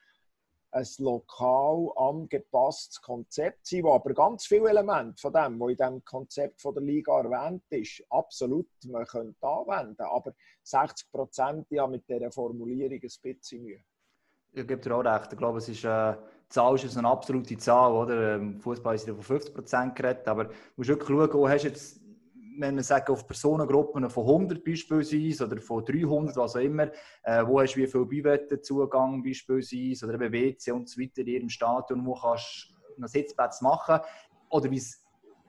ein 0.72 0.88
lokal 0.98 1.90
angepasstes 1.96 3.02
Konzept 3.02 3.66
sein, 3.66 3.84
wo 3.84 3.94
aber 3.94 4.14
ganz 4.14 4.46
viele 4.46 4.70
Elemente 4.70 5.22
von 5.22 5.32
dem, 5.32 5.58
was 5.58 5.72
in 5.72 5.78
dem 5.78 6.04
Konzept 6.04 6.60
von 6.60 6.74
der 6.74 6.84
Liga 6.84 7.18
erwähnt 7.18 7.64
ist, 7.70 8.04
absolut 8.10 8.68
man 8.86 9.06
könnte 9.06 9.48
anwenden. 9.48 10.02
Aber 10.02 10.34
60 10.64 11.10
Prozent 11.12 11.68
ja 11.70 11.88
mit 11.88 12.10
dieser 12.10 12.30
Formulierung 12.30 13.00
ein 13.02 13.10
bisschen 13.22 13.64
Mühe. 13.64 13.80
Ich 14.52 14.68
gebe 14.68 14.82
dir 14.82 14.96
auch 14.96 15.06
recht. 15.06 15.32
Ich 15.32 15.38
glaube, 15.38 15.60
es 15.60 15.70
ist, 15.70 15.86
äh, 15.86 16.16
Zahl 16.50 16.76
ist 16.76 16.98
eine 16.98 17.08
absolute 17.08 17.58
Zahl. 17.58 17.94
Oder? 17.94 18.36
Im 18.36 18.60
Fußball 18.60 18.96
ist 18.96 19.08
von 19.08 19.22
50 19.22 19.54
Prozent 19.54 19.96
geredet. 19.96 20.28
Aber 20.28 20.46
du 20.46 20.54
musst 20.76 20.90
wirklich 20.90 21.08
schauen, 21.08 21.34
wo 21.34 21.48
hast 21.48 21.64
jetzt 21.64 22.05
wenn 22.58 22.76
wir 22.76 22.84
sagen, 22.84 23.12
auf 23.12 23.28
Personengruppen 23.28 24.10
von 24.10 24.26
100 24.26 24.64
beispielsweise 24.64 25.46
oder 25.46 25.62
von 25.62 25.84
300, 25.84 26.36
was 26.38 26.56
auch 26.56 26.60
immer, 26.60 26.92
äh, 27.24 27.46
wo 27.46 27.62
hast 27.62 27.76
du 27.76 27.82
wie 27.82 27.88
viel 27.88 28.06
Bivette-Zugang 28.06 29.24
beispielsweise 29.24 30.06
oder 30.06 30.16
eben 30.16 30.34
WC 30.34 30.72
und 30.72 30.90
so 30.90 31.02
weiter 31.02 31.22
in 31.22 31.28
ihrem 31.28 31.50
Stadion, 31.50 32.06
wo 32.06 32.14
kannst 32.14 32.70
du 32.96 33.02
noch 33.02 33.08
Sitzplätze 33.08 33.64
machen 33.64 34.00
oder 34.50 34.72
wie 34.72 34.82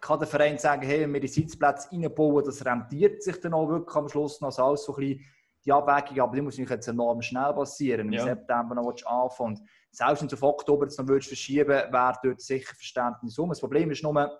kann 0.00 0.18
der 0.18 0.28
Verein 0.28 0.58
sagen, 0.58 0.82
hey, 0.82 1.00
wenn 1.00 1.14
wir 1.14 1.20
die 1.20 1.28
Sitzplätze 1.28 1.90
reinbauen, 1.90 2.44
das 2.44 2.64
rentiert 2.64 3.22
sich 3.22 3.40
dann 3.40 3.54
auch 3.54 3.68
wirklich 3.68 3.96
am 3.96 4.08
Schluss 4.08 4.40
noch, 4.40 4.48
also 4.48 4.64
alles 4.64 4.84
so 4.84 4.94
ein 4.96 5.00
bisschen 5.00 5.24
die 5.64 5.72
Abwägung, 5.72 6.20
aber 6.20 6.36
die 6.36 6.42
muss 6.42 6.56
jetzt 6.56 6.86
enorm 6.86 7.20
schnell 7.22 7.52
passieren, 7.52 8.06
im 8.06 8.12
ja. 8.12 8.22
September 8.22 8.76
noch 8.76 8.94
anfangen. 9.04 9.56
Und 9.56 9.62
selbst 9.90 10.20
wenn 10.22 10.28
du 10.28 10.36
auf 10.36 10.42
Oktober 10.42 10.84
jetzt 10.84 10.98
noch 10.98 11.06
verschieben 11.06 11.68
würdest, 11.68 11.92
wäre 11.92 12.18
dort 12.22 12.40
sicher 12.40 12.74
Verständnis 12.74 13.36
um. 13.38 13.48
Das 13.48 13.60
Problem 13.60 13.90
ist 13.90 14.02
nur, 14.02 14.30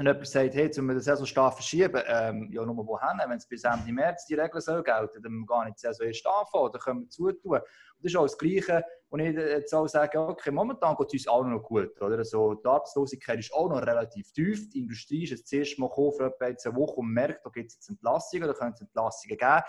wenn 0.00 0.06
jemand 0.06 0.28
sagt, 0.28 0.54
hey, 0.54 0.72
sollen 0.72 0.86
wir 0.86 0.94
den 0.94 1.02
Saisonstart 1.02 1.52
verschieben, 1.52 2.02
ähm, 2.06 2.48
ja, 2.50 2.64
nur 2.64 2.86
wohin? 2.86 3.20
Wenn 3.22 3.36
es 3.36 3.46
bis 3.46 3.64
Ende 3.64 3.92
März 3.92 4.24
die 4.24 4.34
Regeln 4.34 4.62
soll 4.62 4.82
gelten, 4.82 5.22
dann 5.22 5.44
gar 5.44 5.66
nicht 5.66 5.76
die 5.76 5.80
Saison 5.80 6.06
erst 6.06 6.26
anfangen, 6.26 6.72
dann 6.72 6.80
können 6.80 7.00
wir 7.00 7.08
zutun. 7.10 7.58
Und 7.58 7.62
das 7.98 8.12
ist 8.12 8.16
auch 8.16 8.22
das 8.22 8.38
Gleiche, 8.38 8.82
wo 9.10 9.18
ich 9.18 9.34
jetzt 9.34 9.74
auch 9.74 9.86
sage, 9.86 10.18
okay, 10.18 10.50
momentan 10.52 10.96
geht 10.96 11.08
es 11.08 11.12
uns 11.12 11.28
auch 11.28 11.44
noch 11.44 11.62
gut. 11.62 12.00
Oder? 12.00 12.16
Also, 12.16 12.54
die 12.54 12.66
Arbeitslosigkeit 12.66 13.40
ist 13.40 13.52
auch 13.52 13.68
noch 13.68 13.82
relativ 13.82 14.32
tief. 14.32 14.70
Die 14.70 14.78
Industrie 14.78 15.24
ist 15.24 15.30
jetzt 15.32 15.52
das 15.52 15.52
erste 15.52 15.80
Mal 15.82 15.88
gekommen, 15.88 16.12
für 16.12 16.34
etwa 16.46 16.70
eine 16.70 16.76
Woche 16.78 16.94
und 16.94 17.12
merkt, 17.12 17.44
da 17.44 17.50
gibt 17.50 17.68
es 17.68 17.74
jetzt 17.74 17.90
Entlassungen, 17.90 18.48
da 18.48 18.54
können 18.54 18.72
es 18.72 18.80
Entlassungen 18.80 19.36
geben. 19.36 19.62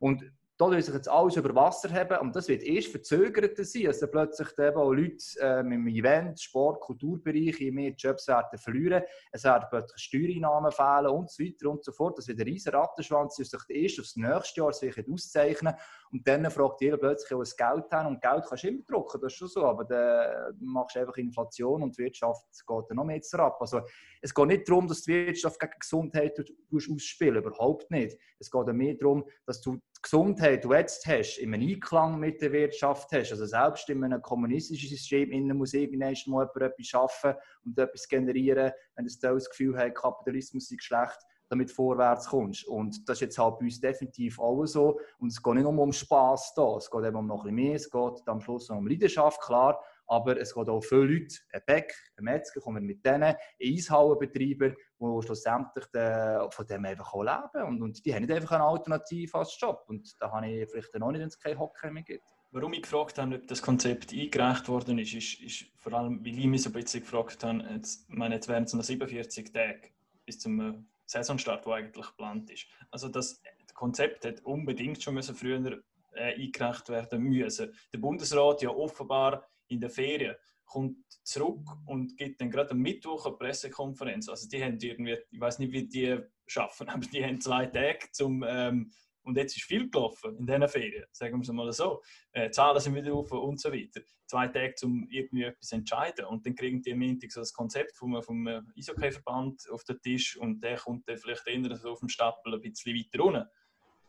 Und 0.00 0.24
da 0.58 0.66
lösen 0.66 0.86
sich 0.86 0.94
jetzt 0.94 1.08
alles 1.08 1.36
über 1.36 1.54
Wasser 1.54 1.88
haben 1.90 2.18
und 2.18 2.34
das 2.34 2.48
wird 2.48 2.64
erst 2.64 2.88
verzögert 2.88 3.56
sein, 3.56 3.86
also 3.86 4.08
plötzlich 4.08 4.48
eben 4.58 4.76
auch 4.76 4.92
Leute 4.92 5.16
äh, 5.40 5.60
im 5.60 5.86
Event, 5.86 6.40
Sport, 6.40 6.80
Kulturbereich 6.80 7.60
mehr 7.70 7.92
Jobs 7.96 8.26
werden 8.26 8.58
verlieren, 8.58 9.04
es 9.30 9.44
werden 9.44 9.66
plötzlich 9.70 10.02
Steuereinnahmen 10.02 10.72
fehlen 10.72 11.06
und 11.06 11.30
so 11.30 11.44
weiter 11.44 11.70
und 11.70 11.84
so 11.84 11.92
fort. 11.92 12.18
Das 12.18 12.26
wird 12.26 12.40
ein 12.40 12.48
riesen 12.48 12.74
Rattenschwanz, 12.74 13.36
der 13.36 13.44
sich 13.46 13.60
erst 13.68 14.00
aufs 14.00 14.16
nächste 14.16 14.60
Jahr 14.60 14.72
sich 14.72 14.96
auszeichnen 15.08 15.74
und 16.10 16.26
dann 16.26 16.50
fragt 16.50 16.80
jeder 16.80 16.96
plötzlich, 16.96 17.30
wo 17.30 17.40
das 17.40 17.56
Geld 17.56 17.84
haben 17.92 18.08
und 18.08 18.20
Geld 18.20 18.44
kannst 18.48 18.64
du 18.64 18.68
immer 18.68 18.82
drucken, 18.82 19.20
das 19.20 19.32
ist 19.32 19.38
schon 19.38 19.48
so, 19.48 19.64
aber 19.64 19.84
dann 19.84 20.56
machst 20.58 20.96
du 20.96 21.00
einfach 21.00 21.16
Inflation 21.18 21.84
und 21.84 21.96
die 21.96 22.02
Wirtschaft 22.02 22.44
geht 22.66 22.84
dann 22.88 22.96
noch 22.96 23.04
mehr 23.04 23.20
ab. 23.34 23.58
Also 23.60 23.82
es 24.20 24.34
geht 24.34 24.46
nicht 24.46 24.68
darum, 24.68 24.88
dass 24.88 25.02
die 25.02 25.26
Wirtschaft 25.26 25.60
gegen 25.60 25.72
Gesundheit 25.78 26.44
ausspielen, 26.74 27.44
überhaupt 27.44 27.90
nicht. 27.92 28.18
Es 28.40 28.50
geht 28.50 28.66
mehr 28.66 28.94
darum, 28.94 29.24
dass 29.46 29.60
du 29.60 29.78
die 29.98 30.02
Gesundheit, 30.02 30.62
die 30.62 30.68
du 30.68 30.74
jetzt 30.74 31.06
hast, 31.06 31.40
einem 31.40 31.54
Einklang 31.54 32.20
mit 32.20 32.40
der 32.40 32.52
Wirtschaft 32.52 33.10
hast. 33.12 33.32
Also 33.32 33.46
selbst 33.46 33.88
in 33.88 34.04
einem 34.04 34.22
kommunistischen 34.22 34.88
System 34.88 35.30
innen 35.32 35.56
muss 35.56 35.74
irgendwann 35.74 36.14
mal 36.26 36.48
jemand 36.54 36.72
etwas 36.72 36.86
schaffen 36.86 37.34
und 37.64 37.78
etwas 37.78 38.08
generieren, 38.08 38.72
wenn 38.94 39.06
es 39.06 39.18
das 39.18 39.50
Gefühl 39.50 39.76
hat, 39.76 39.94
Kapitalismus 39.94 40.70
ist 40.70 40.84
schlecht, 40.84 41.18
damit 41.48 41.70
du 41.70 41.74
vorwärts 41.74 42.28
kommst. 42.28 42.66
Und 42.68 43.08
das 43.08 43.16
ist 43.16 43.22
jetzt 43.22 43.38
halt 43.38 43.58
bei 43.58 43.64
uns 43.64 43.80
definitiv 43.80 44.38
auch 44.38 44.64
so. 44.66 45.00
Und 45.18 45.32
es 45.32 45.42
geht 45.42 45.54
nicht 45.54 45.64
nur 45.64 45.78
um 45.78 45.92
Spass 45.92 46.52
da, 46.54 46.76
es 46.76 46.90
geht 46.90 47.04
eben 47.04 47.16
um 47.16 47.26
noch 47.26 47.44
ein 47.44 47.54
bisschen 47.54 47.68
mehr, 47.68 47.74
es 47.74 47.90
geht 47.90 48.28
am 48.28 48.40
Schluss 48.40 48.70
um 48.70 48.86
Leidenschaft, 48.86 49.40
klar, 49.40 49.82
aber 50.08 50.40
es 50.40 50.54
geht 50.54 50.68
auch 50.68 50.80
viele 50.80 51.04
Leute, 51.04 51.36
ein 51.52 51.62
Bäck, 51.66 51.94
ein 52.16 52.24
Metzger, 52.24 52.60
kommen 52.60 52.84
mit 52.84 53.04
denen, 53.04 53.36
Eishallenbetreiber, 53.62 54.70
die 54.70 55.22
schlussendlich 55.22 55.84
von 55.92 56.66
dem 56.66 56.84
einfach 56.86 57.12
auch 57.12 57.22
leben. 57.22 57.66
Und, 57.66 57.82
und 57.82 58.04
die 58.04 58.14
haben 58.14 58.22
nicht 58.22 58.32
einfach 58.32 58.52
eine 58.52 58.64
Alternative 58.64 59.38
als 59.38 59.58
Job. 59.60 59.84
Und 59.86 60.16
da 60.20 60.30
habe 60.32 60.48
ich 60.48 60.68
vielleicht 60.70 60.98
noch 60.98 61.12
nicht, 61.12 61.20
wenn 61.20 61.28
es 61.28 61.38
kein 61.38 61.58
Hockey 61.58 61.90
mehr 61.90 62.02
gibt. 62.02 62.24
Warum 62.50 62.72
ich 62.72 62.82
gefragt 62.82 63.18
habe, 63.18 63.34
ob 63.34 63.46
das 63.46 63.60
Konzept 63.60 64.12
eingereicht 64.12 64.68
worden 64.68 64.98
ist, 64.98 65.12
ist, 65.12 65.40
ist 65.42 65.66
vor 65.76 65.92
allem, 65.92 66.24
weil 66.24 66.38
ich 66.38 66.46
mich 66.46 66.62
so 66.62 66.70
ein 66.70 66.72
bisschen 66.72 67.00
gefragt 67.00 67.44
habe, 67.44 67.62
jetzt, 67.74 68.08
ich 68.08 68.16
meine, 68.16 68.36
jetzt 68.36 68.48
wären 68.48 68.64
es 68.64 68.72
noch 68.72 68.82
47 68.82 69.52
Tage 69.52 69.90
bis 70.24 70.38
zum 70.38 70.60
äh, 70.60 70.72
Saisonstart, 71.04 71.66
der 71.66 71.74
eigentlich 71.74 72.06
geplant 72.06 72.50
ist. 72.50 72.66
Also 72.90 73.08
das 73.08 73.42
Konzept 73.74 74.24
hat 74.24 74.40
unbedingt 74.44 75.02
schon 75.02 75.14
müssen 75.14 75.34
früher 75.34 75.82
äh, 76.14 76.34
eingereicht 76.34 76.88
werden 76.88 77.22
müssen. 77.22 77.72
Der 77.92 77.98
Bundesrat 77.98 78.62
ja 78.62 78.70
offenbar 78.70 79.46
in 79.68 79.80
der 79.80 79.90
Ferien 79.90 80.34
kommt 80.64 80.98
zurück 81.22 81.66
und 81.86 82.16
gibt 82.16 82.40
dann 82.40 82.50
gerade 82.50 82.72
am 82.72 82.78
Mittwoch 82.78 83.26
eine 83.26 83.36
Pressekonferenz. 83.36 84.28
Also 84.28 84.48
die 84.48 84.62
haben 84.62 84.78
irgendwie, 84.78 85.16
ich 85.30 85.40
weiß 85.40 85.58
nicht, 85.60 85.72
wie 85.72 85.88
die 85.88 86.18
schaffen, 86.46 86.88
aber 86.88 87.06
die 87.06 87.24
haben 87.24 87.40
zwei 87.40 87.66
Tage 87.66 88.10
zum 88.12 88.44
ähm, 88.46 88.90
und 89.28 89.36
jetzt 89.36 89.54
ist 89.58 89.64
viel 89.64 89.90
gelaufen 89.90 90.38
in 90.38 90.46
diesen 90.46 90.68
Ferien, 90.68 91.04
sagen 91.12 91.36
wir 91.36 91.42
es 91.42 91.52
mal 91.52 91.70
so. 91.70 92.02
Äh, 92.32 92.50
Zahlen 92.50 92.80
sind 92.80 92.94
wieder 92.94 93.12
auf 93.12 93.30
und 93.30 93.60
so 93.60 93.70
weiter. 93.70 94.00
Zwei 94.24 94.48
Tage, 94.48 94.74
um 94.84 95.06
irgendwie 95.10 95.44
etwas 95.44 95.68
zu 95.68 95.74
entscheiden. 95.74 96.24
Und 96.24 96.46
dann 96.46 96.54
kriegen 96.54 96.80
die 96.80 96.94
Montag 96.94 97.30
so 97.30 97.40
das 97.40 97.52
Konzept 97.52 97.94
vom, 97.94 98.22
vom 98.22 98.48
Eishockey-Verband 98.74 99.68
auf 99.70 99.84
den 99.84 100.00
Tisch 100.00 100.38
und 100.38 100.64
der 100.64 100.76
kommt 100.78 101.06
dann 101.06 101.18
vielleicht 101.18 101.46
eher 101.46 101.76
so 101.76 101.90
auf 101.90 101.98
dem 101.98 102.08
Stapel 102.08 102.54
ein 102.54 102.60
bisschen 102.62 102.96
weiter 102.96 103.22
runter. 103.22 103.50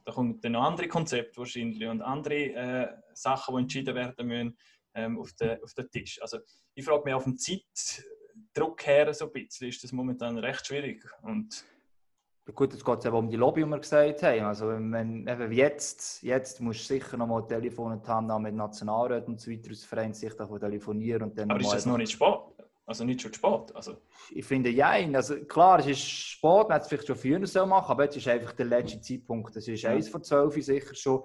Da 0.06 0.14
kommen 0.14 0.40
dann 0.40 0.54
noch 0.54 0.64
andere 0.64 0.88
Konzepte 0.88 1.38
wahrscheinlich 1.38 1.86
und 1.86 2.02
andere 2.02 2.54
äh, 2.54 2.88
Sachen, 3.14 3.56
die 3.56 3.62
entschieden 3.64 3.96
werden 3.96 4.26
müssen, 4.26 4.58
ähm, 4.94 5.20
auf, 5.20 5.34
den, 5.34 5.62
auf 5.64 5.74
den 5.74 5.90
Tisch. 5.90 6.22
Also 6.22 6.40
ich 6.74 6.86
frage 6.86 7.04
mich 7.06 7.14
auf 7.14 7.24
dem 7.24 7.38
Zeitdruck 7.38 8.86
her 8.86 9.14
so 9.14 9.26
ein 9.26 9.32
bisschen, 9.32 9.70
ist 9.70 9.84
das 9.84 9.92
momentan 9.92 10.38
recht 10.38 10.66
schwierig. 10.66 11.06
Und 11.22 11.66
Gut, 12.56 12.74
es 12.74 12.84
geht 12.84 13.06
eben 13.06 13.16
um 13.16 13.30
die 13.30 13.38
Lobby, 13.38 13.64
die 13.64 13.70
wir 13.70 13.80
gesagt 13.80 14.24
haben. 14.24 14.42
Also 14.42 14.70
wenn, 14.70 14.92
wenn 14.92 15.52
jetzt, 15.52 16.24
jetzt 16.24 16.60
musst 16.62 16.90
du 16.90 16.96
sicher 16.96 17.18
noch 17.18 17.28
mal 17.28 17.46
Telefon 17.46 18.02
haben 18.08 18.42
mit 18.42 18.56
Nationalräten 18.56 19.34
und 19.34 19.40
so 19.40 19.52
weiter 19.52 19.72
aus 19.72 19.84
Vereinssicht 19.84 20.38
telefonieren. 20.38 21.24
Und 21.24 21.38
dann 21.38 21.52
Aber 21.52 21.60
ist 21.60 21.72
das 21.72 21.86
noch 21.86 21.98
nicht 21.98 22.12
spät? 22.12 22.40
Also 22.86 23.04
nicht 23.04 23.22
schon 23.22 23.34
spät? 23.34 23.76
Also. 23.76 23.98
Ich 24.32 24.46
finde 24.46 24.72
ja, 24.72 24.90
also 24.90 25.36
klar, 25.46 25.80
es 25.80 25.86
ist 25.86 26.02
spät, 26.02 26.68
man 26.68 26.72
hätte 26.72 26.82
es 26.82 26.88
vielleicht 26.88 27.08
schon 27.08 27.16
früher 27.16 27.46
so 27.46 27.66
machen 27.68 27.92
aber 27.92 28.06
jetzt 28.06 28.18
ist 28.18 28.28
einfach 28.28 28.54
der 28.54 28.66
letzte 28.66 29.00
Zeitpunkt. 29.00 29.56
Es 29.56 29.68
ist 29.68 29.84
ja. 29.84 29.92
1 29.92 30.10
von 30.10 30.24
12 30.24 30.66
sicher 30.66 30.96
schon. 30.96 31.24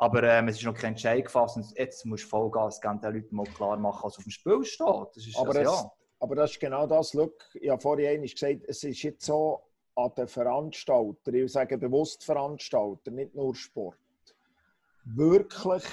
Aber 0.00 0.22
ähm, 0.22 0.48
es 0.48 0.56
ist 0.56 0.64
noch 0.64 0.74
kein 0.74 0.92
Entscheid 0.92 1.22
gefasst 1.26 1.58
und 1.58 1.78
jetzt 1.78 2.06
musst 2.06 2.24
du 2.24 2.28
Vollgas 2.28 2.80
geben, 2.80 3.02
den 3.02 3.16
Leuten 3.16 3.36
mal 3.36 3.44
klar 3.44 3.76
machen, 3.76 4.00
was 4.02 4.16
auf 4.16 4.24
dem 4.24 4.30
Spiel 4.30 4.64
steht. 4.64 4.86
Das 5.14 5.26
ist 5.26 5.36
aber, 5.36 5.54
es, 5.56 5.68
ja. 5.68 5.92
aber 6.20 6.36
das 6.36 6.52
ist 6.52 6.60
genau 6.60 6.86
das, 6.86 7.12
Look, 7.12 7.44
ich 7.52 7.68
habe 7.68 7.82
vorhin 7.82 8.22
gesagt, 8.22 8.62
es 8.66 8.82
ist 8.82 9.02
jetzt 9.02 9.26
so, 9.26 9.62
an 9.94 10.10
den 10.16 10.26
Veranstalter, 10.26 11.34
ich 11.34 11.52
sage 11.52 11.76
bewusst 11.76 12.24
Veranstalter, 12.24 13.10
nicht 13.10 13.34
nur 13.34 13.54
Sport, 13.54 13.98
wirklich 15.04 15.84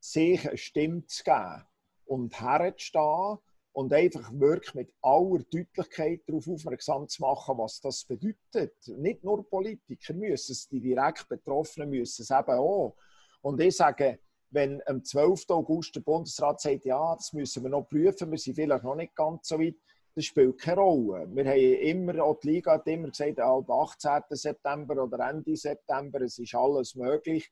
sich 0.00 0.48
eine 0.48 0.56
Stimme 0.56 1.04
zu 1.04 1.22
geben 1.22 1.66
und 2.06 2.40
herzustehen 2.40 3.36
und 3.72 3.92
einfach 3.92 4.30
wirklich 4.32 4.74
mit 4.74 4.94
aller 5.02 5.40
Deutlichkeit 5.50 6.22
darauf 6.26 6.48
aufmerksam 6.48 7.06
zu 7.06 7.20
machen, 7.20 7.58
was 7.58 7.82
das 7.82 8.02
bedeutet. 8.04 8.74
Nicht 8.86 9.22
nur 9.22 9.46
Politiker 9.46 10.14
müssen 10.14 10.52
es, 10.52 10.68
die 10.68 10.80
direkt 10.80 11.28
Betroffenen 11.28 11.90
müssen 11.90 12.22
es 12.22 12.30
eben 12.30 12.58
auch. 12.58 12.96
Und 13.42 13.60
ich 13.60 13.76
sage, 13.76 14.20
wenn 14.50 14.80
am 14.86 15.02
12. 15.02 15.44
August 15.48 15.96
der 15.96 16.00
Bundesrat 16.00 16.60
sagt, 16.60 16.84
ja, 16.84 17.14
das 17.14 17.32
müssen 17.32 17.62
wir 17.62 17.70
noch 17.70 17.88
prüfen, 17.88 18.30
wir 18.30 18.38
sind 18.38 18.54
vielleicht 18.54 18.84
noch 18.84 18.94
nicht 18.94 19.14
ganz 19.14 19.48
so 19.48 19.58
weit, 19.58 19.74
das 20.14 20.26
spielt 20.26 20.58
keine 20.58 20.82
Rolle. 20.82 21.26
Wir 21.32 21.44
haben 21.46 21.58
immer, 21.58 22.22
auch 22.22 22.38
die 22.38 22.48
Liga 22.48 22.72
hat 22.72 22.86
immer 22.86 23.08
gesagt, 23.08 23.40
ab 23.40 23.68
18. 23.68 24.22
September 24.30 25.02
oder 25.02 25.30
Ende 25.30 25.56
September, 25.56 26.20
es 26.20 26.38
ist 26.38 26.54
alles 26.54 26.94
möglich. 26.94 27.50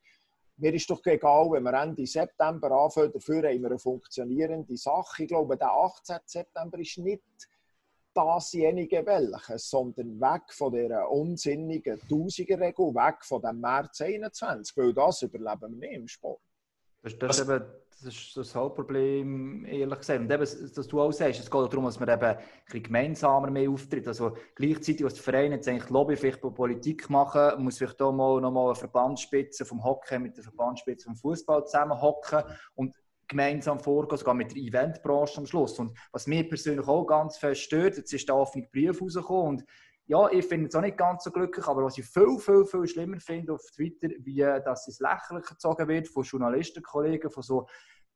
Mir 0.57 0.73
ist 0.75 0.89
doch 0.89 1.03
egal, 1.05 1.49
wenn 1.51 1.63
wir 1.63 1.73
Ende 1.73 2.05
September 2.05 2.69
anfangen, 2.71 3.11
dafür 3.11 3.49
haben 3.49 3.61
wir 3.61 3.69
eine 3.69 3.79
funktionierende 3.79 4.77
Sache. 4.77 5.23
Ich 5.23 5.29
glaube, 5.29 5.57
der 5.57 5.71
18. 5.71 6.17
September 6.23 6.77
ist 6.77 6.99
nicht 6.99 7.23
dasjenige 8.13 9.05
welches, 9.05 9.69
sondern 9.69 10.19
weg 10.19 10.51
von 10.51 10.73
dieser 10.73 11.09
unsinnigen 11.09 11.99
Tausigerregel, 12.07 12.93
weg 12.93 13.23
von 13.23 13.41
dem 13.41 13.59
März 13.59 14.01
21, 14.01 14.75
weil 14.77 14.93
das 14.93 15.21
überleben 15.21 15.79
wir 15.79 15.87
nicht 15.89 15.93
im 15.93 16.07
Sport. 16.07 16.41
Das, 17.03 17.17
das 17.17 17.39
ist 17.39 17.49
eben 17.49 17.63
das 18.03 18.15
ist 18.15 18.35
das 18.35 18.55
Hauptproblem, 18.55 19.65
ehrlich 19.65 19.99
gesagt. 19.99 20.21
Und 20.21 20.31
eben, 20.31 20.39
dass 20.39 20.87
du 20.87 21.01
auch 21.01 21.11
sagst, 21.11 21.39
es 21.39 21.51
geht 21.51 21.71
darum, 21.71 21.85
dass 21.85 21.99
man 21.99 22.09
eben 22.09 22.23
ein 22.23 22.37
bisschen 22.65 22.83
gemeinsamer 22.83 23.51
mehr 23.51 23.69
auftritt. 23.69 24.07
Also 24.07 24.35
gleichzeitig, 24.55 25.03
was 25.03 25.13
die 25.13 25.21
Vereine 25.21 25.55
jetzt 25.55 25.67
eigentlich 25.67 25.89
Lobby 25.89 26.15
vielleicht 26.15 26.41
bei 26.41 26.49
Politik 26.49 27.09
machen, 27.09 27.63
muss 27.63 27.77
vielleicht 27.77 28.01
auch 28.01 28.11
mal 28.11 28.41
noch 28.41 28.51
mal 28.51 28.65
eine 28.67 28.75
Verbandsspitze 28.75 29.65
vom 29.65 29.83
Hockey 29.83 30.17
mit 30.17 30.35
der 30.35 30.43
Verbandsspitze 30.43 31.05
vom 31.05 31.15
Fußball 31.15 31.65
zusammenhocken 31.65 32.43
und 32.73 32.95
gemeinsam 33.31 33.79
vorgehen, 33.79 34.17
sogar 34.17 34.35
mit 34.35 34.51
der 34.51 34.61
Eventbranche 34.61 35.39
am 35.39 35.47
Schluss. 35.47 35.79
Und 35.79 35.97
was 36.11 36.27
mir 36.27 36.47
persönlich 36.47 36.87
auch 36.87 37.05
ganz 37.05 37.37
fest 37.37 37.61
stört, 37.61 37.97
jetzt 37.97 38.13
ist 38.13 38.27
der 38.27 38.35
offene 38.35 38.67
Brief 38.71 39.01
rausgekommen 39.01 39.47
und 39.47 39.65
ja, 40.07 40.29
ich 40.29 40.45
finde 40.45 40.67
es 40.67 40.75
auch 40.75 40.81
nicht 40.81 40.97
ganz 40.97 41.23
so 41.23 41.31
glücklich, 41.31 41.65
aber 41.67 41.85
was 41.85 41.97
ich 41.97 42.05
viel, 42.05 42.37
viel, 42.37 42.65
viel 42.65 42.87
schlimmer 42.87 43.19
finde 43.19 43.53
auf 43.53 43.61
Twitter, 43.73 44.09
wie 44.19 44.39
dass 44.39 44.87
es 44.87 44.99
lächerlich 44.99 45.45
gezogen 45.45 45.87
wird 45.87 46.07
von 46.09 46.23
Journalistenkollegen, 46.23 47.29
von 47.29 47.43
so 47.43 47.67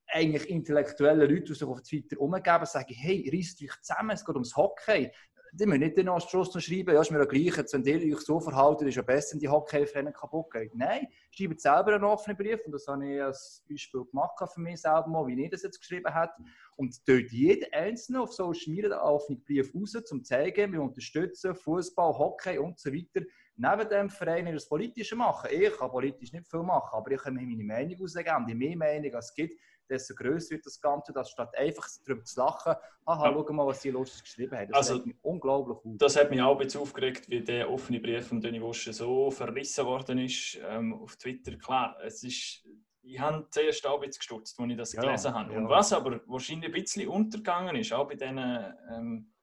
eigentlich 0.07 0.49
intellektuellen 0.49 1.29
Leuten, 1.29 1.45
die 1.45 1.53
sich 1.53 1.63
auf 1.67 1.81
Twitter 1.81 2.19
umgeben, 2.19 2.65
sagen, 2.65 2.93
hey, 2.93 3.29
reißt 3.33 3.61
euch 3.63 3.81
zusammen, 3.81 4.11
es 4.11 4.25
geht 4.25 4.35
ums 4.35 4.55
Hockey. 4.55 5.11
Die 5.57 5.65
müssen 5.65 5.79
nicht 5.79 5.95
den 5.95 6.07
noch 6.07 6.19
schreiben, 6.19 6.93
ja, 6.93 6.99
ist 6.99 7.11
mir 7.11 7.19
ja 7.19 7.23
gleich, 7.23 7.57
wenn 7.57 7.83
ihr 7.85 8.17
euch 8.17 8.21
so 8.21 8.41
verhaltet, 8.41 8.89
ist 8.89 8.95
ja 8.95 9.01
besser, 9.01 9.33
wenn 9.33 9.39
die 9.39 9.47
Hockey-Vereine 9.47 10.11
kaputt 10.11 10.51
gehen. 10.51 10.69
Nein, 10.73 11.07
schreibt 11.31 11.61
selber 11.61 11.95
einen 11.95 12.03
offenen 12.03 12.35
Brief 12.35 12.59
und 12.65 12.73
das 12.73 12.85
habe 12.87 13.09
ich 13.09 13.21
als 13.21 13.63
Beispiel 13.69 14.03
gemacht 14.03 14.37
für 14.53 14.59
mich 14.59 14.81
selber 14.81 15.07
mal, 15.07 15.25
wie 15.27 15.41
ich 15.41 15.49
das 15.49 15.63
jetzt 15.63 15.79
geschrieben 15.79 16.13
habe. 16.13 16.33
Und 16.75 16.97
dort 17.07 17.31
jeder 17.31 17.67
Einzelne 17.71 18.19
auf 18.19 18.33
Social 18.33 18.73
Media 18.73 18.91
einen 18.91 18.99
offenen 18.99 19.41
Brief 19.45 19.73
raus, 19.73 19.95
um 19.95 20.03
zu 20.03 20.19
zeigen, 20.23 20.73
wir 20.73 20.81
unterstützen 20.81 21.55
Fußball, 21.55 22.17
Hockey 22.17 22.57
und 22.57 22.77
so 22.77 22.91
weiter. 22.91 23.25
Neben 23.55 23.89
dem 23.89 24.09
Verein 24.09 24.53
das 24.53 24.67
Politische 24.67 25.15
machen. 25.15 25.49
Ich 25.53 25.71
kann 25.77 25.89
politisch 25.89 26.33
nicht 26.33 26.49
viel 26.49 26.63
machen, 26.63 26.89
aber 26.91 27.11
ich 27.11 27.21
kann 27.21 27.35
meine 27.35 27.63
Meinung 27.63 28.03
aussagen. 28.03 28.43
Und 28.43 28.49
je 28.49 28.55
mehr 28.55 28.75
Meinung 28.75 29.13
es 29.13 29.33
gibt, 29.33 29.57
desto 29.89 30.15
größer 30.15 30.51
wird 30.51 30.65
das 30.65 30.79
Ganze, 30.79 31.13
dass 31.13 31.29
statt 31.29 31.55
einfach 31.57 31.87
darüber 32.05 32.23
zu 32.23 32.39
lachen, 32.39 32.73
aha, 33.05 33.29
ja. 33.29 33.33
schau 33.33 33.53
mal, 33.53 33.67
was 33.67 33.81
sie 33.81 33.91
lustig 33.91 34.23
geschrieben 34.23 34.57
haben. 34.57 34.71
Das 34.71 34.89
also, 34.89 34.99
hat 34.99 35.05
mich 35.05 35.15
unglaublich 35.21 35.77
gut. 35.79 36.01
Das 36.01 36.15
hat 36.15 36.29
mich 36.29 36.41
auch 36.41 36.53
ein 36.53 36.65
bisschen 36.65 36.81
aufgeregt, 36.81 37.29
wie 37.29 37.41
der 37.41 37.69
offene 37.69 37.99
Brief 37.99 38.27
von 38.27 38.41
Döni 38.41 38.61
Wosche 38.61 38.93
so 38.93 39.31
verrissen 39.31 39.85
worden 39.85 40.19
ist 40.19 40.59
ähm, 40.67 40.93
auf 40.93 41.15
Twitter. 41.17 41.57
Klar, 41.57 41.97
es 42.03 42.23
ist, 42.23 42.65
ich 43.01 43.19
habe 43.19 43.47
zuerst 43.51 43.85
auch 43.87 43.95
ein 43.95 44.07
bisschen 44.07 44.19
gestutzt, 44.19 44.59
als 44.59 44.71
ich 44.71 44.77
das 44.77 44.93
ja, 44.93 45.01
gelesen 45.01 45.33
habe. 45.33 45.53
Ja. 45.53 45.59
Und 45.59 45.69
was 45.69 45.93
aber 45.93 46.21
wahrscheinlich 46.27 46.73
ein 46.73 46.81
bisschen 46.81 47.07
untergegangen 47.07 47.75
ist, 47.75 47.93
auch 47.93 48.07
bei 48.07 48.15
diesen, 48.15 48.37
ähm, 48.37 49.33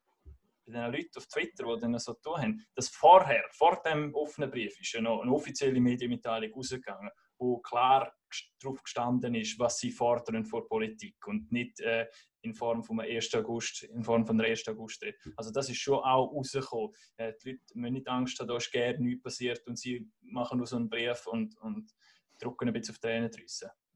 bei 0.67 0.73
diesen 0.73 0.93
Leuten 0.93 1.19
auf 1.19 1.27
Twitter, 1.27 1.65
die 1.65 1.81
dann 1.81 1.99
so 1.99 2.15
tun 2.15 2.39
haben, 2.39 2.67
dass 2.75 2.89
vorher, 2.89 3.45
vor 3.53 3.81
dem 3.85 4.15
offenen 4.15 4.51
Brief, 4.51 4.81
ist 4.81 4.93
ja 4.93 5.01
noch 5.01 5.23
eine 5.23 5.33
offizielle 5.33 5.81
Medienmitteilung 5.81 6.53
rausgegangen 6.53 7.11
wo 7.43 7.59
klar 7.59 8.13
darauf 8.61 8.83
gestanden 8.83 9.35
ist, 9.35 9.59
was 9.59 9.79
sie 9.79 9.91
fordern 9.91 10.45
vor 10.45 10.69
Politik 10.69 11.17
und 11.27 11.51
nicht 11.53 11.81
äh, 11.81 12.07
in 12.43 12.55
Form 12.55 12.83
von 12.83 13.01
1. 13.01 13.35
August, 13.35 13.85
in 13.85 14.03
Form 14.03 14.27
von 14.27 14.39
der 14.39 14.49
1. 14.49 14.69
August. 14.69 15.05
Also 15.37 15.51
das 15.51 15.69
ist 15.69 15.79
schon 15.79 15.99
auch 15.99 16.33
rausgekommen. 16.33 16.93
Äh, 17.17 17.33
die 17.43 17.53
Leute 17.53 17.63
müssen 17.75 17.95
nicht 17.95 18.09
Angst 18.09 18.39
haben, 18.41 18.49
da 18.49 18.57
ist 18.57 18.73
gerne 18.73 19.01
nichts 19.01 19.23
passiert 19.23 19.67
und 19.67 19.79
sie 19.79 20.11
machen 20.23 20.59
nur 20.59 20.67
so 20.67 20.77
einen 20.77 20.89
Brief 20.89 21.27
und, 21.27 21.57
und 21.59 21.93
drücken 22.41 22.69
ein 22.69 22.75
bisschen 22.75 22.95
auf 22.95 22.99
Tränen 22.99 23.31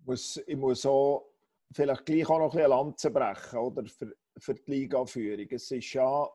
Muss, 0.04 0.40
ich 0.46 0.56
muss 0.56 0.86
auch 0.86 1.32
vielleicht 1.72 2.06
gleich 2.06 2.28
auch 2.28 2.38
noch 2.38 2.52
ein 2.52 2.56
bisschen 2.56 2.70
Lanze 2.70 3.10
brechen 3.10 3.58
oder, 3.58 3.84
für, 3.86 4.14
für 4.38 4.54
die 4.54 4.70
Ligaführung. 4.70 5.46
Es 5.50 5.70
ist 5.70 5.92
ja, 5.92 6.28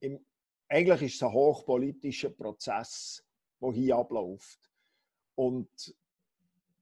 im, 0.00 0.24
eigentlich 0.68 1.02
ist 1.02 1.14
es 1.16 1.22
ein 1.22 1.32
hochpolitischer 1.32 2.30
Prozess, 2.30 3.24
der 3.60 3.72
hier 3.72 3.96
abläuft. 3.96 4.70
Und 5.34 5.70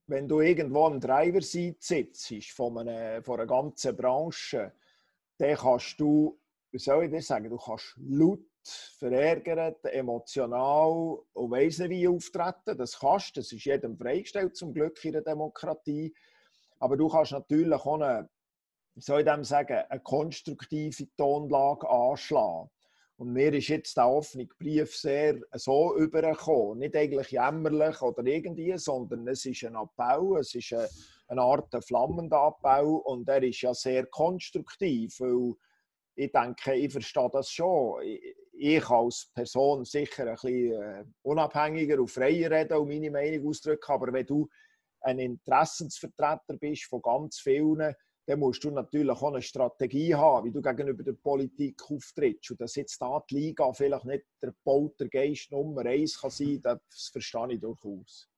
wenn 0.06 0.28
du 0.28 0.40
irgendwo 0.40 0.86
am 0.86 1.00
Driver-Seat 1.00 1.82
sitzt 1.82 2.50
von 2.52 2.78
einer, 2.78 3.22
von 3.22 3.40
einer 3.40 3.46
ganzen 3.46 3.96
Branche, 3.96 4.72
dann 5.38 5.56
kannst 5.56 6.00
du, 6.00 6.38
wie 6.70 6.78
soll 6.78 7.04
ich 7.04 7.12
das 7.12 7.26
sagen, 7.26 7.50
du 7.50 7.56
kannst 7.56 7.96
laut, 7.98 8.40
verärgert, 8.98 9.84
emotional 9.84 11.20
und 11.32 11.50
weiss 11.50 11.78
nicht 11.78 11.90
wie 11.90 12.08
auftreten. 12.08 12.76
Das 12.76 12.98
kannst 12.98 13.36
das 13.36 13.52
ist 13.52 13.64
jedem 13.64 13.96
freigestellt, 13.96 14.56
zum 14.56 14.72
Glück 14.72 15.04
in 15.04 15.12
der 15.12 15.22
Demokratie. 15.22 16.14
Aber 16.78 16.96
du 16.96 17.08
kannst 17.08 17.32
natürlich 17.32 17.72
auch 17.72 17.94
eine, 17.94 18.28
wie 18.94 19.00
soll 19.00 19.20
ich 19.20 19.26
dem 19.26 19.44
sagen, 19.44 19.84
eine 19.88 20.00
konstruktive 20.00 21.06
Tonlage 21.16 21.88
anschlagen. 21.88 22.70
Und 23.18 23.32
mir 23.32 23.52
ist 23.54 23.68
jetzt 23.68 23.96
der 23.96 24.08
offene 24.08 24.46
Brief 24.58 24.94
sehr 24.94 25.40
so 25.52 25.96
übergekommen. 25.96 26.80
Nicht 26.80 26.96
eigentlich 26.96 27.30
jämmerlich 27.30 28.02
oder 28.02 28.22
irgendwie, 28.24 28.76
sondern 28.76 29.26
es 29.28 29.46
ist 29.46 29.64
ein 29.64 29.74
Appell, 29.74 30.38
es 30.38 30.54
ist 30.54 30.74
eine, 30.74 30.88
eine 31.28 31.40
Art 31.40 31.74
flammender 31.84 32.54
Appell 32.54 32.84
und 32.84 33.26
er 33.28 33.42
ist 33.42 33.62
ja 33.62 33.72
sehr 33.72 34.04
konstruktiv, 34.06 35.18
weil 35.20 35.54
ich 36.14 36.30
denke, 36.30 36.74
ich 36.74 36.92
verstehe 36.92 37.30
das 37.32 37.50
schon. 37.50 38.02
Ich 38.52 38.88
als 38.88 39.30
Person 39.34 39.84
sicher 39.84 40.26
ein 40.26 40.34
bisschen 40.34 40.82
äh, 40.82 41.04
unabhängiger 41.22 41.98
und 42.00 42.10
freier 42.10 42.50
reden 42.50 42.78
und 42.78 42.88
meine 42.88 43.10
Meinung 43.10 43.48
ausdrücken, 43.48 43.92
aber 43.92 44.12
wenn 44.12 44.26
du 44.26 44.48
ein 45.00 45.18
Interessensvertreter 45.18 46.56
bist 46.58 46.84
von 46.84 47.02
ganz 47.02 47.38
vielen, 47.38 47.94
dann 48.26 48.40
musst 48.40 48.62
du 48.64 48.70
natürlich 48.70 49.10
auch 49.10 49.32
eine 49.32 49.40
Strategie 49.40 50.14
haben, 50.14 50.46
wie 50.46 50.52
du 50.52 50.60
gegenüber 50.60 51.02
der 51.04 51.12
Politik 51.12 51.80
auftrittst. 51.88 52.50
Und 52.50 52.60
dass 52.60 52.74
jetzt 52.74 53.00
da 53.00 53.22
die 53.30 53.36
Liga 53.36 53.72
vielleicht 53.72 54.04
nicht 54.04 54.24
der 54.42 54.52
Poltergeist 54.64 55.52
Nummer 55.52 55.86
eins 55.86 56.20
kann 56.20 56.30
sein 56.30 56.60
kann, 56.62 56.80
das 56.90 57.08
verstehe 57.08 57.52
ich 57.52 57.60
durchaus. 57.60 58.28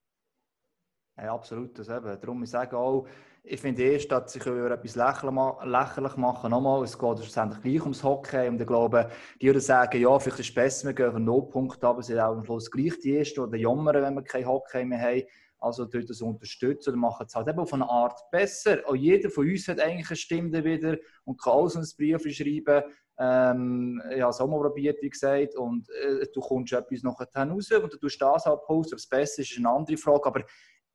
Ja, 1.16 1.34
absolut. 1.34 1.76
Das 1.78 1.88
eben. 1.88 2.20
Darum 2.20 2.42
ich 2.42 2.50
sage 2.50 2.76
auch, 2.76 3.06
ich 3.42 3.60
finde 3.60 3.82
erst, 3.82 4.12
dass 4.12 4.32
sich 4.32 4.44
über 4.44 4.70
etwas 4.70 4.94
lächerlich 4.94 6.16
machen, 6.16 6.50
nochmal, 6.50 6.84
es 6.84 6.98
geht 6.98 7.18
schlussendlich 7.18 7.62
gleich 7.62 7.80
ums 7.80 8.04
Hockey 8.04 8.46
und 8.46 8.60
ich 8.60 8.66
glaube, 8.66 9.10
die 9.40 9.46
würden 9.46 9.60
sagen, 9.60 10.00
ja, 10.00 10.18
vielleicht 10.18 10.40
ist 10.40 10.48
es 10.50 10.54
besser, 10.54 10.88
wir 10.88 10.94
gehen 10.94 11.08
auf 11.08 11.14
einen 11.14 11.24
Nullpunkt, 11.24 11.82
aber 11.82 12.02
sind 12.02 12.18
auch 12.18 12.36
am 12.36 12.44
Schluss 12.44 12.70
gleich 12.70 12.98
die 13.00 13.16
Ersten 13.16 13.40
oder 13.40 13.56
jammern, 13.56 14.02
wenn 14.02 14.14
wir 14.14 14.22
kein 14.22 14.46
Hockey 14.46 14.84
mehr 14.84 15.00
haben. 15.00 15.22
Also 15.60 15.84
dort 15.84 16.08
das 16.08 16.22
unterstützen 16.22 16.90
oder 16.90 16.98
machen 16.98 17.26
es 17.26 17.34
halt 17.34 17.48
eben 17.48 17.58
auf 17.58 17.72
eine 17.72 17.88
Art 17.88 18.30
besser. 18.30 18.78
Auch 18.86 18.94
jeder 18.94 19.30
von 19.30 19.48
uns 19.48 19.66
hat 19.68 19.80
eigentlich 19.80 20.08
eine 20.08 20.16
Stimme 20.16 20.64
wieder 20.64 20.96
und 21.24 21.40
kann 21.40 21.52
auch 21.52 21.68
so 21.68 21.80
ein 21.80 21.86
Brief 21.96 22.22
schreiben. 22.34 22.84
Ähm, 23.20 24.00
ich 24.14 24.20
habe 24.20 24.30
es 24.30 24.40
auch 24.40 24.46
mal 24.46 24.60
probiert, 24.60 25.02
wie 25.02 25.10
gesagt, 25.10 25.56
und 25.56 25.88
äh, 25.90 26.26
du 26.32 26.40
kommst 26.40 26.72
etwas 26.72 27.02
nachher 27.02 27.26
raus 27.34 27.70
und 27.72 27.92
du 27.92 27.96
tust 27.98 28.22
das 28.22 28.46
halt 28.46 28.62
posten. 28.62 28.94
Ob 28.94 28.98
es 28.98 29.08
besser 29.08 29.42
ist, 29.42 29.50
ist 29.50 29.58
eine 29.58 29.70
andere 29.70 29.96
Frage. 29.96 30.26
Aber 30.26 30.44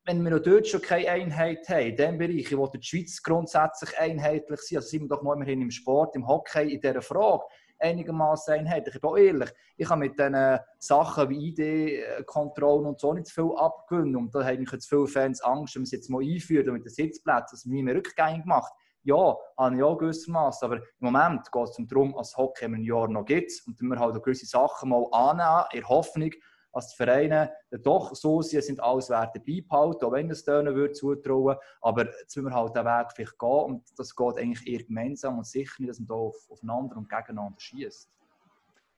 wenn 0.06 0.22
wir 0.22 0.30
noch 0.30 0.40
dort 0.40 0.66
schon 0.66 0.80
keine 0.80 1.10
Einheit 1.10 1.68
haben, 1.68 1.86
in 1.86 1.96
diesem 1.96 2.18
Bereich, 2.18 2.56
wo 2.56 2.66
die 2.66 2.82
Schweiz 2.82 3.22
grundsätzlich 3.22 3.98
einheitlich 3.98 4.60
sind, 4.60 4.78
also 4.78 4.88
sind 4.88 5.02
wir 5.02 5.08
doch 5.08 5.22
mal 5.22 5.34
immerhin 5.34 5.62
im 5.62 5.70
Sport, 5.70 6.14
im 6.16 6.26
Hockey, 6.26 6.72
in 6.72 6.80
dieser 6.80 7.02
Frage, 7.02 7.44
einigermaßen 7.78 8.54
einheitlich. 8.54 8.94
Ich 8.96 9.00
bin 9.00 9.10
auch 9.10 9.16
ehrlich, 9.16 9.50
ich 9.76 9.88
habe 9.88 10.00
mit 10.00 10.18
diesen 10.18 10.58
Sachen 10.78 11.28
wie 11.30 11.48
ID-Kontrollen 11.48 12.86
und 12.86 13.00
so 13.00 13.12
nicht 13.12 13.26
zu 13.26 13.34
viel 13.34 13.56
abgewinnen. 13.56 14.16
Und 14.16 14.34
da 14.34 14.44
haben 14.44 14.64
jetzt 14.70 14.88
viele 14.88 15.06
Fans 15.06 15.40
Angst, 15.42 15.74
wenn 15.74 15.82
man 15.82 15.84
es 15.84 15.90
jetzt 15.92 16.10
mal 16.10 16.22
einführt 16.22 16.66
mit 16.66 16.84
den 16.84 16.90
Sitzplätzen, 16.90 17.56
dass 17.56 17.64
man 17.66 17.84
mir 17.84 17.94
rückgängig 17.94 18.44
macht. 18.44 18.72
Ja, 19.02 19.36
habe 19.58 19.76
ich 19.76 19.82
auch 19.82 19.98
gewissermaßen. 19.98 20.66
Aber 20.66 20.76
im 20.76 20.82
Moment 21.00 21.52
geht 21.52 21.68
es 21.68 21.86
darum, 21.88 22.16
als 22.16 22.36
Hockey 22.36 22.64
ein 22.64 22.82
Jahr 22.82 23.08
noch 23.08 23.26
gibt 23.26 23.52
und 23.66 23.80
wir 23.80 23.98
halt 23.98 24.22
gewisse 24.22 24.46
Sachen 24.46 24.88
mal 24.88 25.06
annehmen, 25.12 25.66
in 25.72 25.88
Hoffnung, 25.88 26.30
dass 26.74 26.90
die 26.90 26.96
Vereine 26.96 27.52
doch 27.82 28.14
so 28.14 28.42
sind, 28.42 28.64
sind 28.64 28.80
alles 28.80 29.10
Werte 29.10 29.40
beibehalten, 29.40 30.04
auch 30.04 30.12
wenn 30.12 30.30
es 30.30 30.44
denen 30.44 30.74
würde 30.74 30.92
zutrauen. 30.92 31.56
Aber 31.80 32.06
jetzt 32.06 32.36
müssen 32.36 32.48
wir 32.48 32.54
halt 32.54 32.76
den 32.76 32.84
Weg 32.84 33.12
vielleicht 33.14 33.38
gehen 33.38 33.64
und 33.64 33.82
das 33.96 34.14
geht 34.14 34.38
eigentlich 34.38 34.66
eher 34.66 34.82
gemeinsam 34.84 35.38
und 35.38 35.46
sicher 35.46 35.74
nicht, 35.78 35.90
dass 35.90 35.98
man 35.98 36.08
da 36.08 36.14
auf, 36.14 36.36
aufeinander 36.50 36.96
und 36.96 37.08
gegeneinander 37.08 37.58
schießt. 37.58 38.10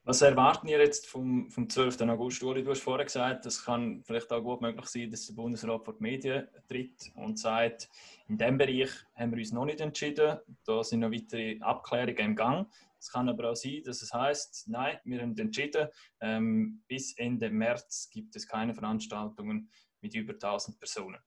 Was 0.09 0.23
erwarten 0.23 0.69
ihr 0.69 0.79
jetzt 0.79 1.09
vom, 1.09 1.51
vom 1.51 1.69
12. 1.69 2.03
August? 2.03 2.41
Uri, 2.41 2.63
du 2.63 2.71
hast 2.71 2.81
vorher 2.81 3.05
gesagt, 3.05 3.45
es 3.45 3.65
kann 3.65 4.05
vielleicht 4.05 4.33
auch 4.33 4.41
gut 4.41 4.61
möglich 4.61 4.87
sein, 4.87 5.11
dass 5.11 5.27
der 5.27 5.35
Bundesrat 5.35 5.85
vor 5.85 5.95
die 5.95 6.03
Medien 6.05 6.47
tritt 6.69 7.11
und 7.17 7.41
sagt, 7.41 7.89
in 8.29 8.39
diesem 8.39 8.57
Bereich 8.57 8.91
haben 9.17 9.33
wir 9.33 9.39
uns 9.39 9.51
noch 9.51 9.65
nicht 9.65 9.81
entschieden, 9.81 10.39
da 10.65 10.85
sind 10.85 11.01
noch 11.01 11.11
weitere 11.11 11.59
Abklärungen 11.59 12.19
im 12.19 12.37
Gang. 12.37 12.69
Es 13.07 13.13
kann 13.13 13.29
aber 13.29 13.51
auch 13.51 13.55
sein, 13.55 13.83
dass 13.85 14.03
es 14.03 14.13
heißt, 14.13 14.65
nein, 14.67 14.99
wir 15.05 15.23
haben 15.23 15.39
entschieden, 15.39 15.87
ähm, 16.21 16.83
bis 16.89 17.17
Ende 17.17 17.51
März 17.51 18.11
gibt 18.11 18.35
es 18.35 18.49
keine 18.49 18.75
Veranstaltungen 18.75 19.71
mit 20.01 20.13
über 20.17 20.33
1000 20.33 20.77
Personen. 20.77 21.21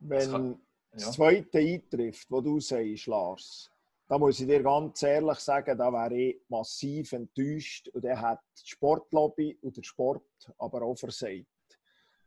Wenn 0.00 0.18
das, 0.18 0.30
kann, 0.32 0.50
ja. 0.50 0.58
das 0.90 1.12
zweite 1.12 1.58
eintrifft, 1.58 2.28
wo 2.32 2.40
du 2.40 2.58
sagst, 2.58 3.06
Lars, 3.06 3.70
da 4.08 4.18
muss 4.18 4.40
ich 4.40 4.48
dir 4.48 4.60
ganz 4.60 5.04
ehrlich 5.04 5.38
sagen, 5.38 5.78
da 5.78 5.92
wäre 5.92 6.20
ich 6.20 6.42
massiv 6.48 7.12
enttäuscht 7.12 7.86
und 7.90 8.04
er 8.04 8.20
hat 8.20 8.40
die 8.58 8.68
Sportlobby 8.68 9.56
und 9.62 9.76
der 9.76 9.84
Sport 9.84 10.52
aber 10.58 10.82
auch 10.82 10.96
versagt. 10.96 11.46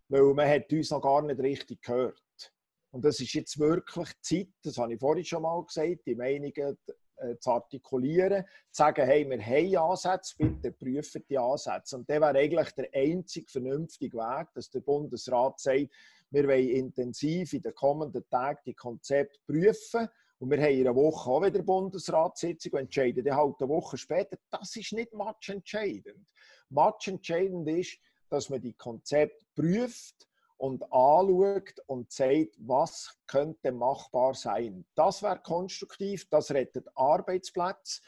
Weil 0.07 0.33
man 0.33 0.47
hat 0.47 0.71
uns 0.71 0.91
noch 0.91 1.01
gar 1.01 1.23
nicht 1.23 1.41
richtig 1.41 1.81
gehört. 1.81 2.53
Und 2.91 3.03
das 3.03 3.19
ist 3.19 3.33
jetzt 3.33 3.59
wirklich 3.59 4.07
Zeit, 4.21 4.53
das 4.63 4.77
habe 4.77 4.93
ich 4.93 4.99
vorhin 4.99 5.25
schon 5.25 5.41
mal 5.41 5.61
gesagt, 5.65 6.05
die 6.05 6.15
Meinungen 6.15 6.77
äh, 7.23 7.39
zu 7.39 7.51
artikulieren, 7.51 8.43
zu 8.71 8.83
sagen, 8.83 9.05
hey, 9.05 9.29
wir 9.29 9.41
haben 9.41 9.91
Ansätze, 9.91 10.35
bitte 10.37 10.71
prüfen 10.71 11.23
die 11.29 11.37
Ansätze. 11.37 11.97
Und 11.97 12.09
der 12.09 12.21
wäre 12.21 12.37
eigentlich 12.37 12.71
der 12.71 12.89
einzig 12.93 13.49
vernünftige 13.49 14.17
Weg, 14.17 14.47
dass 14.53 14.69
der 14.69 14.81
Bundesrat 14.81 15.59
sagt, 15.59 15.89
wir 16.31 16.47
wollen 16.47 16.69
intensiv 16.69 17.53
in 17.53 17.61
den 17.61 17.75
kommenden 17.75 18.27
Tagen 18.29 18.59
die 18.65 18.73
Konzepte 18.73 19.39
prüfen. 19.45 20.09
Und 20.39 20.49
wir 20.51 20.57
haben 20.57 20.73
in 20.73 20.87
einer 20.87 20.95
Woche 20.95 21.29
auch 21.29 21.43
wieder 21.43 21.61
Bundesratssitzung 21.61 22.73
und 22.73 22.79
entscheiden 22.79 23.23
dann 23.23 23.37
halt 23.37 23.55
eine 23.59 23.69
Woche 23.69 23.97
später. 23.97 24.37
Das 24.49 24.75
ist 24.75 24.93
nicht 24.93 25.13
matchentscheidend. 25.13 26.27
Matchentscheidend 26.69 27.69
ist, 27.69 27.97
dass 28.29 28.49
man 28.49 28.61
die 28.61 28.73
Konzepte 28.73 29.45
prüft 29.55 30.27
und 30.57 30.83
anschaut 30.91 31.79
und 31.87 32.11
sagt, 32.11 32.55
was 32.59 33.17
könnte 33.27 33.71
machbar 33.71 34.33
sein. 34.33 34.85
Das 34.95 35.21
wäre 35.21 35.39
konstruktiv, 35.39 36.29
das 36.29 36.51
rettet 36.51 36.87
Arbeitsplätze, 36.95 38.01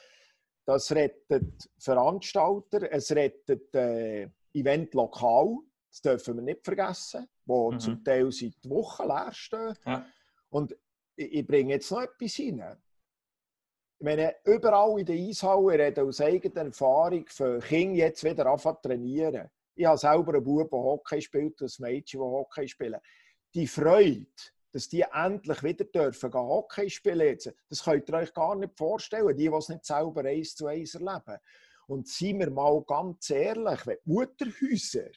das 0.65 0.91
rettet 0.91 1.69
Veranstalter, 1.77 2.91
es 2.91 3.11
rettet 3.11 3.73
äh, 3.75 4.29
Event 4.53 4.93
lokal, 4.93 5.57
das 5.91 6.01
dürfen 6.01 6.35
wir 6.35 6.43
nicht 6.43 6.63
vergessen, 6.63 7.27
wo 7.45 7.71
mhm. 7.71 7.79
zum 7.79 8.03
Teil 8.03 8.31
seit 8.31 8.69
Wochen 8.69 9.07
leer 9.07 9.31
stehen. 9.31 9.75
Ja. 9.85 10.05
Und 10.49 10.75
ich, 11.15 11.45
bringe 11.45 11.73
jetzt 11.73 11.91
noch 11.91 12.01
etwas. 12.01 12.39
Ich 12.39 14.03
meine, 14.03 14.35
überall 14.43 14.99
in 14.99 15.05
der 15.05 15.15
Eishalle 15.15 15.79
reden 15.79 16.07
aus 16.07 16.19
eigener 16.19 16.65
Erfahrung 16.65 17.25
für 17.27 17.59
Kinder 17.59 17.95
jetzt 17.97 18.23
wieder 18.23 18.45
anfangen 18.45 18.77
zu 18.81 18.89
trainieren. 18.89 19.49
Ich 19.75 19.85
habe 19.85 19.97
selber 19.97 20.33
einen 20.33 20.43
Bub, 20.43 20.69
der 20.69 20.79
Hockey 20.79 21.21
spielt, 21.21 21.61
und 21.61 21.79
ein 21.79 21.81
Mädchen, 21.81 22.19
das 22.19 22.27
Hockey 22.27 22.67
spielt. 22.67 22.95
Die 23.53 23.67
Freude, 23.67 24.25
dass 24.71 24.89
die 24.89 25.05
endlich 25.13 25.63
wieder 25.63 25.85
dürfen 25.85 26.31
gehen, 26.31 26.41
Hockey 26.41 26.89
spielen 26.89 27.27
jetzt, 27.27 27.53
das 27.69 27.83
könnt 27.83 28.09
ihr 28.09 28.15
euch 28.15 28.33
gar 28.33 28.55
nicht 28.55 28.77
vorstellen, 28.77 29.35
die, 29.35 29.49
die 29.49 29.55
es 29.55 29.69
nicht 29.69 29.85
selber 29.85 30.23
eins 30.23 30.55
zu 30.55 30.67
eins 30.67 30.95
erleben. 30.95 31.37
Und 31.87 32.07
seien 32.07 32.39
wir 32.39 32.49
mal 32.49 32.81
ganz 32.83 33.29
ehrlich, 33.29 33.85
wenn 33.85 33.97
Mutterhäuser, 34.05 35.11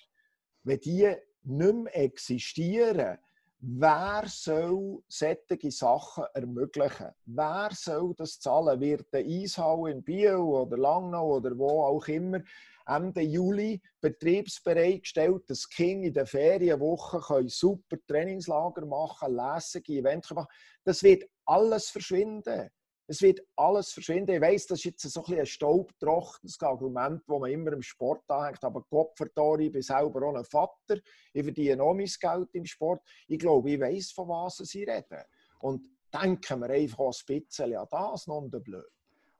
wenn 0.64 0.80
die 0.80 1.14
nicht 1.44 1.74
mehr 1.74 1.96
existieren, 1.96 3.18
wer 3.60 4.24
soll 4.26 5.02
solche 5.08 5.70
Sachen 5.70 6.24
ermöglichen? 6.34 7.08
Wer 7.24 7.70
soll 7.72 8.14
das 8.16 8.38
zahlen? 8.38 8.80
Wird 8.80 9.12
der 9.12 9.24
Eishall 9.24 9.90
in 9.90 10.02
Biel 10.02 10.36
oder 10.36 10.76
Langnau 10.76 11.36
oder 11.36 11.56
wo 11.58 11.82
auch 11.82 12.06
immer 12.08 12.40
Ende 12.86 13.20
Juli 13.20 13.82
betriebsbereit 14.00 15.02
gestellt, 15.02 15.42
dass 15.48 15.68
King 15.68 16.04
in 16.04 16.14
den 16.14 16.26
Ferienwochen 16.26 17.48
super 17.48 17.98
Trainingslager 18.06 18.86
machen, 18.86 19.34
lässige 19.34 19.94
Events 19.94 20.30
machen. 20.30 20.48
Das 20.84 21.02
wird 21.02 21.24
alles 21.44 21.90
verschwinden. 21.90 22.70
Es 23.10 23.22
wird 23.22 23.40
alles 23.56 23.90
verschwinden. 23.90 24.36
Ich 24.36 24.40
weiss, 24.42 24.66
das 24.66 24.80
ist 24.80 24.84
jetzt 24.84 25.10
so 25.10 25.24
ein, 25.24 25.38
ein 25.38 25.46
staubtrockenes 25.46 26.60
Argument, 26.60 27.22
das 27.26 27.38
man 27.38 27.50
immer 27.50 27.72
im 27.72 27.80
Sport 27.80 28.22
anhängt. 28.28 28.62
Aber 28.62 28.84
Gott 28.90 29.16
verdammt, 29.16 29.62
ich 29.62 29.72
bin 29.72 29.80
selber 29.80 30.26
auch 30.26 30.34
ein 30.34 30.44
Vater. 30.44 31.00
Ich 31.32 31.42
verdiene 31.42 31.82
auch 31.82 31.94
mein 31.94 32.06
Geld 32.20 32.48
im 32.52 32.66
Sport. 32.66 33.00
Ich 33.26 33.38
glaube, 33.38 33.70
ich 33.70 33.80
weiss, 33.80 34.12
von 34.12 34.28
was 34.28 34.58
sie 34.58 34.84
reden. 34.84 35.22
Und 35.60 35.88
denken 36.12 36.60
wir 36.60 36.68
einfach 36.68 37.06
ein 37.06 37.38
bisschen 37.38 37.74
an 37.74 37.86
das, 37.90 38.26
non 38.26 38.50
de 38.50 38.60
blöd. 38.60 38.84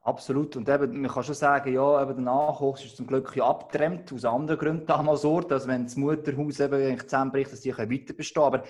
Absolut. 0.01 0.55
Und 0.55 0.67
eben, 0.67 1.01
man 1.01 1.11
kann 1.11 1.23
schon 1.23 1.35
sagen, 1.35 1.71
ja, 1.71 2.01
eben 2.01 2.15
der 2.15 2.23
Nachwuchs 2.23 2.85
ist 2.85 2.97
zum 2.97 3.05
Glück 3.05 3.35
ja 3.35 3.45
abgetrennt, 3.45 4.11
aus 4.11 4.25
anderen 4.25 4.59
Gründen 4.59 4.87
damals 4.87 5.21
so, 5.21 5.41
dass 5.41 5.67
wenn 5.67 5.83
das 5.83 5.95
Mutterhaus 5.95 6.59
eben 6.59 6.99
zusammenbricht, 6.99 7.51
dass 7.51 7.61
die 7.61 7.77
weiter 7.77 8.13
bestehen 8.13 8.43
Aber 8.43 8.63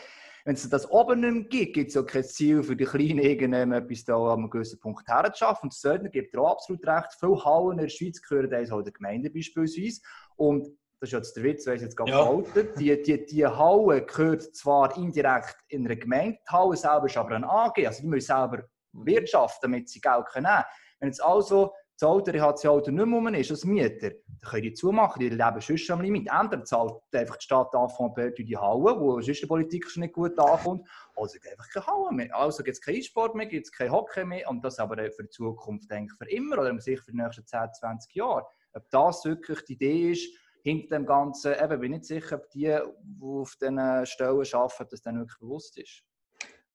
wenn 0.45 0.55
es 0.55 0.69
das 0.69 0.89
oben 0.89 1.19
nicht 1.19 1.33
mehr 1.33 1.43
gibt, 1.43 1.73
gibt 1.73 1.89
es 1.89 1.95
ja 1.95 2.03
kein 2.03 2.23
Ziel 2.23 2.63
für 2.63 2.75
die 2.75 2.85
Kleinen, 2.85 3.19
irgendetwas 3.19 4.03
da 4.03 4.17
an 4.17 4.39
einem 4.39 4.49
gewissen 4.49 4.79
Punkt 4.79 5.07
herzuschaffen. 5.07 5.63
Und 5.63 5.73
das 5.73 5.81
Söldner 5.81 6.09
gibt 6.09 6.35
auch 6.37 6.51
absolut 6.51 6.85
recht. 6.87 7.13
Viele 7.19 7.43
Hallen 7.43 7.71
in 7.71 7.77
der 7.77 7.89
Schweiz 7.89 8.21
gehören 8.21 8.53
eins 8.53 8.71
halt 8.71 8.85
der 8.85 8.93
Gemeinde 8.93 9.29
beispielsweise. 9.29 10.01
Und 10.35 10.67
das 10.99 11.09
ist 11.09 11.13
jetzt 11.13 11.35
der 11.37 11.43
Witz, 11.43 11.65
weil 11.65 11.75
ich 11.75 11.81
jetzt 11.81 11.95
gerade 11.95 12.11
ja. 12.11 12.43
Die, 12.77 13.01
die, 13.01 13.25
die 13.25 13.45
Halle 13.45 14.05
gehört 14.05 14.43
zwar 14.55 14.95
indirekt 14.97 15.57
in 15.69 15.85
einer 15.85 15.95
Gemeinde, 15.95 16.37
die 16.45 16.51
Halle 16.51 16.75
selber 16.75 17.05
ist 17.05 17.17
aber 17.17 17.35
ein 17.35 17.45
AG, 17.45 17.85
also 17.85 18.01
die 18.01 18.07
müssen 18.07 18.27
selber 18.27 18.63
wirtschaften, 18.91 19.59
damit 19.61 19.89
sie 19.89 20.01
Geld 20.01 20.25
nehmen 20.35 20.45
können. 20.45 20.63
Wenn 20.99 21.09
jetzt 21.09 21.23
also 21.23 21.73
das 21.99 22.07
Auto, 22.09 22.31
das 22.31 22.65
Auto 22.65 22.91
nicht 22.91 23.05
mehr 23.05 23.39
ist 23.39 23.51
als 23.51 23.65
Mieter, 23.65 24.11
dann 24.11 24.51
können 24.51 24.63
die 24.63 24.73
zumachen, 24.73 25.19
die 25.19 25.27
leben 25.27 25.59
sonst 25.59 25.91
am 25.91 25.99
Limit. 25.99 26.29
Entweder 26.31 26.63
zahlt 26.63 26.93
einfach 27.13 27.35
die 27.35 27.43
Stadt 27.43 27.75
Anfang 27.75 28.13
durch 28.15 28.35
die 28.35 28.55
Halle, 28.55 28.97
wo 28.97 29.19
sonst 29.19 29.41
die 29.41 29.45
Politik 29.45 29.89
schon 29.89 30.01
nicht 30.01 30.13
gut 30.13 30.39
ankommt, 30.39 30.87
es 31.21 31.33
gibt 31.33 31.47
einfach 31.49 31.69
keine 31.69 31.87
Halle 31.87 32.13
mehr. 32.13 32.33
Also 32.33 32.63
gibt 32.63 32.77
es 32.77 32.81
keinen 32.81 33.03
Sport 33.03 33.35
mehr, 33.35 33.47
gibt 33.47 33.65
es 33.65 33.71
kein 33.71 33.91
Hockey 33.91 34.23
mehr 34.23 34.49
und 34.49 34.63
das 34.63 34.79
aber 34.79 34.95
für 35.11 35.23
die 35.23 35.29
Zukunft 35.29 35.91
eigentlich 35.91 36.17
für 36.17 36.29
immer 36.29 36.59
oder 36.59 36.79
sicher 36.79 37.03
für 37.03 37.11
die 37.11 37.17
nächsten 37.17 37.45
10, 37.45 37.73
20 37.73 38.15
Jahre. 38.15 38.45
Ob 38.71 38.89
das 38.91 39.25
wirklich 39.25 39.61
die 39.65 39.73
Idee 39.73 40.11
ist, 40.11 40.29
hinter 40.63 40.95
dem 40.97 41.05
Ganzen, 41.05 41.53
eben 41.53 41.79
bin 41.81 41.93
ich 41.93 41.99
nicht 41.99 42.05
sicher, 42.05 42.37
ob 42.37 42.49
die, 42.51 42.77
die 43.01 43.23
auf 43.23 43.55
diesen 43.59 44.05
Stellen 44.05 44.45
arbeiten, 44.53 44.87
das 44.89 45.01
dann 45.01 45.17
wirklich 45.17 45.39
bewusst 45.39 45.77
ist. 45.77 46.03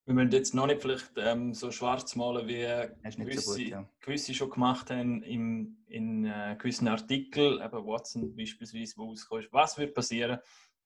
Wir 0.06 0.12
müssen 0.14 0.32
jetzt 0.32 0.54
noch 0.54 0.66
nicht 0.66 0.82
vielleicht 0.82 1.12
ähm, 1.16 1.54
so 1.54 1.70
schwarz 1.70 2.14
malen, 2.14 2.46
wie 2.46 2.60
gewisse, 3.16 3.40
so 3.40 3.52
gut, 3.54 3.68
ja. 3.68 3.88
gewisse 4.00 4.34
schon 4.34 4.50
gemacht 4.50 4.90
haben 4.90 5.22
im, 5.22 5.78
in 5.86 6.26
äh, 6.26 6.56
gewissen 6.58 6.88
Artikeln, 6.88 7.62
eben 7.62 7.86
Watson 7.86 8.36
beispielsweise, 8.36 8.98
wo 8.98 9.08
rauskommt, 9.08 9.48
was 9.50 9.78
wird 9.78 9.94
passieren, 9.94 10.40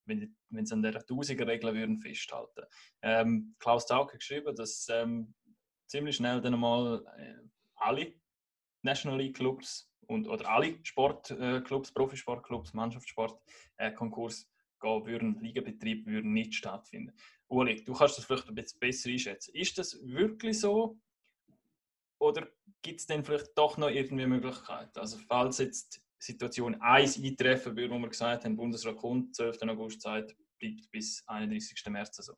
wenn, 0.05 0.37
wenn 0.51 0.67
sie 0.67 0.75
an 0.75 0.83
der 0.83 1.05
1000er-Regel 1.05 1.75
würden 1.75 1.99
festhalten. 1.99 2.63
Ähm, 3.03 3.57
Klaus 3.59 3.87
Tauke 3.87 4.13
hat 4.13 4.21
geschrieben, 4.21 4.55
dass 4.55 4.87
ähm, 4.89 5.35
ziemlich 5.89 6.15
schnell 6.15 6.41
dann 6.41 6.59
mal 6.59 7.05
äh, 7.19 7.43
alle 7.75 8.15
National 8.83 9.19
League 9.19 9.37
Clubs 9.37 9.91
und, 10.07 10.29
oder 10.29 10.49
alle 10.49 10.79
Sportclubs, 10.85 11.91
äh, 11.91 11.93
Profisportclubs, 11.93 12.73
Mannschaftssport, 12.73 13.41
äh, 13.79 13.91
Konkurs 13.91 14.49
gehen 14.81 15.07
würden, 15.07 15.41
Ligabetrieb 15.41 16.07
würden 16.07 16.33
nicht 16.33 16.55
stattfinden. 16.55 17.13
Uli, 17.49 17.83
du 17.83 17.95
kannst 17.95 18.19
das 18.19 18.25
vielleicht 18.25 18.49
ein 18.49 18.55
bisschen 18.55 18.79
besser 18.79 19.11
einschätzen. 19.11 19.55
Ist 19.55 19.79
das 19.79 19.99
wirklich 20.03 20.61
so? 20.61 20.99
Oder 22.21 22.49
gibt 22.83 23.01
es 23.01 23.07
denn 23.07 23.25
vielleicht 23.25 23.57
doch 23.57 23.79
noch 23.79 23.89
irgendwie 23.89 24.27
Möglichkeiten? 24.27 24.99
Also 24.99 25.19
falls 25.19 25.59
jetzt 25.59 26.03
Situation 26.19 26.75
1 26.81 27.23
eintreffen 27.23 27.77
würde, 27.77 27.95
wo 27.95 27.99
wir 27.99 28.09
gesagt 28.09 28.45
haben, 28.45 28.57
Bundesrat 28.57 28.97
kommt, 28.97 29.35
12. 29.35 29.63
August 29.63 30.01
Zeit, 30.01 30.37
bleibt 30.59 30.91
bis 30.91 31.23
31. 31.27 31.87
März 31.87 32.17
so. 32.17 32.35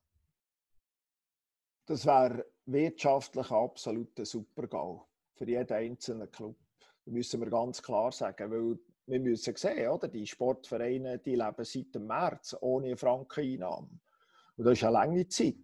Das 1.86 2.06
wäre 2.06 2.46
wirtschaftlich 2.66 3.50
absolut 3.50 4.16
ein 4.18 4.24
Super-GAU 4.24 5.08
für 5.34 5.48
jeden 5.48 5.72
einzelnen 5.72 6.30
Club. 6.30 6.56
Das 7.04 7.12
müssen 7.12 7.40
wir 7.40 7.50
ganz 7.50 7.82
klar 7.82 8.12
sagen, 8.12 8.50
weil 8.50 8.78
wir 9.06 9.20
müssen 9.20 9.56
sehen, 9.56 9.88
oder? 9.88 10.06
die 10.06 10.26
Sportvereine 10.26 11.18
die 11.18 11.34
leben 11.34 11.64
seit 11.64 11.94
dem 11.94 12.06
März 12.06 12.54
ohne 12.60 12.96
Frankeneinnahmen. 12.96 14.00
Und 14.60 14.66
das 14.66 14.74
ist 14.78 14.84
eine 14.84 14.92
lange 14.92 15.26
Zeit. 15.26 15.54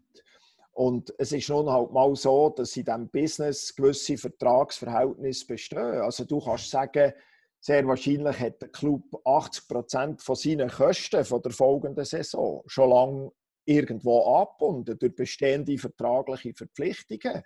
Und 0.73 1.13
es 1.19 1.33
ist 1.33 1.51
nun 1.51 1.71
halt 1.71 1.93
mal 1.93 2.15
so, 2.17 2.49
dass 2.49 2.77
in 2.79 2.85
diesem 2.85 3.09
Business 3.11 3.75
gewisse 3.75 4.17
Vertragsverhältnisse 4.17 5.47
bestehen. 5.47 6.01
Also 6.01 6.25
du 6.25 6.41
kannst 6.41 6.71
sagen, 6.71 7.13
sehr 7.61 7.87
wahrscheinlich 7.87 8.41
hat 8.41 8.63
der 8.63 8.71
Club 8.71 9.05
80 9.23 9.69
Prozent 9.69 10.23
von 10.23 10.35
seinen 10.35 10.71
Kosten 10.71 11.27
von 11.27 11.43
der 11.43 11.53
folgenden 11.53 12.07
Saison 12.07 12.63
schon 12.67 12.89
lange 12.89 13.33
irgendwo 13.67 14.35
abgebunden 14.35 14.99
durch 14.99 15.15
bestehende 15.15 15.77
vertragliche 15.77 16.55
Verpflichtungen. 16.55 17.43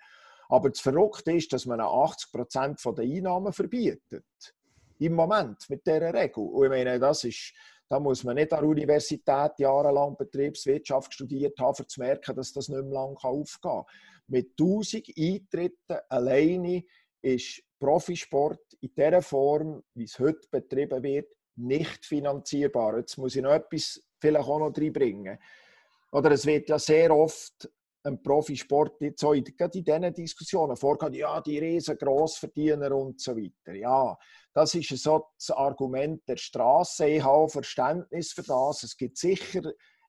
Aber 0.47 0.69
das 0.69 0.79
Verrückte 0.79 1.33
ist, 1.33 1.51
dass 1.51 1.65
man 1.65 1.81
80 1.81 2.31
Prozent 2.31 2.79
der 2.85 3.03
Einnahmen 3.03 3.51
verbietet. 3.51 4.23
Im 4.99 5.15
Moment 5.15 5.69
mit 5.69 5.85
dieser 5.85 6.13
Regel. 6.13 6.43
Und 6.43 6.63
ich 6.63 6.69
meine, 6.69 6.97
das 6.97 7.25
ist, 7.25 7.53
da 7.91 7.99
muss 7.99 8.23
man 8.23 8.35
nicht 8.35 8.53
an 8.53 8.61
der 8.61 8.69
Universität 8.69 9.51
jahrelang 9.57 10.15
Betriebswirtschaft 10.15 11.13
studiert 11.13 11.59
haben, 11.59 11.75
um 11.77 11.89
zu 11.89 11.99
merken, 11.99 12.33
dass 12.37 12.53
das 12.53 12.69
nicht 12.69 12.83
mehr 12.83 12.93
lange 12.93 13.17
aufgehen 13.21 13.59
kann. 13.61 13.83
Mit 14.27 14.51
1000 14.57 15.09
Eintritten 15.17 15.97
alleine 16.07 16.85
ist 17.21 17.61
Profisport 17.77 18.61
in 18.79 18.91
der 18.95 19.21
Form, 19.21 19.83
wie 19.93 20.05
es 20.05 20.17
heute 20.19 20.47
betrieben 20.49 21.03
wird, 21.03 21.35
nicht 21.57 22.05
finanzierbar. 22.05 22.97
Jetzt 22.99 23.17
muss 23.17 23.35
ich 23.35 23.41
noch 23.41 23.51
etwas 23.51 24.01
vielleicht 24.21 24.47
auch 24.47 24.59
noch 24.59 24.73
reinbringen. 24.73 25.37
Oder 26.13 26.31
es 26.31 26.45
wird 26.45 26.69
ja 26.69 26.79
sehr 26.79 27.13
oft 27.13 27.69
ein 28.03 28.21
Profisport 28.21 28.99
jetzt 29.01 29.21
so 29.21 29.33
in, 29.33 29.43
gerade 29.43 29.77
in 29.77 29.83
diesen 29.83 30.13
Diskussionen 30.13 30.75
vorgeht, 30.75 31.15
ja, 31.15 31.39
die 31.41 31.59
riesen 31.59 31.97
Grossverdiener 31.97 32.95
und 32.95 33.21
so 33.21 33.35
weiter. 33.35 33.75
Ja, 33.75 34.17
das 34.53 34.73
ist 34.75 34.89
so 34.97 35.27
das 35.37 35.51
Argument 35.51 36.27
der 36.27 36.37
Straße. 36.37 37.07
Ich 37.07 37.23
habe 37.23 37.49
Verständnis 37.49 38.33
für 38.33 38.43
das. 38.43 38.83
Es 38.83 38.97
gibt 38.97 39.17
sicher 39.17 39.61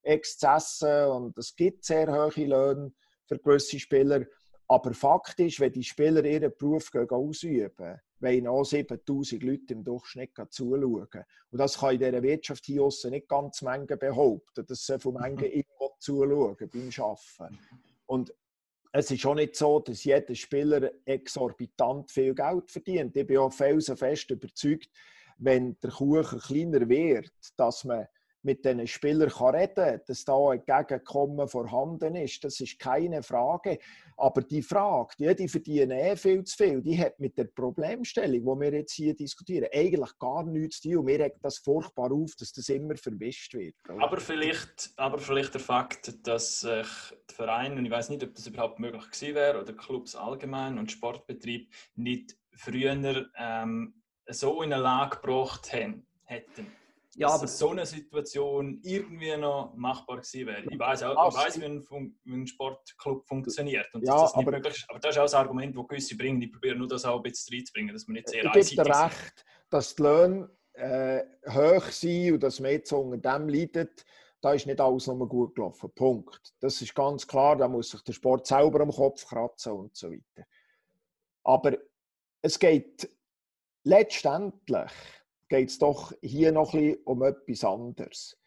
Exzesse 0.02 1.10
und 1.10 1.36
es 1.38 1.54
gibt 1.54 1.84
sehr 1.84 2.10
hohe 2.10 2.44
Löhne 2.44 2.92
für 3.26 3.38
gewisse 3.38 3.78
Spieler. 3.78 4.24
Aber 4.72 4.94
Fakt 4.94 5.38
ist, 5.38 5.60
wenn 5.60 5.70
die 5.70 5.84
Spieler 5.84 6.24
ihren 6.24 6.50
Beruf 6.56 6.90
ausüben, 6.94 8.00
wollen 8.20 8.46
auch 8.46 8.64
7000 8.64 9.42
Leute 9.42 9.74
im 9.74 9.84
Durchschnitt 9.84 10.30
zuschauen. 10.48 11.08
Und 11.50 11.58
das 11.58 11.78
kann 11.78 11.92
in 11.92 11.98
dieser 11.98 12.22
Wirtschaft 12.22 12.64
hier 12.64 12.88
nicht 13.10 13.28
ganz 13.28 13.60
Menge 13.60 13.98
behaupten, 13.98 14.64
dass 14.64 14.86
sie 14.86 14.98
von 14.98 15.20
Menge 15.20 15.44
immer 15.44 15.90
zuschauen 15.98 16.56
beim 16.56 16.88
Arbeiten. 16.98 17.58
Und 18.06 18.34
es 18.92 19.10
ist 19.10 19.26
auch 19.26 19.34
nicht 19.34 19.56
so, 19.56 19.78
dass 19.80 20.04
jeder 20.04 20.34
Spieler 20.34 20.90
exorbitant 21.04 22.10
viel 22.10 22.34
Geld 22.34 22.70
verdient. 22.70 23.14
Ich 23.14 23.26
bin 23.26 23.36
auch 23.36 23.52
felsenfest 23.52 24.30
überzeugt, 24.30 24.88
wenn 25.36 25.78
der 25.80 25.90
Kuchen 25.90 26.38
kleiner 26.38 26.88
wird, 26.88 27.30
dass 27.58 27.84
man 27.84 28.06
mit 28.42 28.64
diesen 28.64 28.86
Spielern 28.86 29.30
reden 29.30 29.74
kann, 29.74 30.00
dass 30.06 30.24
da 30.24 30.50
ein 30.50 30.64
Gegenkommen 30.64 31.48
vorhanden 31.48 32.16
ist. 32.16 32.42
Das 32.44 32.60
ist 32.60 32.78
keine 32.78 33.22
Frage. 33.22 33.78
Aber 34.16 34.42
die 34.42 34.62
Frage, 34.62 35.14
die, 35.18 35.34
die 35.34 35.48
verdienen 35.48 35.92
eh 35.92 36.16
viel 36.16 36.44
zu 36.44 36.56
viel, 36.56 36.82
die 36.82 36.98
hat 36.98 37.18
mit 37.18 37.38
der 37.38 37.44
Problemstellung, 37.44 38.40
die 38.40 38.64
wir 38.64 38.72
jetzt 38.78 38.92
hier 38.92 39.14
diskutieren, 39.14 39.68
eigentlich 39.72 40.18
gar 40.18 40.44
nichts 40.44 40.80
zu 40.80 40.90
tun. 40.90 40.98
Und 40.98 41.04
mir 41.06 41.20
regt 41.20 41.38
das 41.42 41.58
furchtbar 41.58 42.12
auf, 42.12 42.34
dass 42.38 42.52
das 42.52 42.68
immer 42.68 42.96
verwischt 42.96 43.54
wird. 43.54 43.74
Aber 43.98 44.18
vielleicht, 44.18 44.92
aber 44.96 45.18
vielleicht 45.18 45.54
der 45.54 45.60
Fakt, 45.60 46.26
dass 46.26 46.60
sich 46.60 46.88
die 47.30 47.34
Vereine, 47.34 47.76
und 47.76 47.86
ich 47.86 47.90
weiß 47.90 48.10
nicht, 48.10 48.22
ob 48.22 48.34
das 48.34 48.46
überhaupt 48.46 48.78
möglich 48.78 49.10
gewesen 49.10 49.34
wäre, 49.34 49.60
oder 49.60 49.72
Clubs 49.72 50.14
allgemein 50.14 50.78
und 50.78 50.90
Sportbetrieb 50.90 51.72
nicht 51.94 52.36
früher 52.54 53.26
ähm, 53.38 53.94
so 54.28 54.62
in 54.62 54.72
eine 54.72 54.82
Lage 54.82 55.16
gebracht 55.16 55.72
hätten 55.72 56.06
ja, 57.14 57.28
aber 57.28 57.46
so 57.46 57.70
eine 57.70 57.84
Situation 57.84 58.80
irgendwie 58.82 59.36
noch 59.36 59.74
machbar 59.76 60.16
gewesen 60.16 60.46
wäre. 60.46 60.62
Ich 60.70 60.78
weiß 60.78 61.02
auch, 61.02 61.28
ich 61.28 61.36
weiß, 61.36 61.60
wie 61.60 61.64
ein, 61.66 61.84
wie 62.24 62.34
ein 62.34 62.46
Sportclub 62.46 63.26
funktioniert 63.26 63.92
und 63.92 64.06
ja, 64.06 64.22
das 64.22 64.34
nicht 64.34 64.46
aber, 64.46 64.56
möglich 64.56 64.76
ist. 64.76 64.86
Aber 64.88 64.98
das 64.98 65.14
ist 65.14 65.18
auch 65.18 65.40
ein 65.40 65.46
Argument, 65.46 65.76
das 65.76 65.88
gewisse 65.88 66.16
bringen. 66.16 66.40
Ich 66.40 66.52
probiere 66.52 66.76
nur 66.76 66.88
das 66.88 67.04
auch 67.04 67.16
ein 67.16 67.22
bisschen 67.22 67.54
reinzubringen, 67.54 67.94
dass 67.94 68.06
man 68.06 68.14
nicht 68.14 68.28
sehr 68.28 68.44
einseitig 68.44 68.78
ist. 68.78 68.86
recht, 68.86 69.44
dass 69.68 69.94
die 69.94 70.02
Löhne 70.02 70.50
äh, 70.72 71.22
hoch 71.50 71.84
sind 71.90 72.32
und 72.32 72.42
dass 72.42 72.60
man 72.60 72.70
jetzt 72.70 72.92
unter 72.92 73.38
dem 73.38 73.48
leidet. 73.48 74.04
Da 74.40 74.54
ist 74.54 74.66
nicht 74.66 74.80
alles 74.80 75.06
nochmal 75.06 75.28
gut 75.28 75.54
gelaufen. 75.54 75.92
Punkt. 75.94 76.54
Das 76.60 76.80
ist 76.80 76.94
ganz 76.94 77.26
klar, 77.26 77.56
da 77.56 77.68
muss 77.68 77.90
sich 77.90 78.02
der 78.02 78.12
Sport 78.12 78.46
selber 78.46 78.80
am 78.80 78.90
Kopf 78.90 79.24
kratzen 79.26 79.72
und 79.72 79.96
so 79.96 80.10
weiter. 80.10 80.46
Aber 81.44 81.76
es 82.40 82.58
geht 82.58 83.08
letztendlich 83.84 84.90
geht 85.52 85.68
es 85.68 85.78
doch 85.78 86.14
hier 86.22 86.50
noch 86.50 86.72
ein 86.72 86.96
um 87.04 87.22
etwas 87.22 87.62
anderes. 87.62 88.38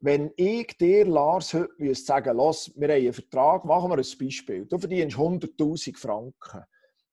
Wenn 0.00 0.32
ich 0.36 0.76
dir, 0.76 1.06
Lars, 1.06 1.54
heute 1.54 1.94
sagen 1.94 2.36
los, 2.36 2.70
wir 2.76 2.88
haben 2.88 3.00
einen 3.00 3.12
Vertrag, 3.14 3.64
machen 3.64 3.90
wir 3.90 3.96
ein 3.96 4.18
Beispiel. 4.18 4.66
Du 4.66 4.76
verdienst 4.76 5.16
100'000 5.16 5.96
Franken. 5.96 6.64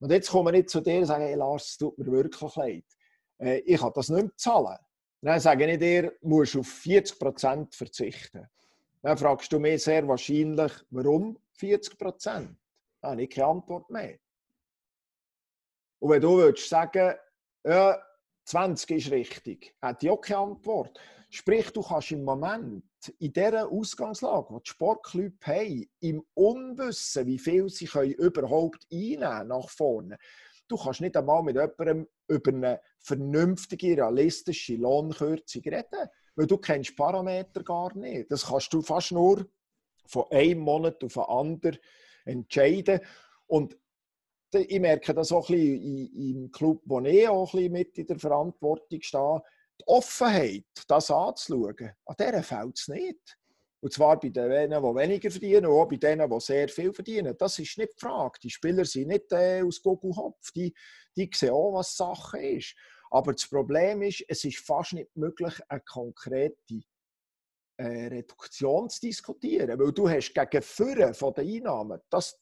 Und 0.02 0.12
jetzt 0.12 0.30
komme 0.30 0.58
ich 0.58 0.68
zu 0.68 0.82
dir 0.82 1.00
und 1.00 1.06
sage, 1.06 1.24
hey, 1.24 1.36
Lars, 1.36 1.68
es 1.68 1.78
tut 1.78 1.98
mir 1.98 2.12
wirklich 2.12 2.56
leid. 2.58 2.84
Äh, 3.38 3.60
ich 3.60 3.80
kann 3.80 3.94
das 3.96 4.10
nicht 4.10 4.24
mehr 4.24 4.36
zahlen. 4.36 4.78
Dann 5.22 5.40
sage 5.40 5.72
ich 5.72 5.80
dir, 5.80 6.12
du 6.22 6.28
musst 6.28 6.58
auf 6.58 6.68
40% 6.68 7.74
verzichten. 7.74 8.46
Dann 9.02 9.18
fragst 9.18 9.54
du 9.54 9.60
mich 9.60 9.82
sehr 9.82 10.06
wahrscheinlich, 10.06 10.74
warum 10.90 11.40
40%? 11.58 11.96
Dann 12.26 12.58
habe 13.02 13.24
ich 13.24 13.30
keine 13.30 13.48
Antwort 13.48 13.90
mehr. 13.90 14.18
Und 16.00 16.10
wenn 16.10 16.22
du 16.22 16.36
würdest 16.36 16.68
sagen, 16.68 17.16
ja, 17.64 17.98
20 18.50 18.92
ist 18.92 19.12
richtig. 19.12 19.76
Hat 19.80 20.02
ja 20.02 20.16
keine 20.18 20.40
Antwort. 20.40 21.00
Sprich, 21.30 21.70
du 21.70 21.84
kannst 21.84 22.12
im 22.12 22.24
Moment 22.24 22.84
in 23.20 23.32
dieser 23.32 23.72
Ausgangslage, 23.72 24.48
die 24.50 24.64
die 24.64 24.70
Sportclubs 24.72 25.46
haben, 25.46 25.86
im 26.00 26.24
Unwissen, 26.34 27.28
wie 27.28 27.38
viel 27.38 27.70
sie 27.70 27.86
können 27.86 28.14
überhaupt 28.14 28.88
einnehmen 28.92 29.50
nach 29.50 29.70
vorne, 29.70 30.18
du 30.68 30.78
kannst 30.78 31.02
nicht 31.02 31.16
einmal 31.16 31.44
mit 31.44 31.58
jemandem 31.58 32.08
über 32.28 32.52
eine 32.52 32.82
vernünftige, 33.00 33.98
realistische 33.98 34.76
Lohnkürzung 34.78 35.62
reden, 35.64 36.10
weil 36.36 36.48
du 36.48 36.58
kennst 36.58 36.96
Parameter 36.96 37.64
gar 37.64 37.96
nicht. 37.96 38.32
Das 38.32 38.48
kannst 38.48 38.74
du 38.74 38.82
fast 38.82 39.12
nur 39.12 39.48
von 40.08 40.26
einem 40.32 40.62
Monat 40.62 41.04
auf 41.04 41.14
den 41.14 41.24
anderen 41.24 41.78
entscheiden. 42.26 43.02
Und 43.46 43.78
ich 44.54 44.80
merke 44.80 45.14
das 45.14 45.32
auch 45.32 45.50
ein 45.50 45.56
bisschen 45.56 46.14
im 46.16 46.52
Club, 46.52 46.82
wo 46.86 47.00
ich 47.02 47.28
auch 47.28 47.54
ein 47.54 47.58
bisschen 47.58 47.72
mit 47.72 47.98
in 47.98 48.08
der 48.08 48.20
Verantwortung 48.20 49.02
stehe, 49.02 49.42
die 49.80 49.88
Offenheit, 49.88 50.66
das 50.88 51.12
anzuschauen, 51.12 51.92
an 52.06 52.16
der 52.18 52.44
fällt 52.44 52.78
es 52.78 52.88
nicht. 52.88 53.38
Und 53.82 53.94
zwar 53.94 54.20
bei 54.20 54.30
denen, 54.30 54.72
die 54.72 54.96
weniger 54.96 55.32
verdienen, 55.32 55.68
und 55.68 55.72
auch 55.72 55.88
bei 55.88 55.96
denen, 55.96 56.30
die 56.30 56.40
sehr 56.42 56.68
viel 56.68 56.92
verdienen. 56.94 57.36
Das 57.38 57.60
ist 57.60 57.78
nicht 57.78 57.94
die 57.94 58.00
Frage. 58.00 58.38
Die 58.44 58.50
Spieler 58.50 58.84
sind 58.84 59.08
nicht 59.08 59.32
äh, 59.32 59.62
aus 59.62 59.82
Gugelhopf. 59.82 60.52
Die, 60.52 60.74
die 61.16 61.30
sehen 61.34 61.52
auch, 61.52 61.74
was 61.74 61.96
Sache 61.96 62.40
ist. 62.40 62.76
Aber 63.10 63.32
das 63.32 63.48
Problem 63.48 64.02
ist, 64.02 64.26
es 64.28 64.44
ist 64.44 64.60
fast 64.60 64.94
nicht 64.94 65.16
möglich, 65.16 65.54
eine 65.70 65.80
konkrete 65.82 66.82
äh, 67.78 68.08
Reduktion 68.08 68.90
zu 68.90 69.00
diskutieren. 69.00 69.80
Weil 69.80 69.94
du 69.94 70.10
hast 70.10 70.34
gegen 70.34 70.62
Führen 70.62 71.14
von 71.14 71.34
den 71.34 71.48
Einnahmen, 71.48 72.02
das, 72.10 72.38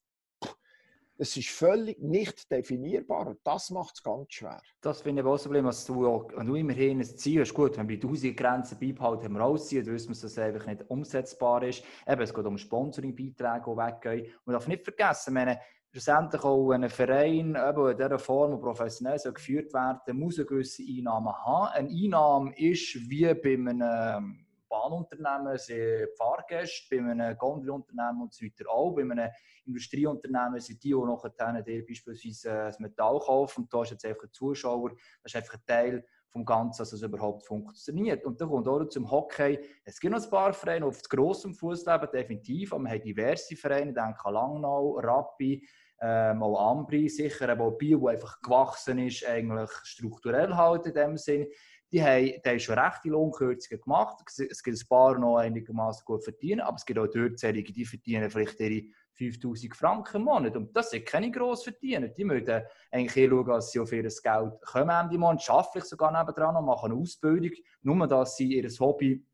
es 1.17 1.35
ist 1.35 1.49
völlig 1.49 1.99
nicht 1.99 2.51
definierbar 2.51 3.27
und 3.27 3.39
das 3.43 3.69
macht 3.69 3.95
es 3.95 4.03
ganz 4.03 4.33
schwer. 4.33 4.61
Das 4.81 5.01
finde 5.01 5.21
ich 5.21 5.27
auch 5.27 5.33
das 5.33 5.43
Problem, 5.43 5.65
dass 5.65 5.85
du, 5.85 6.03
wenn 6.35 6.45
du 6.47 6.55
immerhin 6.55 6.99
ein 6.99 7.05
Ziel 7.05 7.41
hast, 7.41 7.53
gut, 7.53 7.77
wenn 7.77 7.89
wir 7.89 7.95
1000 7.95 8.37
Grenzen 8.37 8.79
beibehalten, 8.79 9.25
haben 9.25 9.33
wir 9.33 9.43
ausziehen, 9.43 9.85
dann 9.85 9.93
wissen 9.93 10.09
wir, 10.09 10.13
dass 10.13 10.21
das 10.21 10.37
einfach 10.37 10.67
nicht 10.67 10.89
umsetzbar 10.89 11.63
ist. 11.63 11.83
Eben, 12.07 12.21
es 12.21 12.33
geht 12.33 12.45
um 12.45 12.57
Sponsoring-Beiträge, 12.57 13.63
die 13.65 13.77
weggehen. 13.77 14.33
Man 14.45 14.53
darf 14.53 14.67
nicht 14.67 14.83
vergessen, 14.83 15.33
meine, 15.33 15.59
schlussendlich 15.91 16.43
auch 16.43 16.71
ein 16.71 16.89
Verein, 16.89 17.55
eben 17.55 17.89
in 17.89 17.97
dieser 17.97 18.19
Form, 18.19 18.59
professionell 18.59 19.17
so 19.17 19.33
geführt 19.33 19.73
werden 19.73 20.19
muss 20.19 20.37
eine 20.37 20.45
gewisse 20.45 20.83
Einnahme 20.83 21.33
haben. 21.33 21.73
Eine 21.73 21.89
Einnahme 21.89 22.53
ist 22.57 23.09
wie 23.09 23.33
bei 23.33 23.53
einem 23.53 24.46
Bahnunternehmen 24.69 25.57
sind 25.57 26.09
Fahrgäste, 26.17 26.95
bei 26.95 27.11
einem 27.11 27.37
Gondelunternehmen 27.37 28.21
und 28.23 28.33
so 28.33 28.45
weiter 28.45 28.69
auch. 28.69 28.93
Bei 28.95 29.01
einem 29.01 29.29
Industrieunternehmen 29.65 30.59
sind 30.59 30.83
die, 30.83 30.89
die 30.89 30.95
nachher 30.95 31.63
beispielsweise 31.63 32.49
das 32.49 32.79
Metall 32.79 33.19
kaufen 33.19 33.61
und 33.63 33.73
da 33.73 33.83
ist 33.83 33.91
jetzt 33.91 34.05
einfach 34.05 34.23
ein 34.23 34.33
Zuschauer, 34.33 34.91
das 35.23 35.33
ist 35.33 35.35
einfach 35.35 35.55
ein 35.55 35.65
Teil 35.65 36.05
vom 36.29 36.45
Ganzen, 36.45 36.79
dass 36.81 36.93
es 36.93 37.01
überhaupt 37.01 37.45
funktioniert. 37.45 38.25
Und 38.25 38.39
dann 38.39 38.49
kommt 38.49 38.67
auch 38.67 38.83
zum 38.85 39.09
Hockey. 39.09 39.59
Es 39.83 39.99
gibt 39.99 40.13
noch 40.13 40.23
ein 40.23 40.29
paar 40.29 40.53
Vereine 40.53 40.85
auf 40.85 40.97
das 40.97 41.09
grossen 41.09 41.53
Fußleben, 41.53 42.09
definitiv, 42.11 42.73
aber 42.73 42.83
wir 42.83 42.91
haben 42.91 43.01
diverse 43.01 43.55
Vereine, 43.55 43.93
denke 43.93 44.25
an 44.25 44.33
Langnau, 44.33 44.99
Rappi, 44.99 45.67
ähm, 45.99 46.43
auch 46.43 46.71
Ambri, 46.71 47.09
sicher, 47.09 47.49
aber 47.49 47.65
auch 47.65 47.77
Bio, 47.77 47.99
der 48.01 48.09
einfach 48.09 48.39
gewachsen 48.41 48.99
ist, 48.99 49.25
eigentlich 49.25 49.71
strukturell 49.83 50.55
halt 50.55 50.85
in 50.85 50.93
dem 50.93 51.17
Sinn. 51.17 51.47
Die 51.91 52.03
haben, 52.03 52.25
die 52.25 52.41
haben 52.49 52.59
schon 52.59 52.77
rechte 52.77 53.09
Lohnkürzungen 53.09 53.81
gemacht. 53.81 54.17
Es 54.25 54.61
gibt 54.61 54.77
ein 54.77 54.87
paar 54.87 55.17
noch 55.17 55.37
einigermaßen 55.37 56.03
gut 56.05 56.23
verdienen, 56.23 56.61
aber 56.61 56.75
es 56.75 56.85
gibt 56.85 56.99
auch 56.99 57.07
dort 57.07 57.39
solche, 57.39 57.63
die 57.63 57.85
verdienen 57.85 58.29
vielleicht 58.29 58.59
ihre 58.59 58.87
5000 59.13 59.75
Franken 59.75 60.17
im 60.17 60.23
Monat. 60.23 60.55
Und 60.55 60.75
das 60.75 60.91
sind 60.91 61.05
keine 61.05 61.31
Grossverdiener. 61.31 62.09
Die 62.09 62.23
müssen 62.23 62.61
eigentlich 62.91 63.29
schauen, 63.29 63.45
dass 63.45 63.71
sie 63.71 63.79
auf 63.79 63.91
ihr 63.91 64.03
Geld 64.03 64.61
kommen 64.61 64.89
Ende 64.89 65.17
Monat, 65.17 65.49
arbeiten 65.49 65.85
sogar 65.85 66.11
nebenan 66.11 66.53
noch, 66.53 66.61
machen 66.61 66.91
eine 66.91 67.01
Ausbildung, 67.01 67.51
nur 67.81 68.07
dass 68.07 68.35
sie 68.35 68.53
ihr 68.53 68.69
Hobby 68.79 69.25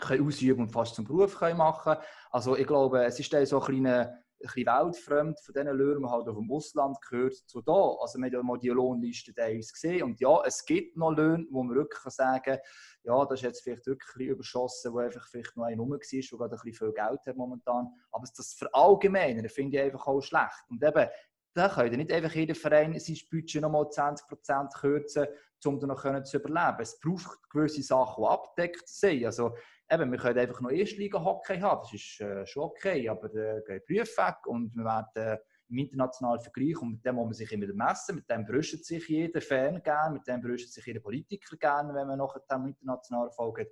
können 0.00 0.26
ausüben 0.26 0.62
und 0.62 0.70
fast 0.70 0.94
zum 0.94 1.04
Beruf 1.04 1.36
können 1.36 1.58
machen 1.58 1.96
Also 2.30 2.56
ich 2.56 2.66
glaube, 2.66 3.04
es 3.04 3.18
ist 3.18 3.32
dann 3.32 3.46
so 3.46 3.60
ein 3.60 3.66
kleiner 3.66 4.00
ein 4.02 4.23
bisschen 4.38 4.66
weltfremd 4.66 5.40
von 5.40 5.54
diesen 5.54 5.76
Löhnen, 5.76 6.02
die 6.02 6.08
halt 6.08 6.28
auf 6.28 6.36
dem 6.36 6.50
Ausland 6.50 7.00
gehört, 7.08 7.34
zu 7.34 7.62
da. 7.62 7.96
Also 8.00 8.18
wir 8.18 8.26
haben 8.26 8.32
ja 8.32 8.42
mal 8.42 8.58
die 8.58 8.68
Lohnliste 8.68 9.32
gesehen 9.32 10.02
und 10.02 10.20
ja, 10.20 10.42
es 10.44 10.64
gibt 10.64 10.96
noch 10.96 11.12
Löhne, 11.12 11.46
wo 11.50 11.62
man 11.62 11.76
wirklich 11.76 12.12
sagen 12.12 12.58
ja, 13.04 13.24
das 13.26 13.40
ist 13.40 13.42
jetzt 13.42 13.62
vielleicht 13.62 13.86
wirklich 13.86 14.28
überschossen, 14.28 14.92
wo 14.92 14.98
einfach 14.98 15.26
vielleicht 15.28 15.56
noch 15.56 15.64
ein 15.64 15.76
Nummer 15.76 15.96
war, 15.96 16.00
der 16.10 16.20
gerade 16.38 16.56
ein 16.56 16.60
bisschen 16.62 16.72
viel 16.72 16.92
Geld 16.92 17.26
hat 17.26 17.36
momentan. 17.36 17.88
Aber 18.10 18.26
das 18.34 18.54
Verallgemeinern 18.54 19.48
finde 19.48 19.76
ich 19.76 19.82
einfach 19.84 20.06
auch 20.06 20.22
schlecht. 20.22 20.64
Und 20.70 20.82
eben, 20.82 21.08
da 21.52 21.68
kann 21.68 21.90
nicht 21.90 22.10
einfach 22.10 22.34
jeder 22.34 22.54
Verein 22.54 22.98
sein 22.98 23.18
Budget 23.30 23.62
noch 23.62 23.70
mal 23.70 23.84
20% 23.84 24.80
kürzen, 24.80 25.26
um 25.64 25.78
dann 25.78 25.88
noch 25.88 26.24
zu 26.24 26.38
überleben. 26.38 26.80
Es 26.80 26.98
braucht 26.98 27.48
gewisse 27.50 27.82
Sachen, 27.82 28.24
die 28.24 28.28
abgedeckt 28.28 28.88
sind. 28.88 29.24
Also, 29.24 29.54
eben, 29.94 30.10
wir 30.10 30.18
können 30.18 30.38
einfach 30.38 30.60
noch 30.60 30.70
Erstliga-Hockey 30.70 31.58
haben, 31.60 31.80
das 31.82 31.92
ist 31.92 32.20
äh, 32.20 32.46
schon 32.46 32.64
okay, 32.64 33.08
aber 33.08 33.34
äh, 33.34 33.62
geht 33.66 33.86
Prüf 33.86 34.16
weg 34.18 34.46
und 34.46 34.74
wir 34.74 34.84
werden 34.84 35.08
äh, 35.14 35.38
im 35.68 35.78
internationalen 35.78 36.40
Vergleich 36.40 36.80
und 36.80 36.92
mit 36.92 37.04
dem 37.04 37.14
muss 37.14 37.24
man 37.24 37.34
sich 37.34 37.52
immer 37.52 37.66
messen, 37.72 38.16
mit 38.16 38.28
dem 38.28 38.44
brüstet 38.44 38.84
sich 38.84 39.08
jeder 39.08 39.40
Fan 39.40 39.82
gerne, 39.82 40.14
mit 40.14 40.26
dem 40.26 40.40
brüstet 40.40 40.72
sich 40.72 40.84
jeder 40.86 41.00
Politiker 41.00 41.56
gerne, 41.56 41.94
wenn 41.94 42.06
man 42.06 42.18
nachher 42.18 42.40
dem 42.50 42.66
internationalen 42.66 43.28
Erfolg 43.28 43.60
hat. 43.60 43.68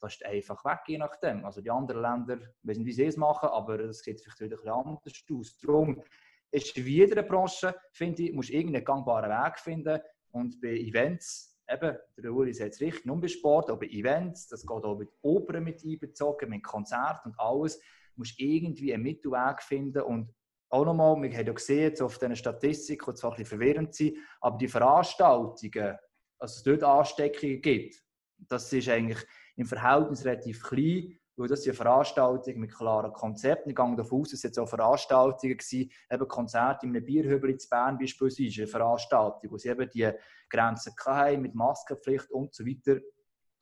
Das 0.00 0.14
ist 0.14 0.24
einfach 0.24 0.64
weg, 0.64 0.80
je 0.86 0.98
nachdem. 0.98 1.44
Also 1.44 1.60
die 1.60 1.70
anderen 1.70 2.02
Länder, 2.02 2.38
nicht, 2.62 2.84
wie 2.84 2.92
sie 2.92 3.06
es 3.06 3.16
machen, 3.16 3.48
aber 3.48 3.78
das 3.78 4.00
sieht 4.00 4.20
vielleicht 4.20 4.40
wieder 4.40 4.56
ein 4.56 4.62
bisschen 4.62 4.72
anders 4.72 5.24
aus. 5.32 5.58
Darum 5.58 6.02
ist 6.50 6.76
wie 6.76 6.96
jeder 6.96 7.22
Branche, 7.22 7.74
finde 7.92 8.22
ich, 8.24 8.32
muss 8.32 8.50
irgendeinen 8.50 8.84
gangbaren 8.84 9.30
Weg 9.30 9.58
finden 9.58 10.00
und 10.30 10.60
bei 10.60 10.76
Events 10.76 11.53
eben, 11.68 11.96
der 12.16 12.32
Uli 12.32 12.52
sagt 12.52 12.74
es 12.74 12.80
richtig, 12.80 13.06
nur 13.06 13.20
bei 13.20 13.28
Sport, 13.28 13.70
aber 13.70 13.86
Events, 13.86 14.48
das 14.48 14.66
geht 14.66 14.84
auch 14.84 14.98
mit 14.98 15.10
Opern 15.22 15.64
mit 15.64 15.84
einbezogen, 15.84 16.50
mit 16.50 16.62
Konzerten 16.62 17.30
und 17.30 17.38
alles, 17.38 17.78
du 17.78 17.84
musst 18.16 18.38
irgendwie 18.38 18.92
einen 18.92 19.02
Mittelweg 19.02 19.62
finden 19.62 20.02
und 20.02 20.34
auch 20.70 20.84
nochmal, 20.84 21.22
wir 21.22 21.36
haben 21.36 21.46
ja 21.46 21.52
gesehen, 21.52 22.00
auf 22.00 22.18
diesen 22.18 22.36
Statistiken, 22.36 23.10
die 23.10 23.14
zwar 23.14 23.32
ein 23.32 23.36
bisschen 23.36 23.58
verwirrend 23.58 23.94
sind, 23.94 24.16
aber 24.40 24.58
die 24.58 24.68
Veranstaltungen, 24.68 25.96
also 26.38 26.56
es 26.56 26.62
dort 26.62 26.82
Ansteckungen 26.82 27.62
gibt, 27.62 28.02
das 28.38 28.72
ist 28.72 28.88
eigentlich 28.88 29.24
im 29.56 29.66
Verhältnis 29.66 30.24
relativ 30.24 30.62
klein 30.62 31.18
weil 31.36 31.48
das 31.48 31.62
sind 31.62 31.74
Veranstaltungen 31.74 32.60
mit 32.60 32.72
klaren 32.72 33.12
Konzepten. 33.12 33.70
Ich 33.70 33.76
gehe 33.76 33.96
davon 33.96 34.20
aus, 34.20 34.28
dass 34.28 34.38
es 34.38 34.42
jetzt 34.44 34.58
auch 34.58 34.68
Veranstaltungen 34.68 35.58
waren, 35.58 35.88
eben 36.12 36.28
Konzerte 36.28 36.86
in 36.86 36.96
einem 36.96 37.04
Bierhübel 37.04 37.50
in 37.50 37.58
Bern 37.68 37.98
beispielsweise, 37.98 38.62
eine 38.62 38.66
Veranstaltung, 38.68 39.50
wo 39.50 39.58
sie 39.58 39.68
eben 39.68 39.88
die 39.90 40.10
Grenzen 40.48 40.94
hatten, 41.04 41.42
mit 41.42 41.54
Maskenpflicht 41.54 42.30
und 42.30 42.54
so 42.54 42.64
weiter. 42.64 43.00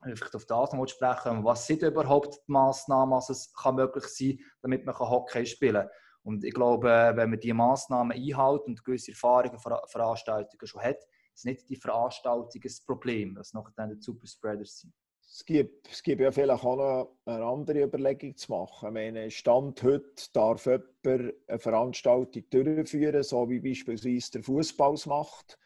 Vielleicht 0.02 0.34
auf 0.34 0.46
das 0.46 0.72
noch 0.72 0.86
sprechen, 0.88 1.44
was 1.44 1.66
sind 1.66 1.82
überhaupt 1.82 2.34
die 2.34 2.52
Massnahmen, 2.52 3.12
was 3.12 3.30
es 3.30 3.52
kann 3.54 3.76
möglich 3.76 4.04
sein 4.06 4.38
damit 4.60 4.84
man 4.84 4.98
Hockey 4.98 5.46
spielen 5.46 5.82
kann. 5.82 5.90
Und 6.24 6.44
ich 6.44 6.54
glaube, 6.54 7.12
wenn 7.14 7.30
man 7.30 7.40
diese 7.40 7.54
Massnahmen 7.54 8.12
einhält 8.12 8.62
und 8.62 8.84
gewisse 8.84 9.12
Erfahrungen 9.12 9.58
von 9.58 9.76
Veranstaltungen 9.86 10.66
schon 10.66 10.82
hat, 10.82 10.98
sind 11.34 11.52
nicht 11.52 11.68
die 11.68 11.76
Veranstaltungen 11.76 12.62
das 12.62 12.80
Problem, 12.80 13.34
dass 13.34 13.52
nachher 13.52 13.72
dann 13.76 13.90
die 13.90 14.00
Superspreaders 14.00 14.80
sind. 14.80 14.92
Es 15.34 15.46
gibt, 15.46 15.90
es 15.90 16.02
gibt 16.02 16.20
ja 16.20 16.30
vielleicht 16.30 16.62
auch 16.62 16.76
noch 16.76 17.16
eine 17.24 17.42
andere 17.42 17.84
Überlegung 17.84 18.36
zu 18.36 18.52
machen. 18.52 18.88
Ich 18.88 18.92
meine, 18.92 19.30
Stand 19.30 19.82
heute 19.82 20.12
darf 20.34 20.66
jemand 20.66 21.34
eine 21.46 21.58
Veranstaltung 21.58 22.44
durchführen, 22.50 23.22
so 23.22 23.48
wie 23.48 23.60
beispielsweise 23.60 24.32
der 24.32 24.42
Fußball 24.42 24.92
es 24.92 25.06
macht, 25.06 25.58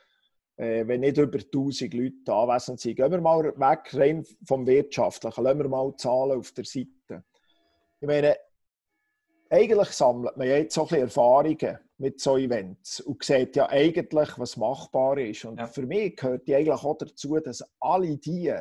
äh, 0.55 0.87
wenn 0.87 1.01
nicht 1.01 1.19
über 1.19 1.41
1000 1.41 1.95
Leute 1.95 2.33
anwesend 2.33 2.79
sind. 2.79 2.95
Gehen 2.95 3.11
wir 3.11 3.21
mal 3.21 3.43
weg 3.43 3.93
rein 3.93 4.25
vom 4.47 4.69
Wirtschaftlichen, 4.69 5.43
lassen 5.43 5.59
wir 5.59 5.69
mal 5.69 5.97
Zahlen 5.97 6.39
auf 6.39 6.53
der 6.53 6.65
Seite. 6.65 7.25
Ich 8.01 8.07
meine, 8.07 8.37
eigentlich 9.51 9.89
sammelt 9.89 10.37
man 10.37 10.47
jetzt 10.47 10.77
so 10.77 10.83
ein 10.83 10.87
bisschen 10.87 11.03
Erfahrungen 11.03 11.79
mit 11.99 12.21
so 12.21 12.37
Events 12.37 13.01
und 13.01 13.25
sieht 13.25 13.57
ja 13.57 13.69
eigentlich, 13.69 14.39
was 14.39 14.57
machbar 14.57 15.19
ist. 15.19 15.45
Und 15.45 15.59
ja. 15.59 15.67
für 15.67 15.87
mich 15.87 16.15
gehört 16.15 16.47
die 16.47 16.55
eigentlich 16.55 16.85
auch 16.85 16.99
dazu, 16.99 17.41
dass 17.41 17.65
alle 17.81 18.17
die, 18.17 18.55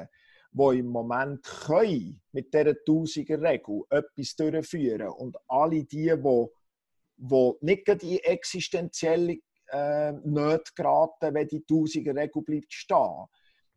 die 0.56 0.80
im 0.80 0.88
Moment 0.88 1.44
können, 1.44 2.22
mit 2.32 2.54
dieser 2.54 2.76
Tausiger-Regel 2.86 3.82
etwas 3.90 4.36
durchführen 4.36 5.10
und 5.10 5.36
alle 5.48 5.84
die, 5.84 6.12
die, 6.16 6.48
die 7.18 7.52
nicht 7.62 7.88
in 7.88 8.20
existenzielle 8.20 9.38
äh, 9.72 10.12
Nöte 10.24 10.72
geraten, 10.76 11.34
wenn 11.34 11.48
die 11.48 11.66
Tausiger-Regel 11.66 12.42
bleibt 12.42 12.74
stehen, 12.74 13.26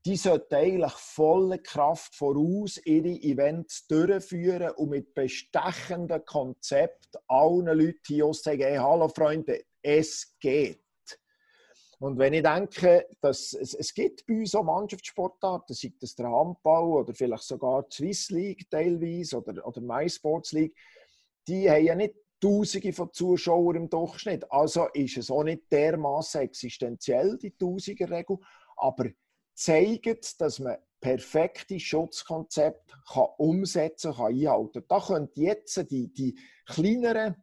die 0.07 0.17
sollten 0.17 0.55
eigentlich 0.55 0.93
volle 0.93 1.59
Kraft 1.59 2.15
voraus 2.15 2.81
ihre 2.85 3.09
Events 3.09 3.87
durchführen 3.89 4.71
und 4.77 4.91
mit 4.91 5.13
bestechenden 5.15 6.25
Konzept 6.25 7.17
allen 7.27 7.67
Leuten 7.67 7.99
hier 8.07 8.33
sagen, 8.33 8.63
hey, 8.63 8.77
hallo 8.77 9.09
Freunde, 9.09 9.65
es 9.83 10.37
geht. 10.39 10.88
Und 12.01 12.19
wenn 12.19 12.33
ich 12.33 12.45
denke, 12.45 13.07
dass 13.21 13.53
es, 13.53 13.75
es 13.75 13.93
gibt 13.93 14.25
bei 14.27 14.35
uns 14.35 14.55
auch 14.55 14.63
Mannschaftssportarten, 14.63 15.75
sei 15.75 15.93
das 16.01 16.15
der 16.15 16.31
Handball 16.31 16.85
oder 16.85 17.13
vielleicht 17.13 17.43
sogar 17.43 17.83
die 17.83 17.95
Swiss 17.95 18.31
League 18.31 18.71
teilweise 18.71 19.39
oder, 19.39 19.67
oder 19.67 19.81
MySports 19.81 20.53
League, 20.53 20.77
die 21.49 21.69
haben 21.69 21.85
ja 21.85 21.95
nicht 21.95 22.15
Tausende 22.41 22.93
von 22.93 23.13
Zuschauern 23.13 23.75
im 23.75 23.91
Durchschnitt. 23.91 24.51
Also 24.53 24.87
ist 24.95 25.17
es 25.17 25.29
auch 25.29 25.43
nicht 25.43 25.73
dermaßen 25.73 26.43
existenziell, 26.43 27.37
die 27.37 27.51
Tausiger-Regel, 27.51 28.39
aber 28.77 29.07
zeigt, 29.55 30.41
dass 30.41 30.61
man 30.61 30.77
perfekte 31.01 31.81
Schutzkonzepte 31.81 32.95
kann 33.13 33.27
umsetzen 33.39 34.13
kann, 34.13 34.27
einhalten 34.27 34.73
kann. 34.73 34.85
Da 34.89 35.01
können 35.01 35.29
jetzt 35.35 35.91
die, 35.91 36.13
die 36.13 36.39
kleineren 36.65 37.43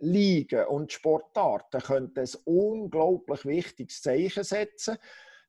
Ligen 0.00 0.66
und 0.66 0.92
Sportarten 0.92 1.80
können 1.80 2.12
ein 2.16 2.28
unglaublich 2.44 3.44
wichtiges 3.44 4.02
Zeichen 4.02 4.44
setzen, 4.44 4.96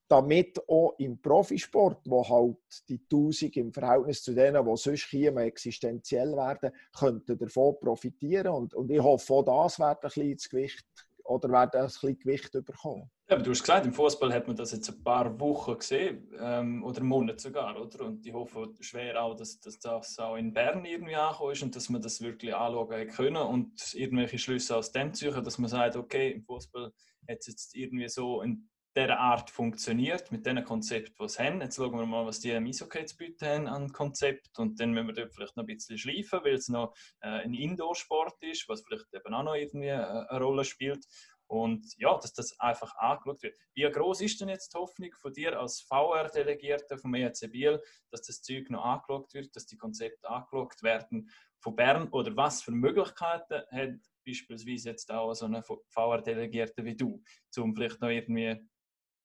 damit 0.08 0.60
auch 0.68 0.96
im 0.98 1.22
Profisport, 1.22 2.02
wo 2.06 2.28
halt 2.28 2.58
die 2.90 3.08
Tausend 3.08 3.56
im 3.56 3.72
Verhältnis 3.72 4.24
zu 4.24 4.34
denen, 4.34 4.66
die 4.66 4.78
sonst 4.78 5.06
hier 5.06 5.36
existenziell 5.38 6.36
werden, 6.36 6.72
könnten 6.98 7.38
davon 7.38 7.80
profitieren. 7.80 8.54
Und, 8.54 8.74
und 8.74 8.92
ich 8.92 9.00
hoffe, 9.00 9.34
auch 9.34 9.44
das 9.44 9.80
wird 9.80 9.90
ein 9.90 10.02
bisschen 10.02 10.32
ins 10.32 10.50
Gewicht 10.50 10.86
oder 11.24 11.50
werden 11.50 11.82
ein 11.82 11.88
bisschen 11.88 12.20
Gewicht 12.20 12.52
bekommen. 12.52 13.10
Ja, 13.32 13.38
du 13.38 13.52
hast 13.52 13.62
gesagt, 13.62 13.86
im 13.86 13.94
Fußball 13.94 14.34
hat 14.34 14.48
man 14.48 14.58
das 14.58 14.74
jetzt 14.74 14.90
ein 14.90 15.06
paar 15.06 15.40
Wochen 15.40 15.78
gesehen 15.78 16.30
ähm, 16.38 16.84
oder 16.84 17.02
Monate 17.02 17.42
sogar, 17.42 17.80
oder? 17.82 18.04
Und 18.04 18.26
ich 18.26 18.34
hoffe 18.34 18.74
schwer 18.82 19.24
auch, 19.24 19.36
dass, 19.36 19.58
dass 19.62 19.80
das 19.80 20.20
auch 20.20 20.36
in 20.36 20.52
Bern 20.52 20.84
irgendwie 20.84 21.16
angekommen 21.16 21.54
ist 21.54 21.64
und 21.64 21.74
dass 21.74 21.88
man 21.88 22.02
das 22.02 22.20
wirklich 22.20 22.54
anschauen 22.54 23.08
können 23.08 23.38
und 23.38 23.94
irgendwelche 23.94 24.38
Schlüsse 24.38 24.76
aus 24.76 24.92
dem 24.92 25.14
ziehen, 25.14 25.42
dass 25.46 25.58
man 25.60 25.70
sagt, 25.70 25.96
okay, 25.96 26.32
im 26.32 26.44
Fußball 26.44 26.92
hat 27.30 27.38
es 27.40 27.48
jetzt 27.48 27.74
irgendwie 27.74 28.10
so 28.10 28.42
in 28.42 28.68
dieser 28.98 29.18
Art 29.18 29.50
funktioniert, 29.50 30.30
mit 30.34 30.46
dem 30.46 30.62
Konzept, 30.66 31.18
was 31.18 31.36
sie 31.36 31.44
haben. 31.44 31.62
Jetzt 31.62 31.78
schauen 31.78 31.98
wir 31.98 32.06
mal, 32.06 32.26
was 32.26 32.42
die 32.42 32.50
im 32.50 32.66
Eishockey 32.66 33.06
zu 33.06 33.16
bieten 33.16 33.46
haben 33.46 33.68
an 33.68 33.94
Konzept 33.94 34.60
und 34.60 34.78
dann 34.82 34.92
müssen 34.92 35.08
wir 35.08 35.14
dort 35.14 35.34
vielleicht 35.34 35.56
noch 35.56 35.64
ein 35.64 35.68
bisschen 35.68 35.98
schleifen, 35.98 36.42
weil 36.44 36.56
es 36.56 36.68
noch 36.68 36.94
äh, 37.22 37.30
ein 37.30 37.54
Indoor-Sport 37.54 38.44
ist, 38.44 38.68
was 38.68 38.82
vielleicht 38.82 39.06
eben 39.14 39.34
auch 39.34 39.44
noch 39.44 39.56
irgendwie 39.56 39.88
äh, 39.88 40.26
eine 40.28 40.44
Rolle 40.44 40.66
spielt. 40.66 41.06
Und 41.52 41.98
ja, 41.98 42.18
dass 42.18 42.32
das 42.32 42.58
einfach 42.62 42.96
angeschaut 42.96 43.44
wird. 43.44 43.60
Wie 43.74 43.82
groß 43.82 44.22
ist 44.22 44.40
denn 44.40 44.48
jetzt 44.48 44.74
die 44.74 44.78
Hoffnung 44.78 45.12
von 45.20 45.34
dir 45.34 45.60
als 45.60 45.82
VR-Delegierter 45.82 46.98
vom 46.98 47.14
EHC 47.14 47.50
Biel, 47.52 47.82
dass 48.10 48.22
das 48.22 48.42
Zeug 48.42 48.70
noch 48.70 48.86
angeschaut 48.86 49.34
wird, 49.34 49.54
dass 49.54 49.66
die 49.66 49.76
Konzepte 49.76 50.30
angeschaut 50.30 50.82
werden 50.82 51.30
von 51.60 51.76
Bern? 51.76 52.08
Oder 52.08 52.34
was 52.38 52.62
für 52.62 52.72
Möglichkeiten 52.72 53.64
hat 53.70 54.00
beispielsweise 54.26 54.92
jetzt 54.92 55.12
auch 55.12 55.34
so 55.34 55.46
eine 55.46 55.62
VR-Delegierter 55.90 56.86
wie 56.86 56.96
du, 56.96 57.22
um 57.58 57.76
vielleicht 57.76 58.00
noch 58.00 58.08
irgendwie, 58.08 58.56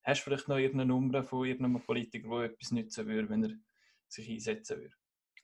hast 0.02 0.22
du 0.22 0.24
vielleicht 0.24 0.48
noch 0.48 0.56
irgendeine 0.56 0.88
Nummer 0.88 1.22
von 1.22 1.46
irgendeinem 1.46 1.80
Politiker, 1.80 2.28
der 2.28 2.50
etwas 2.50 2.72
nützen 2.72 3.06
würde, 3.06 3.28
wenn 3.28 3.44
er 3.44 3.52
sich 4.08 4.28
einsetzen 4.28 4.80
würde? 4.80 4.96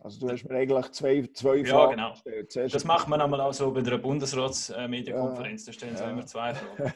Also 0.02 0.26
du 0.26 0.32
hast 0.32 0.44
mir 0.48 0.56
eigentlich 0.56 0.90
zwei, 0.90 1.28
zwei 1.32 1.56
ja, 1.56 1.64
Fragen 1.64 1.92
genau. 1.92 2.10
gestellt. 2.10 2.50
Zuerst 2.50 2.74
das 2.74 2.84
macht 2.84 3.08
man 3.08 3.20
einmal 3.20 3.40
auch 3.40 3.52
so 3.52 3.72
bei 3.72 3.82
der 3.82 3.98
Bundesratsmedienkonferenz, 3.98 5.64
da 5.64 5.72
stellen 5.72 5.96
sie 5.96 6.02
ja. 6.02 6.10
immer 6.10 6.26
zwei 6.26 6.54
Fragen. 6.54 6.94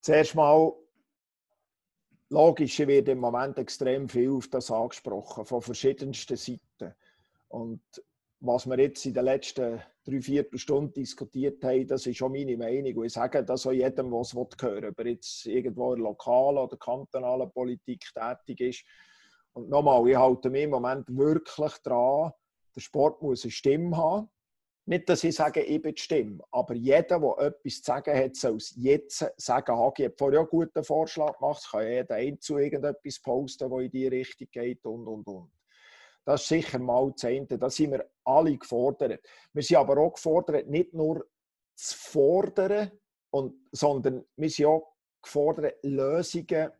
Zuerst 0.00 0.34
mal, 0.34 0.72
logisch 2.30 2.78
wird 2.80 3.08
im 3.08 3.18
Moment 3.18 3.58
extrem 3.58 4.08
viel 4.08 4.32
auf 4.32 4.48
das 4.48 4.70
angesprochen, 4.72 5.44
von 5.44 5.62
verschiedensten 5.62 6.36
Seiten. 6.36 6.94
Und 7.48 7.82
was 8.40 8.66
wir 8.66 8.78
jetzt 8.78 9.06
in 9.06 9.14
den 9.14 9.24
letzten 9.24 9.80
drei, 10.04 10.20
vier 10.20 10.46
Stunden 10.54 10.92
diskutiert 10.92 11.62
haben, 11.62 11.86
das 11.86 12.06
ist 12.06 12.16
schon 12.16 12.32
meine 12.32 12.56
Meinung. 12.56 12.96
Und 12.96 13.06
ich 13.06 13.12
sage 13.12 13.44
das 13.44 13.66
auch 13.66 13.72
jedem, 13.72 14.10
der 14.10 14.20
es 14.20 14.34
hören 14.34 14.50
will, 14.60 14.88
ob 14.88 14.98
er 14.98 15.06
jetzt 15.06 15.46
irgendwo 15.46 15.92
in 15.92 16.00
der 16.00 16.08
lokalen 16.08 16.58
oder 16.58 16.76
kantonalen 16.76 17.50
Politik 17.52 18.04
tätig 18.12 18.60
ist. 18.60 18.84
Und 19.54 19.68
nochmal, 19.68 20.06
ich 20.08 20.16
halte 20.16 20.50
mich 20.50 20.64
im 20.64 20.70
Moment 20.70 21.06
wirklich 21.08 21.72
dran, 21.78 22.32
der 22.74 22.80
Sport 22.80 23.22
muss 23.22 23.44
eine 23.44 23.52
Stimme 23.52 23.96
haben. 23.96 24.28
Nicht, 24.86 25.08
dass 25.08 25.24
ich 25.24 25.34
sage, 25.34 25.62
ich 25.62 25.80
bin 25.80 25.94
die 25.94 26.02
Stimme, 26.02 26.44
aber 26.50 26.74
jeder, 26.74 27.18
der 27.18 27.38
etwas 27.38 27.76
zu 27.76 27.82
sagen 27.84 28.14
hat, 28.18 28.36
soll 28.36 28.56
es 28.56 28.74
jetzt 28.76 29.24
sagen. 29.38 29.78
Hagi 29.78 30.04
hat 30.04 30.18
vorher 30.18 30.40
auch 30.40 30.52
einen 30.52 30.60
guten 30.60 30.84
Vorschlag 30.84 31.38
gemacht, 31.38 31.66
kann 31.70 31.88
jeder 31.88 32.16
einzu 32.16 32.58
irgendetwas 32.58 33.22
posten, 33.22 33.70
das 33.70 33.80
in 33.80 33.90
die 33.90 34.08
Richtung 34.08 34.48
geht 34.50 34.84
und, 34.84 35.06
und, 35.06 35.26
und. 35.26 35.50
Das 36.26 36.42
ist 36.42 36.48
sicher 36.48 36.78
mal 36.78 37.12
das 37.12 37.24
eine. 37.24 37.46
Da 37.46 37.70
sind 37.70 37.92
wir 37.92 38.10
alle 38.24 38.58
gefordert. 38.58 39.24
Wir 39.52 39.62
sind 39.62 39.76
aber 39.76 39.98
auch 39.98 40.12
gefordert, 40.12 40.68
nicht 40.68 40.92
nur 40.92 41.26
zu 41.74 41.96
fordern, 41.96 42.90
und, 43.30 43.54
sondern 43.72 44.24
wir 44.36 44.50
sind 44.50 44.66
auch 44.66 44.94
gefordert, 45.22 45.76
Lösungen 45.82 46.70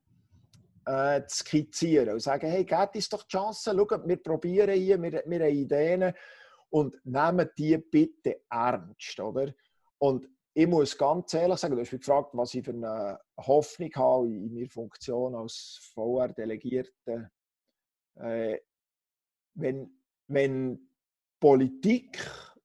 äh, 0.86 1.26
zu 1.26 1.44
skizzieren 1.44 2.10
und 2.10 2.20
sagen, 2.20 2.48
hey, 2.48 2.64
gebt 2.64 2.94
uns 2.94 3.08
doch 3.08 3.22
die 3.22 3.36
Chance, 3.36 3.74
schaut, 3.74 4.06
wir 4.06 4.16
probieren 4.16 4.74
hier, 4.74 5.00
wir, 5.00 5.22
wir 5.26 5.40
haben 5.40 5.54
Ideen 5.54 6.14
und 6.70 7.00
nehmen 7.04 7.48
die 7.56 7.78
bitte 7.78 8.42
ernst, 8.50 9.18
oder? 9.20 9.52
Und 9.98 10.28
ich 10.52 10.66
muss 10.66 10.96
ganz 10.96 11.34
ehrlich 11.34 11.58
sagen, 11.58 11.74
du 11.74 11.80
hast 11.80 11.92
mich 11.92 12.00
gefragt, 12.00 12.30
was 12.32 12.54
ich 12.54 12.64
für 12.64 12.72
eine 12.72 13.18
Hoffnung 13.38 13.90
habe 13.96 14.28
in 14.28 14.54
meiner 14.54 14.68
Funktion 14.68 15.34
als 15.34 15.90
VR-Delegierter. 15.94 17.30
Äh, 18.16 18.58
wenn, 19.54 20.00
wenn 20.28 20.88
Politik 21.40 22.18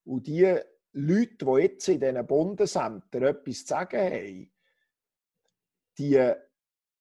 und 0.06 0.28
die 0.28 0.60
Leute, 0.92 1.46
die 1.46 1.62
jetzt 1.62 1.88
in 1.88 2.00
diesen 2.00 2.28
Bundesämtern 2.28 3.24
etwas 3.24 3.60
zu 3.60 3.68
sagen 3.68 4.00
haben, 4.00 4.54
die 5.98 6.34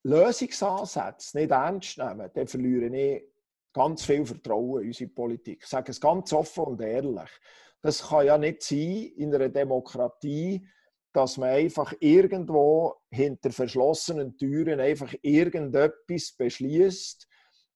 Lösungsansätze 0.05 1.39
nicht 1.39 1.51
ernst 1.51 1.99
nehmen, 1.99 2.31
dann 2.33 2.47
verliere 2.47 2.97
ich 2.97 3.25
ganz 3.73 4.05
viel 4.05 4.25
Vertrauen 4.25 4.83
in 4.83 4.89
unsere 4.89 5.11
Politik. 5.11 5.61
Ich 5.63 5.69
sage 5.69 5.91
es 5.91 6.01
ganz 6.01 6.33
offen 6.33 6.65
und 6.65 6.81
ehrlich. 6.81 7.31
Das 7.83 8.09
kann 8.09 8.27
ja 8.27 8.39
nicht 8.39 8.63
sein 8.63 9.13
in 9.17 9.35
einer 9.35 9.49
Demokratie, 9.49 10.67
dass 11.13 11.37
man 11.37 11.51
einfach 11.51 11.95
irgendwo 12.01 12.97
hinter 13.11 13.51
verschlossenen 13.51 14.37
Türen 14.37 14.81
einfach 14.81 15.15
irgendetwas 15.23 16.33
beschließt 16.33 17.29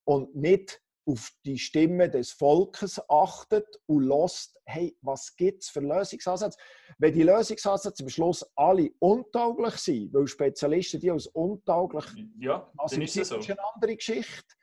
und 0.05 0.35
nicht 0.35 0.83
auf 1.07 1.31
die 1.45 1.59
Stimme 1.59 2.09
des 2.09 2.33
Volkes 2.33 3.01
achtet 3.09 3.67
und 3.87 4.05
lässt, 4.05 4.57
hey, 4.65 4.97
was 5.01 5.35
gibt 5.37 5.63
es 5.63 5.71
für 5.71 5.81
Lösungsansätze? 5.81 6.59
Wenn 6.99 7.13
die 7.13 7.23
Lösungsansätze 7.23 8.05
am 8.05 8.09
Schluss 8.09 8.45
alle 8.55 8.91
untauglich 8.99 9.75
sind, 9.77 10.15
weil 10.15 10.27
Spezialisten 10.27 11.01
die 11.01 11.11
als 11.11 11.27
untauglich 11.29 12.05
ja, 12.39 12.71
dann 12.89 13.03
ist 13.03 13.17
das 13.17 13.29
so. 13.29 13.37
ist 13.39 13.51
eine 13.51 13.59
andere 13.75 13.97
Geschichte. 13.97 14.55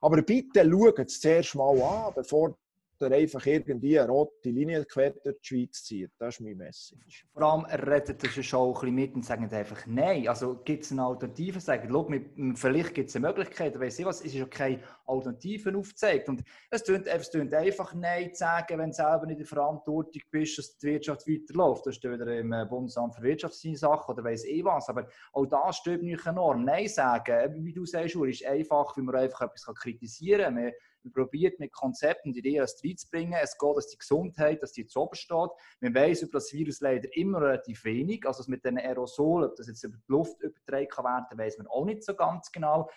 Aber 0.00 0.20
bitte 0.22 0.68
schaut 0.68 0.98
es 0.98 1.20
zuerst 1.20 1.54
mal 1.54 1.80
an, 1.80 2.12
bevor 2.14 2.58
er 3.00 3.12
einfach 3.12 3.44
irgendwie 3.46 3.98
eine 3.98 4.08
rote 4.08 4.50
Linie 4.50 4.84
quer 4.84 5.10
durch 5.10 5.40
die 5.40 5.46
Schweiz 5.46 5.84
zieht. 5.84 6.10
Das 6.18 6.34
ist 6.34 6.40
mein 6.40 6.56
Message. 6.56 7.26
Vor 7.32 7.42
allem, 7.42 7.64
redet 7.64 8.22
das 8.22 8.44
schon 8.44 8.68
ein 8.68 8.74
bisschen 8.74 8.94
mit 8.94 9.14
und 9.14 9.24
sagt 9.24 9.52
einfach 9.52 9.86
Nein. 9.86 10.28
Also 10.28 10.60
gibt 10.64 10.84
es 10.84 10.92
eine 10.92 11.04
Alternative? 11.04 11.60
Sagen, 11.60 11.88
schau, 11.90 12.08
vielleicht 12.54 12.94
gibt 12.94 13.08
es 13.10 13.16
eine 13.16 13.26
Möglichkeit, 13.26 13.78
weiss 13.78 13.98
ich 13.98 14.06
was, 14.06 14.20
es 14.20 14.26
ist 14.26 14.34
ja 14.34 14.46
keine 14.46 14.80
Alternative 15.06 15.76
aufgezeigt. 15.76 16.28
Und 16.28 16.42
es 16.70 16.82
tönt, 16.82 17.06
es 17.06 17.30
tönt 17.30 17.54
einfach 17.54 17.94
Nein 17.94 18.32
zu 18.32 18.38
sagen, 18.38 18.78
wenn 18.78 18.90
du 18.90 18.96
selber 18.96 19.26
nicht 19.26 19.34
in 19.34 19.38
der 19.38 19.46
Verantwortung 19.46 20.22
bist, 20.30 20.58
dass 20.58 20.76
die 20.78 20.86
Wirtschaft 20.88 21.26
weiterläuft. 21.28 21.86
Das 21.86 21.96
ist 21.96 22.04
wieder 22.04 22.26
im 22.38 22.52
äh, 22.52 22.64
Bundesamt 22.64 23.14
für 23.14 23.22
Wirtschaft 23.22 23.54
seine 23.54 23.76
Sache 23.76 24.12
oder 24.12 24.24
weiss 24.24 24.44
ich 24.44 24.64
was. 24.64 24.88
Aber 24.88 25.08
auch 25.32 25.46
da 25.46 25.72
steht 25.72 26.02
nicht 26.02 26.26
enorm. 26.26 26.64
Nein 26.64 26.88
sagen, 26.88 27.64
wie 27.64 27.72
du 27.72 27.84
sagst, 27.84 28.14
ist 28.14 28.44
einfach, 28.44 28.96
weil 28.96 29.04
man 29.04 29.16
einfach 29.16 29.42
etwas 29.42 29.66
kritisieren 29.74 30.56
kann. 30.56 30.72
Man 31.04 31.12
probiert 31.12 31.60
mit 31.60 31.72
Konzepten 31.72 32.32
die 32.32 32.40
Ideen 32.40 32.64
reinzubringen. 32.64 33.38
Es 33.40 33.56
geht, 33.58 33.76
dass 33.76 33.88
die 33.88 33.98
Gesundheit, 33.98 34.62
dass 34.62 34.72
die 34.72 34.86
zu 34.86 35.08
steht. 35.12 35.50
Man 35.80 35.94
weiß 35.94 36.22
über 36.22 36.32
das 36.32 36.52
Virus 36.52 36.80
leider 36.80 37.08
immer 37.16 37.40
relativ 37.40 37.84
wenig. 37.84 38.26
Also 38.26 38.42
mit 38.50 38.64
den 38.64 38.78
Aerosolen, 38.78 39.50
ob 39.50 39.56
das 39.56 39.68
jetzt 39.68 39.84
über 39.84 39.96
die 39.96 40.12
Luft 40.12 40.40
übertragen 40.40 40.88
kann 40.88 41.04
werden, 41.04 41.38
weiß 41.38 41.58
man 41.58 41.66
auch 41.68 41.84
nicht 41.84 42.02
so 42.02 42.14
ganz 42.14 42.50
genau. 42.50 42.90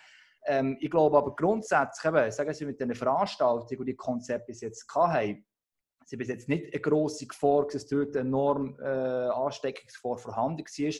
Ähm, 0.46 0.76
ich 0.80 0.90
glaube 0.90 1.18
aber 1.18 1.36
grundsätzlich, 1.36 2.12
eben, 2.12 2.30
sagen 2.30 2.54
Sie 2.54 2.64
mit 2.64 2.80
den 2.80 2.94
Veranstaltungen 2.94 3.78
und 3.78 3.86
die 3.86 3.96
Konzepte 3.96 4.46
bis 4.46 4.60
jetzt 4.62 4.86
haben, 4.94 5.44
sie 6.08 6.16
bis 6.16 6.28
jetzt 6.28 6.48
nicht 6.48 6.72
eine 6.72 6.80
grosse 6.80 7.26
Gefahr, 7.26 7.66
dass 7.70 7.86
dort 7.86 8.16
eine 8.16 8.26
enorm 8.26 8.78
äh, 8.80 8.84
Ansteckungsgefahr 8.86 10.16
vorhanden 10.16 10.64
war. 10.64 10.92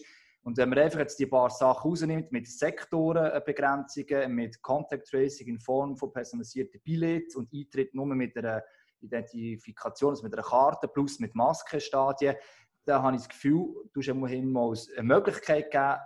Und 0.43 0.57
wenn 0.57 0.69
man 0.69 0.79
einfach 0.79 1.01
jetzt 1.01 1.19
die 1.19 1.27
paar 1.27 1.51
Sachen 1.51 1.91
rausnimmt, 1.91 2.33
mit 2.33 2.47
Sektorenbegrenzungen, 2.47 4.33
mit 4.33 4.63
Contact 4.63 5.09
Tracing 5.09 5.49
in 5.49 5.61
Form 5.61 5.97
von 5.97 6.13
personalisierten 6.13 6.81
Billets 6.83 7.37
und 7.37 7.53
Eintritt 7.53 7.95
nur 7.95 8.07
mit 8.07 8.37
einer 8.37 8.63
Identifikation, 9.01 10.11
also 10.11 10.23
mit 10.23 10.33
einer 10.33 10.43
Karte 10.43 10.89
plus 10.89 11.19
mit 11.19 11.35
Maskenstadien, 11.35 12.37
dann 12.85 13.03
habe 13.03 13.17
ich 13.17 13.23
das 13.23 13.29
Gefühl, 13.29 13.75
du 13.93 14.01
hast 14.01 14.15
mal 14.15 14.31
eine 14.31 15.03
Möglichkeit 15.03 15.71
gegeben, 15.71 15.99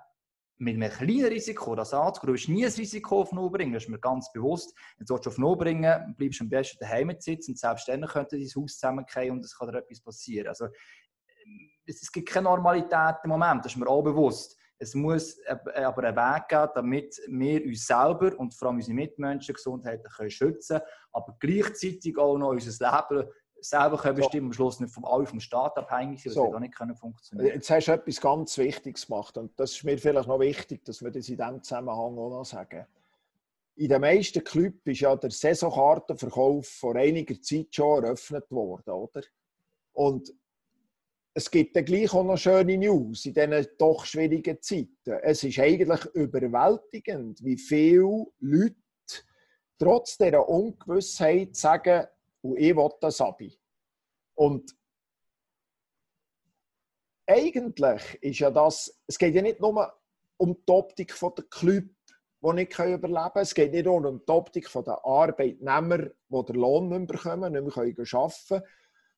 mit 0.59 0.77
einem 0.77 0.91
kleinen 0.93 1.27
Risiko 1.27 1.75
das 1.75 1.93
anzugehen. 1.93 2.29
Du 2.29 2.33
willst 2.35 2.49
nie 2.49 2.65
ein 2.65 2.73
Risiko 2.73 3.23
auf 3.23 3.33
Null 3.33 3.51
bringen, 3.51 3.73
das 3.73 3.85
ist 3.85 3.89
mir 3.89 3.99
ganz 3.99 4.33
bewusst. 4.33 4.73
Wenn 4.97 5.07
du 5.07 5.15
auf 5.15 5.39
Null 5.39 5.57
bringen 5.57 6.15
bleibst 6.17 6.41
du 6.41 6.45
am 6.45 6.51
besten 6.51 6.79
daheim 6.81 7.15
sitzen 7.19 7.53
und 7.53 7.59
selbst 7.59 7.89
dann 7.89 8.07
könnte 8.07 8.37
dein 8.37 8.47
Haus 8.47 8.75
zusammenfallen 8.75 9.33
und 9.33 9.45
es 9.45 9.59
kann 9.59 9.69
dir 9.69 9.79
etwas 9.79 10.01
passieren. 10.01 10.49
Also 10.49 10.69
es 11.87 12.13
gibt 12.13 12.29
keine 12.29 12.45
Normalität 12.45 13.17
im 13.25 13.31
Moment, 13.31 13.65
das 13.65 13.73
ist 13.73 13.79
mir 13.79 13.89
auch 13.89 14.03
bewusst. 14.03 14.57
Es 14.79 14.97
muss 14.97 15.39
aber 15.47 16.03
einen 16.03 16.17
Weg 16.17 16.49
geben, 16.49 16.71
damit 16.75 17.23
wir 17.29 17.65
uns 17.65 17.87
selber 17.87 18.37
und 18.37 18.53
vor 18.53 18.69
allem 18.69 18.79
unsere 18.79 18.95
Mitmenschen 18.95 19.55
Gesundheit 19.55 20.03
können 20.17 20.31
schützen 20.31 20.79
können, 20.79 20.91
aber 21.13 21.37
gleichzeitig 21.39 22.19
auch 22.19 22.37
noch 22.37 22.49
unser 22.49 22.91
Leben 22.91 23.29
selber 23.61 23.97
können 23.97 24.17
bestimmen, 24.17 24.47
am 24.49 24.53
Schluss 24.53 24.81
nicht 24.81 24.93
vom, 24.93 25.05
alle 25.05 25.25
vom 25.25 25.39
Staat 25.39 25.77
abhängig 25.79 26.23
sind, 26.23 26.33
so. 26.33 26.47
das 26.47 26.55
auch 26.55 26.59
nicht 26.59 26.75
können 26.75 26.97
funktionieren 26.97 27.55
Jetzt 27.55 27.71
hast 27.71 27.87
du 27.87 27.93
etwas 27.93 28.21
ganz 28.21 28.59
Wichtiges 28.59 29.07
gemacht 29.07 29.39
und 29.39 29.53
das 29.59 29.73
ist 29.73 29.85
mir 29.85 29.99
vielleicht 29.99 30.27
noch 30.27 30.41
wichtig, 30.41 30.85
dass 30.85 31.01
wir 31.01 31.13
das 31.13 31.29
in 31.29 31.37
diesem 31.37 31.63
Zusammenhang 31.63 32.19
auch 32.19 32.31
noch 32.31 32.45
sagen. 32.45 32.85
In 33.77 33.89
den 33.89 34.01
meisten 34.01 34.43
Clubs 34.43 34.81
ist 34.85 35.01
ja 35.01 35.15
der 35.15 35.31
Saisonkartenverkauf 35.31 36.67
vor 36.69 36.97
einiger 36.97 37.41
Zeit 37.41 37.69
schon 37.71 38.03
eröffnet 38.03 38.51
worden, 38.51 38.91
oder? 38.91 39.23
Und 39.93 40.33
es 41.35 41.51
gibt 41.51 41.75
dann 41.75 41.85
gleich 41.85 42.13
auch 42.13 42.25
noch 42.25 42.37
schöne 42.37 42.77
News 42.77 43.25
in 43.25 43.35
diesen 43.35 43.67
doch 43.79 44.05
schwierigen 44.05 44.61
Zeiten. 44.61 45.13
Es 45.23 45.43
ist 45.43 45.59
eigentlich 45.59 46.05
überwältigend, 46.15 47.43
wie 47.43 47.57
viele 47.57 48.27
Leute 48.41 48.77
trotz 49.79 50.19
dieser 50.19 50.49
Ungewissheit 50.49 51.57
sagen, 51.57 52.07
und 52.43 52.59
ich 52.59 52.77
will 52.77 52.91
das 53.01 53.21
Abi. 53.21 53.57
Und 54.35 54.77
eigentlich 57.27 58.19
ist 58.21 58.41
ja 58.41 58.51
das, 58.51 59.01
es 59.07 59.19
geht 59.19 59.35
ja 59.35 59.43
nicht 59.43 59.61
nur 59.61 59.93
um 60.37 60.55
die 60.55 60.73
Optik 60.73 61.15
der 61.19 61.45
Club, 61.45 61.85
die 62.43 62.53
nicht 62.53 62.79
überleben 62.79 63.03
können. 63.05 63.31
Es 63.37 63.55
geht 63.55 63.73
nicht 63.73 63.87
nur 63.87 64.05
um 64.05 64.21
die 64.25 64.33
Optik 64.33 64.69
der 64.73 65.05
Arbeitnehmer, 65.05 65.99
die 65.99 66.45
den 66.45 66.57
Lohn 66.57 66.89
nicht 66.89 67.07
bekommen, 67.07 67.53
nicht 67.53 67.63
mehr 67.63 67.77
arbeiten 67.77 68.05
können 68.05 68.63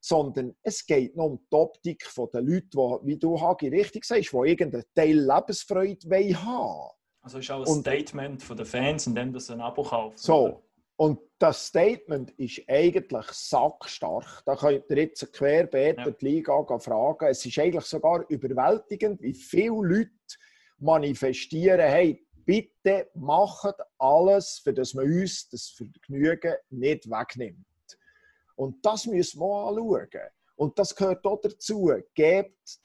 sondern 0.05 0.55
es 0.63 0.85
geht 0.85 1.17
noch 1.17 1.25
um 1.25 1.39
die 1.51 1.57
Optik 1.57 2.07
der 2.31 2.43
Leute, 2.43 2.69
die, 2.75 3.07
wie 3.07 3.17
du, 3.17 3.41
Hagi, 3.41 3.69
richtig 3.69 4.05
sagst, 4.05 4.33
die 4.33 4.37
irgendeinen 4.37 4.85
Teil 4.95 5.19
Lebensfreude 5.19 6.07
haben 6.11 6.47
wollen. 6.47 6.91
Also 7.23 7.39
ist 7.39 7.51
auch 7.51 7.67
ein 7.67 7.81
Statement 7.81 8.43
von 8.43 8.55
den 8.55 8.67
Fans, 8.67 9.07
indem 9.07 9.33
das 9.33 9.49
ein 9.49 9.63
Abo 9.63 9.83
kauft. 9.83 10.19
So, 10.19 10.45
oder? 10.45 10.63
und 10.97 11.21
das 11.39 11.69
Statement 11.69 12.33
ist 12.33 12.61
eigentlich 12.69 13.27
sackstark. 13.33 14.43
Da 14.45 14.57
könnt 14.57 14.85
ihr 14.91 14.99
jetzt 14.99 15.33
querbeet 15.33 15.97
ja. 15.97 16.11
die 16.11 16.25
Liga 16.25 16.79
fragen. 16.79 17.27
Es 17.31 17.47
ist 17.47 17.59
eigentlich 17.59 17.87
sogar 17.87 18.27
überwältigend, 18.29 19.23
wie 19.23 19.33
viele 19.33 19.71
Leute 19.71 20.11
manifestieren, 20.81 21.81
hey, 21.81 22.23
bitte 22.45 23.09
macht 23.15 23.77
alles, 23.97 24.61
für 24.63 24.75
das 24.75 24.93
man 24.93 25.07
uns 25.07 25.49
das 25.49 25.71
Vergnügen 25.71 26.57
nicht 26.69 27.09
wegnimmt. 27.09 27.65
Und 28.57 28.85
das 28.85 29.07
müssen 29.07 29.41
wir 29.41 29.69
anschauen. 29.69 30.09
Und 30.57 30.79
das 30.79 30.95
gehört 30.95 31.25
auch 31.27 31.41
dazu. 31.41 31.91
Gebt, 32.15 32.79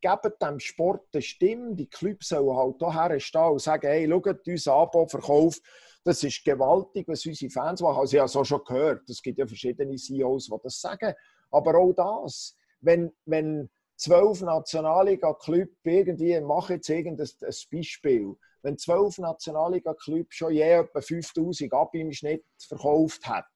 gebt 0.00 0.42
dem 0.42 0.58
Sport 0.58 1.06
eine 1.12 1.22
Stimme. 1.22 1.74
Die 1.74 1.88
Clubs 1.88 2.28
sollen 2.28 2.56
halt 2.56 2.76
hierher 2.78 3.20
stehen 3.20 3.50
und 3.50 3.60
sagen, 3.60 3.86
hey, 3.86 4.08
schaut, 4.08 4.46
unser 4.46 4.72
Abo-Verkauf, 4.74 5.60
Das 6.04 6.22
ist 6.24 6.44
gewaltig, 6.44 7.06
was 7.06 7.24
unsere 7.24 7.50
Fans 7.50 7.80
machen. 7.80 8.00
Also 8.00 8.14
ich 8.16 8.18
habe 8.18 8.26
es 8.26 8.36
auch 8.36 8.44
schon 8.44 8.64
gehört, 8.64 9.08
es 9.08 9.22
gibt 9.22 9.38
ja 9.38 9.46
verschiedene 9.46 9.94
CEOs, 9.94 10.46
die 10.46 10.56
das 10.62 10.80
sagen. 10.80 11.14
Aber 11.50 11.78
auch 11.78 11.92
das, 11.92 12.56
wenn, 12.80 13.12
wenn 13.24 13.70
zwölf 13.96 14.40
Nationalliga-Club 14.40 15.68
irgendwie, 15.84 16.34
ich 16.34 16.42
mache 16.42 16.74
jetzt 16.74 16.88
irgendein 16.88 17.28
Beispiel, 17.70 18.34
wenn 18.62 18.78
zwölf 18.78 19.18
Nationalliga-Clubs 19.18 20.34
schon 20.34 20.52
je 20.52 20.62
etwa 20.62 21.00
5000 21.00 21.72
ab 21.72 21.94
im 21.94 22.12
Schnitt 22.12 22.44
verkauft 22.58 23.28
hätten, 23.28 23.46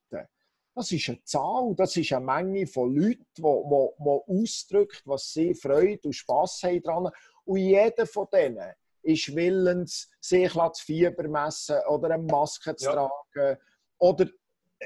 das 0.77 0.93
ist 0.93 1.09
eine 1.09 1.25
Zahl, 1.25 1.75
das 1.75 1.97
ist 1.97 2.13
eine 2.13 2.25
Menge 2.25 2.67
von 2.67 2.95
Leuten, 2.95 3.25
die, 3.35 3.43
die, 3.43 3.89
die 3.99 4.43
ausdrückt, 4.43 5.03
was 5.07 5.33
sie 5.33 5.55
Freude 5.55 6.01
und 6.05 6.13
Spass 6.13 6.63
haben 6.63 6.83
dran. 6.83 7.11
Und 7.45 7.59
jeder 7.59 8.07
von 8.07 8.27
denen 8.31 8.73
ist 9.03 9.35
willens, 9.35 10.11
sich 10.21 10.53
das 10.53 10.81
Fieber 10.81 11.27
messen 11.29 11.77
oder 11.89 12.11
eine 12.11 12.23
Maske 12.23 12.77
zu 12.77 12.87
ja. 12.87 12.93
tragen 12.93 13.59
oder 13.99 14.27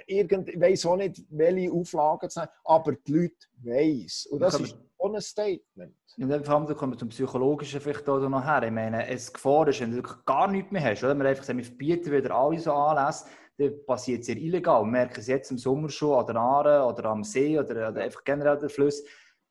irgend, 0.06 0.48
ich 0.48 0.60
weiß 0.60 0.86
auch 0.86 0.96
nicht, 0.96 1.24
welche 1.30 1.72
Auflagen 1.72 2.30
zu 2.30 2.42
haben, 2.42 2.50
aber 2.64 2.92
die 2.92 3.12
Leute 3.12 3.46
weiss. 3.64 4.26
Und 4.26 4.40
das 4.40 4.60
ist 4.60 4.76
ein 5.02 5.20
Statement. 5.20 5.96
Dann 6.16 6.44
vor 6.44 6.54
allem 6.54 6.76
kommen 6.76 6.92
wir 6.92 6.98
zum 6.98 7.08
Psychologischen 7.08 7.80
vielleicht 7.80 8.08
auch 8.08 8.20
noch 8.28 8.44
her. 8.44 8.62
Ich 8.62 8.70
meine, 8.70 9.08
es 9.08 9.32
Gefahr 9.32 9.66
ist, 9.66 9.80
wenn 9.80 9.90
du 9.90 10.02
gar 10.24 10.46
nichts 10.46 10.70
mehr 10.70 10.84
hast, 10.84 11.02
oder? 11.02 11.14
Wir 11.16 11.30
einfach 11.30 11.48
wir 11.48 11.64
verbieten 11.64 12.12
wieder 12.12 12.32
alle 12.32 12.60
so 12.60 12.72
Anlässe, 12.72 13.26
dann 13.60 13.84
passiert 13.86 14.20
es 14.20 14.26
sehr 14.26 14.36
illegal. 14.36 14.82
Wir 14.82 14.90
merken 14.90 15.20
es 15.20 15.26
jetzt 15.26 15.50
im 15.50 15.58
Sommer 15.58 15.88
schon 15.90 16.18
an 16.18 16.26
der 16.26 16.36
Aare 16.36 16.84
oder 16.84 17.04
am 17.10 17.22
See 17.22 17.58
oder, 17.58 17.90
oder 17.90 18.02
einfach 18.02 18.24
generell 18.24 18.58
der 18.58 18.70
Fluss. 18.70 19.02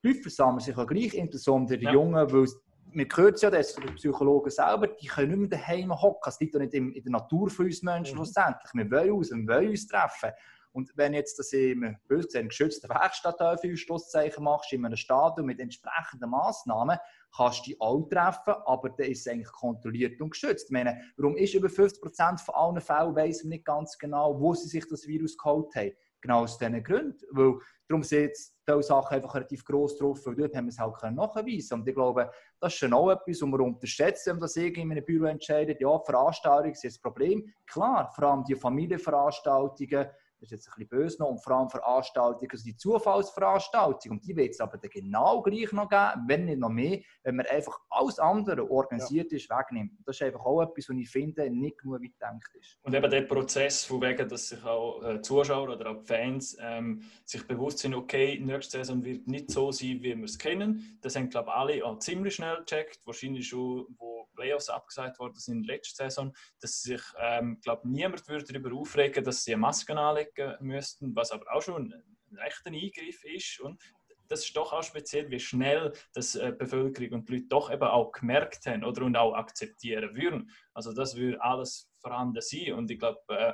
Die 0.04 0.08
Leute 0.08 0.22
versammeln 0.22 0.62
sich 0.62 0.76
auch 0.76 0.88
gleich, 0.88 1.14
insbesondere 1.14 1.78
die 1.78 1.86
ja. 1.86 1.94
Jungen, 1.94 2.32
weil 2.32 2.46
man 2.92 3.08
hört 3.16 3.36
es 3.36 3.42
ja, 3.42 3.52
dass 3.52 3.76
die 3.76 3.94
Psychologen 3.94 4.50
selber, 4.50 4.88
die 4.88 5.08
können 5.08 5.42
nicht 5.42 5.52
mehr 5.52 5.60
daheim 5.60 6.02
hocken. 6.02 6.28
Es 6.28 6.40
liegt 6.40 6.56
doch 6.56 6.60
nicht 6.60 6.74
in, 6.74 6.92
der 6.94 7.12
Natur 7.12 7.50
von 7.50 7.66
uns 7.66 7.84
Menschen 7.84 8.14
mhm. 8.14 8.18
schlussendlich. 8.18 8.72
Wir 8.74 8.90
wollen 8.90 9.12
uns, 9.12 9.32
wir 9.32 9.48
wollen 9.48 9.70
uns 9.70 9.88
treffen. 9.88 10.32
Und 10.80 10.96
wenn 10.96 11.14
jetzt 11.14 11.38
das 11.38 11.52
im 11.52 11.98
böse 12.08 12.28
gesehen, 12.28 12.48
geschützten 12.48 12.88
Werkstatt 12.88 13.60
viel 13.60 13.76
Stoßzeichen 13.76 14.42
machst, 14.42 14.72
in 14.72 14.86
einem 14.86 14.96
Stadion 14.96 15.46
mit 15.46 15.60
entsprechenden 15.60 16.30
Massnahmen, 16.30 16.98
kannst 17.36 17.60
du 17.60 17.72
dich 17.72 17.82
auch 17.82 18.08
treffen, 18.08 18.54
aber 18.66 18.90
dann 18.92 19.08
ist 19.08 19.28
es 19.28 19.28
eigentlich 19.28 19.52
kontrolliert 19.52 20.22
und 20.22 20.30
geschützt. 20.30 20.72
Meine, 20.72 21.02
warum 21.18 21.36
ist 21.36 21.54
über 21.54 21.68
50% 21.68 22.40
von 22.40 22.56
allen 22.56 22.80
Fällen, 22.80 23.14
weiss 23.14 23.44
man 23.44 23.50
nicht 23.50 23.66
ganz 23.66 23.98
genau, 23.98 24.40
wo 24.40 24.54
sie 24.54 24.70
sich 24.70 24.88
das 24.88 25.06
Virus 25.06 25.38
geholt 25.38 25.76
haben. 25.76 25.92
Genau 26.22 26.44
aus 26.44 26.58
diesen 26.58 26.82
Gründen. 26.82 27.26
Weil, 27.32 27.60
darum 27.90 28.04
sind 28.04 28.32
diese 28.32 28.84
Sachen 28.84 29.16
einfach 29.16 29.36
relativ 29.36 29.66
gross 29.66 29.98
drauf, 29.98 30.26
weil 30.26 30.36
dort 30.36 30.56
haben 30.56 30.66
wir 30.66 30.70
es 30.70 30.80
halt 30.80 31.14
nachweisen 31.14 31.80
Und 31.80 31.88
ich 31.88 31.96
glaube, 31.96 32.32
das 32.62 32.74
ist 32.74 32.80
schon 32.80 32.94
auch 32.94 33.10
etwas, 33.10 33.42
was 33.42 33.50
wir 33.50 33.60
unterschätzen, 33.60 34.28
wenn 34.28 34.36
man 34.36 34.42
das 34.42 34.56
irgendwie 34.56 34.82
in 34.82 34.92
einem 34.92 35.06
Büro 35.06 35.26
entscheidet. 35.26 35.82
Ja, 35.82 36.00
Veranstaltungen 36.00 36.76
sind 36.76 36.94
das 36.94 37.02
Problem. 37.02 37.54
Klar, 37.66 38.12
vor 38.16 38.24
allem 38.26 38.44
die 38.46 38.56
Familienveranstaltungen, 38.56 40.08
das 40.40 40.48
ist 40.48 40.52
jetzt 40.52 40.68
ein 40.68 40.74
bisschen 40.76 40.90
böse 40.90 41.20
noch, 41.20 41.30
und 41.30 41.44
vor 41.44 41.58
allem 41.58 41.70
Veranstaltungen, 41.70 42.52
also 42.52 42.64
die 42.64 42.76
Zufallsveranstaltungen, 42.76 44.18
und 44.18 44.26
die 44.26 44.36
wird 44.36 44.52
es 44.52 44.60
aber 44.60 44.78
dann 44.78 44.90
genau 44.90 45.42
gleich 45.42 45.72
noch 45.72 45.90
geben, 45.90 46.26
wenn 46.28 46.46
nicht 46.46 46.60
noch 46.60 46.70
mehr, 46.70 47.00
wenn 47.24 47.36
man 47.36 47.46
einfach 47.48 47.80
alles 47.90 48.20
andere 48.20 48.70
organisiert 48.70 49.32
ja. 49.32 49.38
ist, 49.38 49.50
wegnimmt. 49.50 49.94
Das 50.06 50.16
ist 50.16 50.22
einfach 50.22 50.46
auch 50.46 50.62
etwas, 50.62 50.90
was 50.90 50.98
ich 50.98 51.10
finde, 51.10 51.50
nicht 51.50 51.80
genug 51.80 52.02
weit 52.02 52.14
gedacht 52.14 52.56
ist. 52.60 52.78
Und 52.84 52.94
eben 52.94 53.10
der 53.10 53.22
Prozess, 53.22 53.86
von 53.86 54.02
wegen, 54.02 54.28
dass 54.28 54.50
sich 54.50 54.64
auch 54.64 55.04
äh, 55.04 55.22
Zuschauer 55.22 55.70
oder 55.70 55.92
auch 55.92 56.02
Fans 56.04 56.58
ähm, 56.62 57.02
sich 57.26 57.46
bewusst 57.46 57.80
sind, 57.80 57.94
okay, 57.94 58.40
nächste 58.40 58.78
Saison 58.78 59.04
wird 59.04 59.28
nicht 59.28 59.52
so 59.52 59.72
sein, 59.72 60.02
wie 60.02 60.16
wir 60.16 60.24
es 60.24 60.38
kennen. 60.38 60.98
Das 61.02 61.16
haben, 61.16 61.30
glaube 61.30 61.50
ich, 61.50 61.56
alle 61.56 61.86
auch 61.86 62.00
ziemlich 62.00 62.36
schnell 62.36 62.58
gecheckt, 62.60 63.00
wahrscheinlich 63.06 63.48
schon, 63.48 63.86
wo 63.98 64.20
Playoffs 64.40 64.70
abgesagt 64.70 65.20
worden 65.20 65.38
sind 65.38 65.68
letzte 65.68 66.04
Saison, 66.04 66.34
dass 66.62 66.82
sich, 66.82 67.02
ähm, 67.20 67.60
glaube 67.62 67.90
niemand 67.90 68.28
würde 68.28 68.46
darüber 68.46 68.74
aufregen, 68.74 69.24
dass 69.24 69.44
sie 69.44 69.54
eine 69.54 69.62
Maske 69.62 69.98
anlegen 69.98 70.29
müssten, 70.60 71.16
was 71.16 71.32
aber 71.32 71.46
auch 71.54 71.62
schon 71.62 71.94
ein 71.94 72.38
rechter 72.38 72.72
Eingriff 72.72 73.24
ist. 73.24 73.60
Und 73.60 73.82
das 74.28 74.46
ist 74.46 74.56
doch 74.56 74.72
auch 74.74 74.84
speziell, 74.84 75.30
wie 75.32 75.40
schnell 75.40 75.92
das 76.14 76.36
äh, 76.36 76.54
Bevölkerung 76.58 77.20
und 77.20 77.30
die 77.30 77.34
Leute 77.34 77.48
doch 77.48 77.72
eben 77.72 77.84
auch 77.84 78.12
gemerkt 78.12 78.66
haben 78.68 78.84
oder 78.84 79.04
und 79.04 79.16
auch 79.16 79.34
akzeptieren 79.34 80.16
würden. 80.16 80.50
Also 80.74 80.94
das 80.94 81.16
würde 81.16 81.42
alles 81.42 81.90
vorhanden 81.98 82.42
sein 82.42 82.74
und 82.74 82.92
ich 82.92 83.00
glaube, 83.00 83.20
äh, 83.30 83.54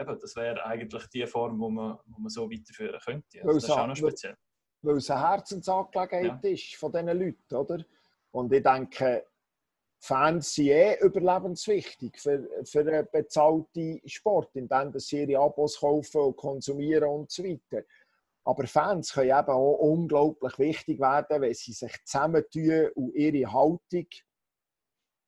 eben, 0.00 0.18
das 0.18 0.36
wäre 0.36 0.64
eigentlich 0.64 1.06
die 1.08 1.26
Form, 1.26 1.58
wo 1.58 1.68
man, 1.68 1.98
wo 2.06 2.20
man 2.20 2.30
so 2.30 2.50
weiterführen 2.50 3.00
könnte. 3.04 3.40
Also 3.42 3.54
das 3.54 3.64
ist 3.64 3.70
auch 3.70 3.86
noch 3.86 3.96
speziell. 3.96 4.36
Weil 4.82 4.96
es 4.96 5.10
eine 5.10 5.28
Herzensangelegenheit 5.28 6.44
ja. 6.44 6.50
ist 6.50 6.76
von 6.76 6.92
diesen 6.92 7.08
Leuten, 7.08 7.54
oder? 7.54 7.84
Und 8.30 8.52
ich 8.52 8.62
denke, 8.62 9.26
Fans 9.98 10.54
sind 10.54 10.68
eh 10.68 10.98
überlebenswichtig 11.00 12.18
für, 12.18 12.48
für 12.64 12.80
einen 12.80 13.08
bezahlten 13.10 14.00
Sport, 14.06 14.54
indem 14.54 14.98
sie 14.98 15.22
ihre 15.22 15.40
Abos 15.40 15.80
kaufen 15.80 16.20
und 16.20 16.36
konsumieren 16.36 17.08
und 17.08 17.30
so 17.30 17.42
weiter. 17.44 17.84
Aber 18.44 18.66
Fans 18.66 19.12
können 19.12 19.30
eben 19.30 19.48
auch 19.50 19.78
unglaublich 19.78 20.58
wichtig 20.58 21.00
werden, 21.00 21.40
wenn 21.40 21.54
sie 21.54 21.72
sich 21.72 21.92
zusammentun 22.04 22.90
und 22.94 23.14
ihre 23.14 23.52
Haltung 23.52 24.06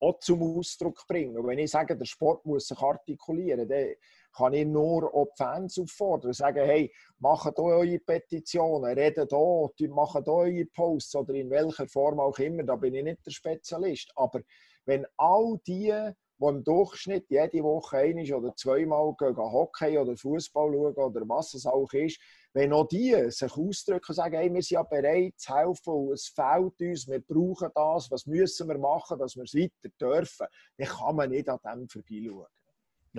auch 0.01 0.21
zum 0.21 0.43
Ausdruck 0.43 1.05
bringen. 1.09 1.37
Und 1.37 1.47
wenn 1.49 1.59
ich 1.59 1.71
sage, 1.71 1.97
der 1.97 2.05
Sport 2.05 2.47
muss 2.47 2.69
sich 2.69 2.79
artikulieren, 2.79 3.69
dann 3.69 3.95
kann 4.39 4.55
ich 4.55 4.67
nur 4.67 5.13
auch 5.13 5.27
die 5.27 5.43
Fans 5.43 5.79
auffordern 5.79 6.29
und 6.29 6.35
sagen, 6.35 6.65
hey, 6.65 6.93
macht 7.19 7.59
eure 7.59 7.99
Petitionen, 7.99 8.97
redet 8.97 9.31
hier, 9.31 9.89
macht 9.91 10.29
eure 10.29 10.65
Posts 10.67 11.17
oder 11.17 11.35
in 11.35 11.51
welcher 11.51 11.89
Form 11.89 12.21
auch 12.21 12.39
immer, 12.39 12.63
da 12.63 12.77
bin 12.77 12.95
ich 12.95 13.03
nicht 13.03 13.27
der 13.27 13.33
Spezialist. 13.33 14.13
Aber 14.15 14.41
wenn 14.87 15.05
all 15.17 15.59
die, 15.67 15.93
die 16.41 16.47
im 16.47 16.63
Durchschnitt 16.63 17.27
jede 17.29 17.65
Woche 17.65 17.99
ein 17.99 18.33
oder 18.33 18.55
zweimal 18.55 19.13
gehen, 19.19 19.37
Hockey 19.37 19.99
oder 19.99 20.17
Fußball 20.17 20.73
schauen 20.73 20.95
oder 20.95 21.29
was 21.29 21.55
es 21.55 21.67
auch 21.67 21.93
ist, 21.93 22.21
wenn 22.53 22.73
auch 22.73 22.87
die 22.87 23.15
sich 23.31 23.53
ausdrücken 23.53 24.07
und 24.09 24.15
sagen, 24.15 24.37
hey, 24.37 24.55
wir 24.55 24.63
sind 24.63 24.77
ja 24.77 24.83
bereit 24.85 25.35
zu 25.37 25.55
helfen 25.55 26.11
es 26.13 26.29
fehlt 26.29 26.81
uns, 26.81 27.09
wir 27.09 27.21
brauchen 27.21 27.71
das, 27.75 28.11
was 28.11 28.25
müssen 28.27 28.69
wir 28.69 28.79
machen, 28.79 29.19
dass 29.19 29.37
wir 29.37 29.43
es 29.43 29.55
weiter 29.55 29.93
dürfen, 30.01 30.47
dann 30.77 30.89
kann 30.89 31.17
man 31.17 31.31
nicht 31.31 31.49
an 31.49 31.59
dem 31.65 31.89
vorbeischauen. 31.89 32.47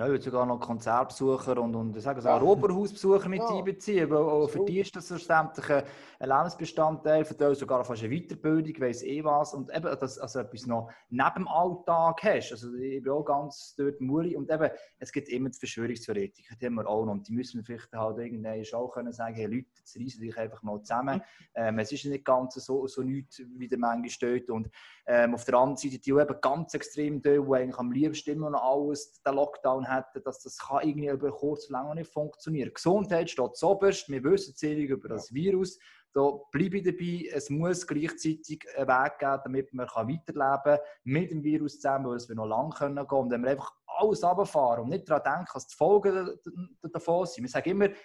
Ja, 0.00 0.06
ich 0.06 0.12
würde 0.12 0.24
sogar 0.24 0.46
noch 0.46 0.58
Konzertbesucher 0.60 1.60
und, 1.60 1.74
und 1.74 2.00
sagen 2.00 2.22
ja. 2.24 2.40
Oberhausbesucher 2.40 3.28
mit 3.28 3.40
ja. 3.40 3.48
einbeziehen, 3.48 4.08
weil 4.08 4.16
auch 4.16 4.48
für 4.48 4.64
die 4.64 4.80
ist 4.80 4.96
das 4.96 5.08
selbstverständlich 5.08 5.84
ein 6.18 6.28
Lebensbestandteil, 6.28 7.24
für 7.26 7.34
die 7.34 7.54
sogar 7.54 7.84
fast 7.84 8.02
eine 8.02 8.18
Weiterbildung, 8.18 8.80
weiss 8.80 9.02
eh 9.02 9.22
was. 9.22 9.52
Und 9.52 9.68
eben, 9.68 9.82
dass 9.82 10.18
also 10.18 10.38
etwas 10.38 10.64
noch 10.64 10.90
neben 11.10 11.34
dem 11.34 11.48
Alltag 11.48 12.22
hast. 12.22 12.52
Also 12.52 12.72
ich 12.76 13.02
bin 13.02 13.12
auch 13.12 13.24
ganz 13.24 13.74
dort 13.76 14.00
Muri 14.00 14.36
und 14.36 14.50
eben, 14.50 14.70
es 14.98 15.12
gibt 15.12 15.28
immer 15.28 15.50
die 15.50 15.58
Verschwörungstheoretiker, 15.58 16.56
die 16.58 16.64
haben 16.64 16.76
wir 16.76 16.88
auch 16.88 17.04
noch. 17.04 17.12
Und 17.12 17.28
die 17.28 17.32
müssen 17.32 17.62
vielleicht 17.62 17.92
halt 17.92 18.18
irgendwann 18.18 18.64
auch 18.72 18.88
können 18.88 19.12
sagen, 19.12 19.34
hey 19.34 19.44
Leute, 19.44 19.66
jetzt 19.76 19.98
reissen 19.98 20.22
dich 20.22 20.38
einfach 20.38 20.62
mal 20.62 20.80
zusammen. 20.80 21.16
Mhm. 21.16 21.22
Ähm, 21.56 21.78
es 21.78 21.92
ist 21.92 22.06
nicht 22.06 22.24
ganz 22.24 22.54
so, 22.54 22.86
so 22.86 23.02
nichts, 23.02 23.42
wie 23.58 23.68
der 23.68 23.78
Menge 23.78 24.08
steht. 24.08 24.48
Und 24.48 24.70
ähm, 25.04 25.34
auf 25.34 25.44
der 25.44 25.56
anderen 25.56 25.76
Seite 25.76 25.98
die, 25.98 26.00
die 26.00 26.10
eben 26.10 26.40
ganz 26.40 26.72
extrem 26.72 27.20
die, 27.20 27.38
die 27.38 27.54
eigentlich 27.54 27.78
am 27.78 27.92
liebsten 27.92 28.30
immer 28.30 28.48
noch 28.48 28.62
alles, 28.62 29.20
den 29.20 29.34
Lockdown 29.34 29.50
Lockdown 29.50 29.88
hätten, 29.90 30.22
dass 30.24 30.42
das 30.42 30.58
kann 30.58 30.86
irgendwie 30.86 31.08
über 31.08 31.30
kurz 31.30 31.68
oder 31.68 31.82
lang 31.82 31.94
nicht 31.94 32.12
funktionieren. 32.12 32.72
Gesundheit 32.72 33.30
steht 33.30 33.56
zuoberst, 33.56 34.08
wir 34.08 34.22
wissen 34.24 34.54
zählig 34.54 34.90
über 34.90 35.08
das 35.08 35.32
Virus. 35.32 35.78
Da 36.12 36.30
bleibe 36.50 36.78
ich 36.78 36.84
dabei, 36.84 37.28
es 37.32 37.50
muss 37.50 37.86
gleichzeitig 37.86 38.66
einen 38.76 38.88
Weg 38.88 39.18
geben, 39.18 39.40
damit 39.44 39.72
man 39.72 39.86
weiterleben 39.86 40.62
kann 40.64 40.78
mit 41.04 41.30
dem 41.30 41.42
Virus 41.42 41.74
zusammen, 41.74 42.06
weil 42.06 42.18
wir 42.18 42.34
noch 42.34 42.46
lange 42.46 42.70
gehen 42.70 43.06
können. 43.06 43.22
Und 43.22 43.30
wenn 43.30 43.42
wir 43.42 43.50
einfach 43.50 43.72
alles 43.86 44.24
runterfahren 44.24 44.84
und 44.84 44.90
nicht 44.90 45.08
daran 45.08 45.22
denken, 45.22 45.50
dass 45.54 45.66
die 45.66 45.76
Folgen 45.76 46.38
davon 46.82 47.26
sind. 47.26 47.44
Wir 47.44 47.50
sagen 47.50 47.70
immer, 47.70 47.88
die 47.88 47.96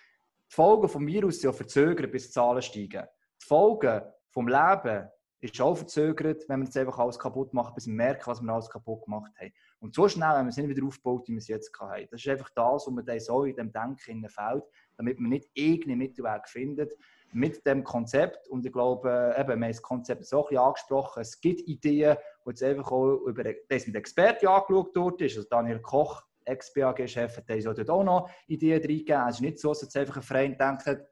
Folgen 0.50 0.88
des 0.88 1.00
Virus 1.00 1.40
sind 1.40 1.50
ja 1.50 1.54
verzögert, 1.54 2.12
bis 2.12 2.28
die 2.28 2.34
Zahlen 2.34 2.62
steigen. 2.62 3.08
Die 3.42 3.46
Folgen 3.46 4.02
vom 4.30 4.48
Leben 4.48 5.10
ist 5.40 5.60
auch 5.62 5.76
verzögert, 5.76 6.48
wenn 6.48 6.60
wir 6.60 6.66
jetzt 6.66 6.78
einfach 6.78 7.00
alles 7.00 7.20
kaputt 7.20 7.54
machen, 7.54 7.74
bis 7.74 7.88
wir 7.88 7.94
merken, 7.94 8.24
was 8.26 8.42
wir 8.42 8.54
alles 8.54 8.70
kaputt 8.70 9.04
gemacht 9.04 9.32
haben. 9.40 9.54
Und 9.80 9.94
so 9.94 10.08
schnell 10.08 10.28
haben 10.28 10.46
wir 10.46 10.50
es 10.50 10.58
nicht 10.58 10.70
wieder 10.70 10.86
aufgebaut, 10.86 11.28
wie 11.28 11.34
wir 11.34 11.38
es 11.38 11.48
jetzt 11.48 11.72
haben. 11.80 12.08
Das 12.10 12.22
ist 12.22 12.28
einfach 12.28 12.50
das, 12.56 12.88
was 12.88 12.88
man 12.88 13.20
so 13.20 13.44
in 13.44 13.56
dem 13.56 13.72
Denken 13.72 14.28
fällt, 14.30 14.64
damit 14.98 15.20
man 15.20 15.30
nicht 15.30 15.50
irgendeinen 15.54 16.00
Mittelweg 16.00 16.48
findet 16.48 16.94
mit 17.34 17.66
dem 17.66 17.84
Konzept. 17.84 18.48
Und 18.48 18.66
ich 18.66 18.72
glaube, 18.72 19.36
eben, 19.38 19.48
wir 19.48 19.54
haben 19.54 19.62
das 19.62 19.82
Konzept 19.82 20.26
so 20.26 20.46
ein 20.46 20.50
bisschen 20.50 20.64
angesprochen. 20.64 21.22
Es 21.22 21.40
gibt 21.40 21.62
Ideen, 21.62 22.18
die 22.46 22.50
jetzt 22.50 22.64
einfach 22.64 22.92
auch 22.92 23.26
über 23.26 23.44
das 23.44 23.88
mit 23.88 23.96
Experten 23.96 24.48
angeschaut 24.48 24.96
worden 24.96 25.26
ist. 25.26 25.38
Also 25.38 25.48
Daniel 25.50 25.82
Koch, 25.82 26.24
Ex-BAG-Chef, 26.46 27.38
hat 27.38 27.50
dort 27.50 27.90
auch 27.90 28.04
noch 28.04 28.30
Ideen 28.48 28.82
reingegeben. 28.82 29.28
Es 29.28 29.36
ist 29.36 29.42
nicht 29.42 29.60
so, 29.60 29.70
dass 29.70 29.82
jetzt 29.82 29.98
einfach 29.98 30.18
ein 30.18 30.24
Verein 30.24 30.58
denkt, 30.58 31.06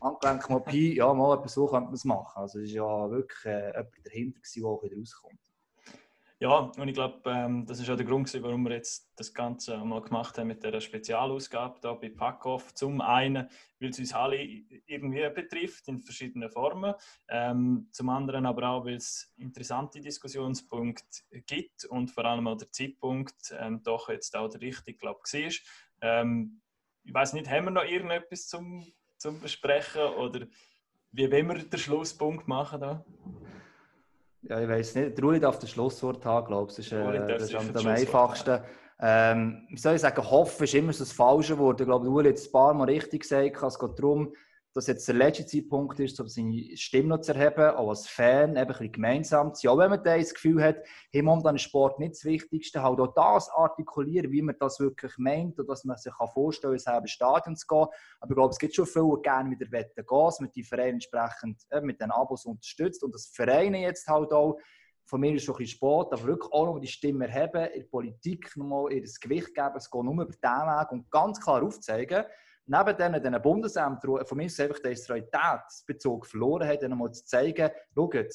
Angelenk 0.00 0.48
mal 0.48 0.60
Pi, 0.60 0.96
ja, 0.96 1.12
mal 1.12 1.36
etwas 1.36 1.54
so 1.54 1.66
könnte 1.66 1.86
man 1.86 1.94
es 1.94 2.04
machen. 2.04 2.40
Also 2.40 2.60
es 2.60 2.74
war 2.76 3.04
ja 3.04 3.10
wirklich 3.10 3.44
äh, 3.46 3.66
jemand 3.66 4.06
dahinter, 4.06 4.40
der 4.56 4.64
auch 4.64 4.82
wieder 4.82 4.96
rauskommt. 4.96 5.40
Ja, 6.38 6.70
und 6.76 6.86
ich 6.86 6.92
glaube, 6.92 7.18
ähm, 7.30 7.64
das 7.64 7.80
ist 7.80 7.88
auch 7.88 7.96
der 7.96 8.04
Grund, 8.04 8.30
warum 8.42 8.64
wir 8.64 8.74
jetzt 8.74 9.10
das 9.16 9.32
Ganze 9.32 9.78
mal 9.78 10.02
gemacht 10.02 10.36
haben 10.36 10.48
mit 10.48 10.62
der 10.62 10.78
Spezialausgabe 10.82 11.80
da 11.80 11.94
bei 11.94 12.10
Packoff. 12.10 12.74
Zum 12.74 13.00
einen, 13.00 13.48
weil 13.80 13.88
es 13.88 13.98
uns 13.98 14.12
alle 14.12 14.36
irgendwie 14.86 15.26
betrifft 15.30 15.88
in 15.88 16.02
verschiedenen 16.02 16.50
Formen. 16.50 16.92
Ähm, 17.28 17.88
zum 17.90 18.10
anderen 18.10 18.44
aber 18.44 18.68
auch, 18.68 18.84
weil 18.84 18.96
es 18.96 19.32
interessante 19.38 19.98
Diskussionspunkte 19.98 21.22
gibt 21.46 21.86
und 21.86 22.10
vor 22.10 22.26
allem 22.26 22.48
auch 22.48 22.58
der 22.58 22.70
Zeitpunkt 22.70 23.54
ähm, 23.58 23.82
doch 23.82 24.10
jetzt 24.10 24.36
auch 24.36 24.48
der 24.48 24.60
richtige, 24.60 24.98
glaube 24.98 25.20
ich, 25.32 25.64
war. 26.02 26.20
Ähm, 26.20 26.60
ich 27.02 27.14
weiß 27.14 27.32
nicht, 27.32 27.48
haben 27.48 27.64
wir 27.64 27.70
noch 27.70 27.84
irgendetwas 27.84 28.46
zum, 28.46 28.84
zum 29.16 29.40
Besprechen 29.40 30.02
oder 30.02 30.46
wie 31.12 31.32
wollen 31.32 31.48
wir 31.48 31.64
den 31.64 31.78
Schlusspunkt 31.78 32.46
machen 32.46 32.80
da? 32.82 33.04
Ja, 34.48 34.60
ich 34.60 34.68
weiß 34.68 34.94
nicht. 34.96 35.22
Ruhe 35.22 35.40
darf 35.40 35.58
das 35.58 35.70
Schlusswort 35.70 36.24
haben, 36.24 36.46
glaube 36.46 36.70
ich. 36.70 36.76
Das 36.76 36.86
ist, 36.86 36.92
äh, 36.92 37.26
das 37.26 37.42
ist 37.42 37.54
am, 37.54 37.74
am 37.74 37.86
einfachsten. 37.86 38.60
Ähm, 39.00 39.66
wie 39.68 39.76
soll 39.76 39.96
ich 39.96 40.00
sagen, 40.00 40.22
hoffen 40.30 40.64
ist 40.64 40.74
immer 40.74 40.92
so 40.92 41.04
das 41.04 41.12
falsche 41.12 41.58
Wort. 41.58 41.80
Ich 41.80 41.86
glaube, 41.86 42.08
Uli 42.08 42.30
hat 42.30 42.36
es 42.36 42.46
ein 42.46 42.52
paar 42.52 42.72
Mal 42.72 42.84
richtig 42.84 43.22
gesagt. 43.22 43.62
Es 43.62 43.78
geht 43.78 43.98
darum, 43.98 44.32
dass 44.76 44.88
jetzt 44.88 45.08
der 45.08 45.14
letzte 45.14 45.46
Zeitpunkt 45.46 45.98
ist, 46.00 46.20
um 46.20 46.28
seine 46.28 46.76
Stimme 46.76 47.08
noch 47.08 47.22
zu 47.22 47.32
erheben, 47.32 47.74
auch 47.76 47.88
als 47.88 48.06
Fan, 48.06 48.50
eben 48.50 48.58
ein 48.58 48.66
bisschen 48.66 48.92
gemeinsam 48.92 49.54
zu 49.54 49.62
sein. 49.62 49.70
Auch 49.70 49.78
wenn 49.78 49.88
man 49.88 50.04
das 50.04 50.34
Gefühl 50.34 50.62
hat, 50.62 50.76
hey, 51.10 51.22
momentan 51.22 51.56
ist 51.56 51.62
Sport 51.62 51.98
nicht 51.98 52.12
das 52.12 52.26
Wichtigste, 52.26 52.82
halt 52.82 53.00
auch 53.00 53.14
das 53.14 53.48
artikulieren, 53.48 54.30
wie 54.30 54.42
man 54.42 54.54
das 54.60 54.78
wirklich 54.78 55.16
meint 55.16 55.58
und 55.58 55.66
dass 55.66 55.86
man 55.86 55.96
sich 55.96 56.12
vorstellen 56.34 56.74
kann, 56.74 56.78
selber 56.78 57.00
ins 57.00 57.12
Stadion 57.12 57.56
zu 57.56 57.66
gehen. 57.66 57.86
Aber 58.20 58.30
ich 58.30 58.34
glaube, 58.34 58.50
es 58.50 58.58
gibt 58.58 58.74
schon 58.74 58.84
viele, 58.84 59.16
die 59.16 59.22
gerne 59.22 59.50
wieder 59.50 59.66
gehen 59.66 60.06
dass 60.06 60.40
man 60.40 60.50
die 60.54 60.62
Vereine 60.62 60.90
entsprechend 60.90 61.62
äh, 61.70 61.80
mit 61.80 61.98
den 61.98 62.10
Abos 62.10 62.44
unterstützt 62.44 63.02
und 63.02 63.14
dass 63.14 63.28
Vereine 63.28 63.80
jetzt 63.80 64.06
halt 64.06 64.30
auch 64.34 64.58
von 65.06 65.20
mir 65.20 65.34
ist 65.34 65.44
schon 65.44 65.54
ein 65.54 65.58
bisschen 65.58 65.76
Sport, 65.76 66.12
aber 66.12 66.24
wirklich 66.24 66.52
auch 66.52 66.66
noch 66.66 66.80
die 66.80 66.88
Stimme 66.88 67.28
erheben, 67.28 67.70
in 67.72 67.80
der 67.80 67.88
Politik 67.88 68.54
nochmal 68.56 68.92
ihr 68.92 69.02
Gewicht 69.20 69.54
geben, 69.54 69.72
es 69.76 69.90
geht 69.90 70.02
nur 70.02 70.12
über 70.12 70.26
diesen 70.26 70.42
Weg 70.42 70.92
und 70.92 71.10
ganz 71.10 71.40
klar 71.40 71.62
aufzeigen, 71.62 72.24
neben 72.66 72.96
diesen, 72.96 73.12
diesen 73.14 73.42
Bundesämtern, 73.42 74.26
von 74.26 74.38
mir 74.38 74.46
ist 74.46 74.60
einfach 74.60 74.80
der 74.80 74.92
Israelitätsbezug 74.92 76.26
verloren 76.26 76.68
hat, 76.68 76.82
ihnen 76.82 77.12
zu 77.12 77.24
zeigen, 77.24 77.70
schaut, 77.94 78.32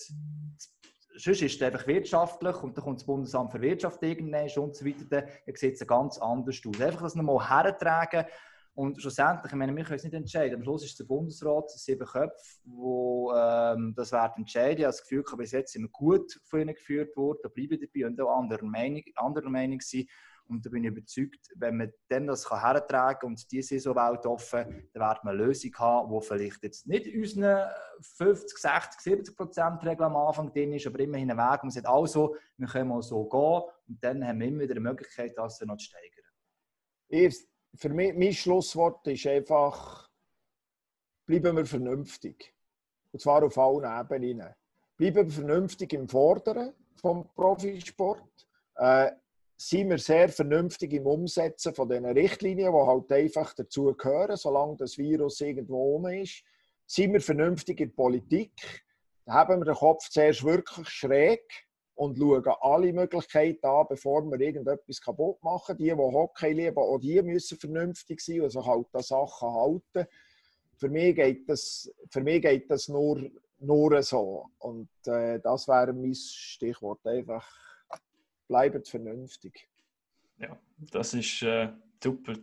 sonst 1.18 1.42
ist 1.42 1.56
es 1.56 1.62
einfach 1.62 1.86
wirtschaftlich 1.88 2.56
und 2.64 2.78
dann 2.78 2.84
kommt 2.84 3.00
das 3.00 3.06
Bundesamt 3.06 3.52
für 3.52 3.62
Wirtschaft 3.62 4.02
irgendwann 4.04 4.50
und 4.64 4.76
so 4.76 4.86
weiter, 4.86 5.06
dann 5.10 5.56
sieht 5.56 5.80
es 5.80 5.86
ganz 5.86 6.18
anders 6.18 6.62
aus. 6.66 6.82
Einfach 6.82 7.02
das 7.02 7.16
nochmal 7.16 7.50
hertragen 7.50 8.26
und 8.74 9.02
schlussendlich, 9.02 9.52
ich 9.52 9.58
meine, 9.58 9.76
wir 9.76 9.84
können 9.84 9.98
es 9.98 10.04
nicht 10.04 10.14
entscheiden. 10.14 10.56
Am 10.56 10.64
Schluss 10.64 10.86
ist 10.86 10.98
der 10.98 11.04
Bundesrat, 11.04 11.70
sieben 11.72 12.06
Köpfe, 12.06 12.62
die 12.64 13.28
ähm, 13.36 13.94
das 13.96 14.14
werden 14.14 14.34
entscheiden. 14.38 14.78
Ich 14.78 14.86
habe 14.86 14.94
das 14.94 15.02
Gefühl, 15.02 15.24
bis 15.38 15.52
jetzt 15.52 15.74
sind 15.74 15.84
wir 15.84 15.90
gut 15.90 16.40
von 16.46 16.62
ihnen 16.62 16.74
geführt 16.74 17.16
worden, 17.18 17.40
da 17.44 17.50
bleiben 17.50 17.80
dabei 17.82 18.08
und 18.08 18.22
auch 18.22 18.40
anderer 18.40 18.64
Meinung, 18.64 19.04
anderer 19.16 19.50
Meinung 19.50 19.82
sind. 19.82 20.10
Und 20.52 20.66
da 20.66 20.70
bin 20.70 20.84
ich 20.84 20.92
überzeugt, 20.92 21.50
wenn 21.56 21.78
man 21.78 21.94
dann 22.10 22.28
das 22.28 22.50
hertragen 22.52 23.20
kann 23.20 23.30
und 23.30 23.52
die 23.52 23.62
Saison 23.62 23.96
Welt 23.96 24.26
offen, 24.26 24.90
dann 24.94 25.10
wird 25.10 25.24
man 25.24 25.36
eine 25.36 25.46
Lösung 25.46 25.74
haben, 25.76 26.14
die 26.14 26.26
vielleicht 26.26 26.64
jetzt 26.64 26.88
nicht 26.88 27.08
unseren 27.16 27.70
50, 28.02 28.58
60, 28.58 29.00
70 29.00 29.38
Prozent 29.38 29.86
Regel 29.86 30.04
am 30.04 30.18
Anfang 30.18 30.52
drin 30.52 30.74
ist, 30.74 30.86
aber 30.86 31.00
immerhin 31.00 31.32
einen 31.32 31.40
Weg. 31.40 31.64
Man 31.64 31.72
sagt 31.72 31.88
also, 31.88 32.36
wir 32.58 32.68
können 32.68 32.90
mal 32.90 33.02
so 33.02 33.24
gehen 33.24 33.64
und 33.88 34.04
dann 34.04 34.28
haben 34.28 34.40
wir 34.42 34.48
immer 34.48 34.60
wieder 34.64 34.74
die 34.74 34.82
Möglichkeit, 34.82 35.32
das 35.38 35.62
noch 35.62 35.78
zu 35.78 35.86
steigern. 35.86 37.32
Für 37.76 37.90
mich, 37.90 38.14
mein 38.14 38.34
Schlusswort 38.34 39.08
ist 39.08 39.26
einfach, 39.28 40.10
bleiben 41.26 41.56
wir 41.56 41.66
vernünftig. 41.66 42.54
Und 43.14 43.22
zwar 43.22 43.44
auf 43.44 43.58
allen 43.58 43.86
Ebenen. 43.86 44.54
Bleiben 44.98 45.28
wir 45.28 45.34
vernünftig 45.34 45.94
im 45.94 46.10
Fordern 46.10 46.74
vom 46.96 47.34
Profisport. 47.34 48.48
Äh, 48.76 49.12
sind 49.62 49.92
wir 49.92 50.00
sehr 50.00 50.28
vernünftig 50.30 50.92
im 50.94 51.06
Umsetzen 51.06 51.76
von 51.76 51.88
diesen 51.88 52.06
Richtlinien, 52.06 52.74
die 52.74 52.80
halt 52.80 53.12
einfach 53.12 53.54
dazu 53.54 53.94
gehören, 53.94 54.36
solange 54.36 54.78
das 54.78 54.98
Virus 54.98 55.40
irgendwo 55.40 55.98
um 55.98 56.08
ist. 56.08 56.44
Sind 56.88 57.14
wir 57.14 57.22
vernünftig 57.22 57.80
in 57.80 57.90
der 57.90 57.96
Politik? 57.96 58.84
Da 59.24 59.34
haben 59.34 59.62
wir 59.62 59.66
den 59.66 59.76
Kopf 59.76 60.10
zuerst 60.10 60.44
wirklich 60.44 60.90
schräg 60.90 61.44
und 61.94 62.18
schauen 62.18 62.44
alle 62.60 62.92
Möglichkeiten 62.92 63.68
an, 63.68 63.86
bevor 63.88 64.24
wir 64.24 64.40
irgendetwas 64.40 65.00
kaputt 65.00 65.42
machen. 65.44 65.78
Die, 65.78 65.84
die 65.84 65.92
Hockey 65.92 66.54
lieben, 66.54 66.80
auch 66.80 66.98
die 66.98 67.22
müssen 67.22 67.60
vernünftig 67.60 68.20
sein 68.20 68.42
und 68.42 68.50
sich 68.50 68.66
halt 68.66 68.88
an 68.94 69.04
Sachen 69.04 69.54
halten. 69.54 70.10
Für 70.78 70.90
mich 70.90 71.16
geht 71.16 71.48
das, 71.48 71.94
für 72.10 72.22
mich 72.22 72.42
geht 72.42 72.72
das 72.72 72.88
nur, 72.88 73.30
nur 73.60 74.02
so. 74.02 74.48
Und 74.58 74.90
äh, 75.06 75.40
das 75.40 75.68
wäre 75.68 75.94
mein 75.94 76.16
Stichwort 76.16 77.06
einfach 77.06 77.48
bleibt 78.52 78.90
vernünftig. 78.90 79.70
Ja, 80.38 80.60
das 80.92 81.14
ist 81.14 81.42
äh, 81.42 81.70
super. 82.04 82.34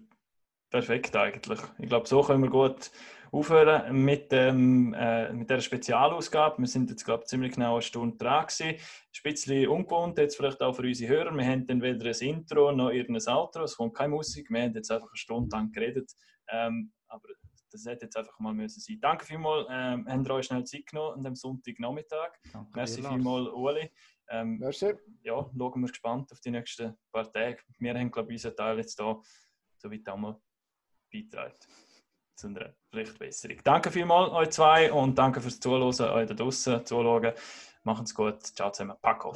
Perfekt 0.71 1.15
eigentlich. 1.17 1.61
Ich 1.79 1.89
glaube, 1.89 2.07
so 2.07 2.23
können 2.23 2.43
wir 2.43 2.51
gut 2.51 2.91
aufhören 3.31 4.05
mit, 4.05 4.33
dem, 4.33 4.95
äh, 4.95 5.33
mit 5.33 5.51
der 5.51 5.61
Spezialausgabe. 5.61 6.59
Wir 6.59 6.67
sind 6.67 6.89
jetzt, 6.91 7.05
glaube 7.05 7.25
ich, 7.25 7.29
ziemlich 7.29 7.53
genau 7.53 7.75
eine 7.75 7.83
Stunde 7.83 8.17
dran 8.17 8.47
gewesen. 8.47 8.69
Ein 8.69 9.23
bisschen 9.23 9.69
ungewohnt, 9.69 10.19
jetzt 10.19 10.37
vielleicht 10.37 10.63
auch 10.63 10.75
für 10.75 10.83
unsere 10.83 11.13
Hörer. 11.13 11.35
Wir 11.35 11.45
haben 11.45 11.67
dann 11.67 11.83
weder 11.83 12.07
ein 12.07 12.21
Intro 12.21 12.73
noch 12.73 12.91
irgendein 12.91 13.35
Outro. 13.35 13.65
Es 13.65 13.77
kommt 13.77 13.95
keine 13.95 14.15
Musik. 14.15 14.51
Wir 14.51 14.63
haben 14.63 14.75
jetzt 14.75 14.91
einfach 14.91 15.09
eine 15.09 15.17
Stunde 15.17 15.55
lang 15.55 15.73
geredet. 15.73 16.11
Ähm, 16.51 16.93
aber 17.09 17.29
das 17.71 17.85
hätte 17.85 18.07
jetzt 18.07 18.17
einfach 18.17 18.39
mal 18.39 18.55
müssen 18.55 18.81
sein. 18.81 18.99
Danke 19.01 19.27
vielmals. 19.27 19.67
Ähm, 19.71 20.07
habt 20.09 20.27
ihr 20.27 20.35
euch 20.35 20.47
schnell 20.47 20.65
Zeit 20.65 20.87
genommen 20.87 21.19
an 21.19 21.25
dem 21.25 21.35
Sonntagnachmittag. 21.35 22.33
Merci 22.75 23.03
vielmals, 23.03 23.49
Uli. 23.49 23.91
Ähm, 24.31 24.59
Merci. 24.59 24.95
Ja, 25.23 25.51
schauen 25.57 25.81
wir 25.81 25.89
gespannt 25.89 26.31
auf 26.33 26.41
die 26.41 26.51
nächsten 26.51 26.97
paar 27.13 27.33
Tage. 27.33 27.59
Wir 27.79 27.95
haben, 27.95 28.11
glaube 28.11 28.33
ich, 28.33 28.37
unseren 28.37 28.57
Teil 28.57 28.79
jetzt 28.79 28.99
hier 28.99 29.21
so 29.77 29.91
weit 29.91 30.09
auch 30.09 30.17
mal 30.17 30.41
beitragen 31.13 31.55
zu 32.37 32.47
einer 32.49 32.75
Richtbesserung. 32.95 33.59
Danke 33.65 33.91
vielmals 33.91 34.33
euch 34.33 34.51
zwei 34.51 34.93
und 34.93 35.19
danke 35.19 35.41
fürs 35.41 35.59
Zuhören, 35.59 35.83
euch 35.83 36.29
da 36.29 36.35
draußen 36.35 36.85
zuschauen. 36.87 37.33
Macht's 37.83 38.15
gut. 38.15 38.43
Ciao 38.43 38.71
zusammen. 38.71 38.97
Pack 39.01 39.25
auf. 39.25 39.35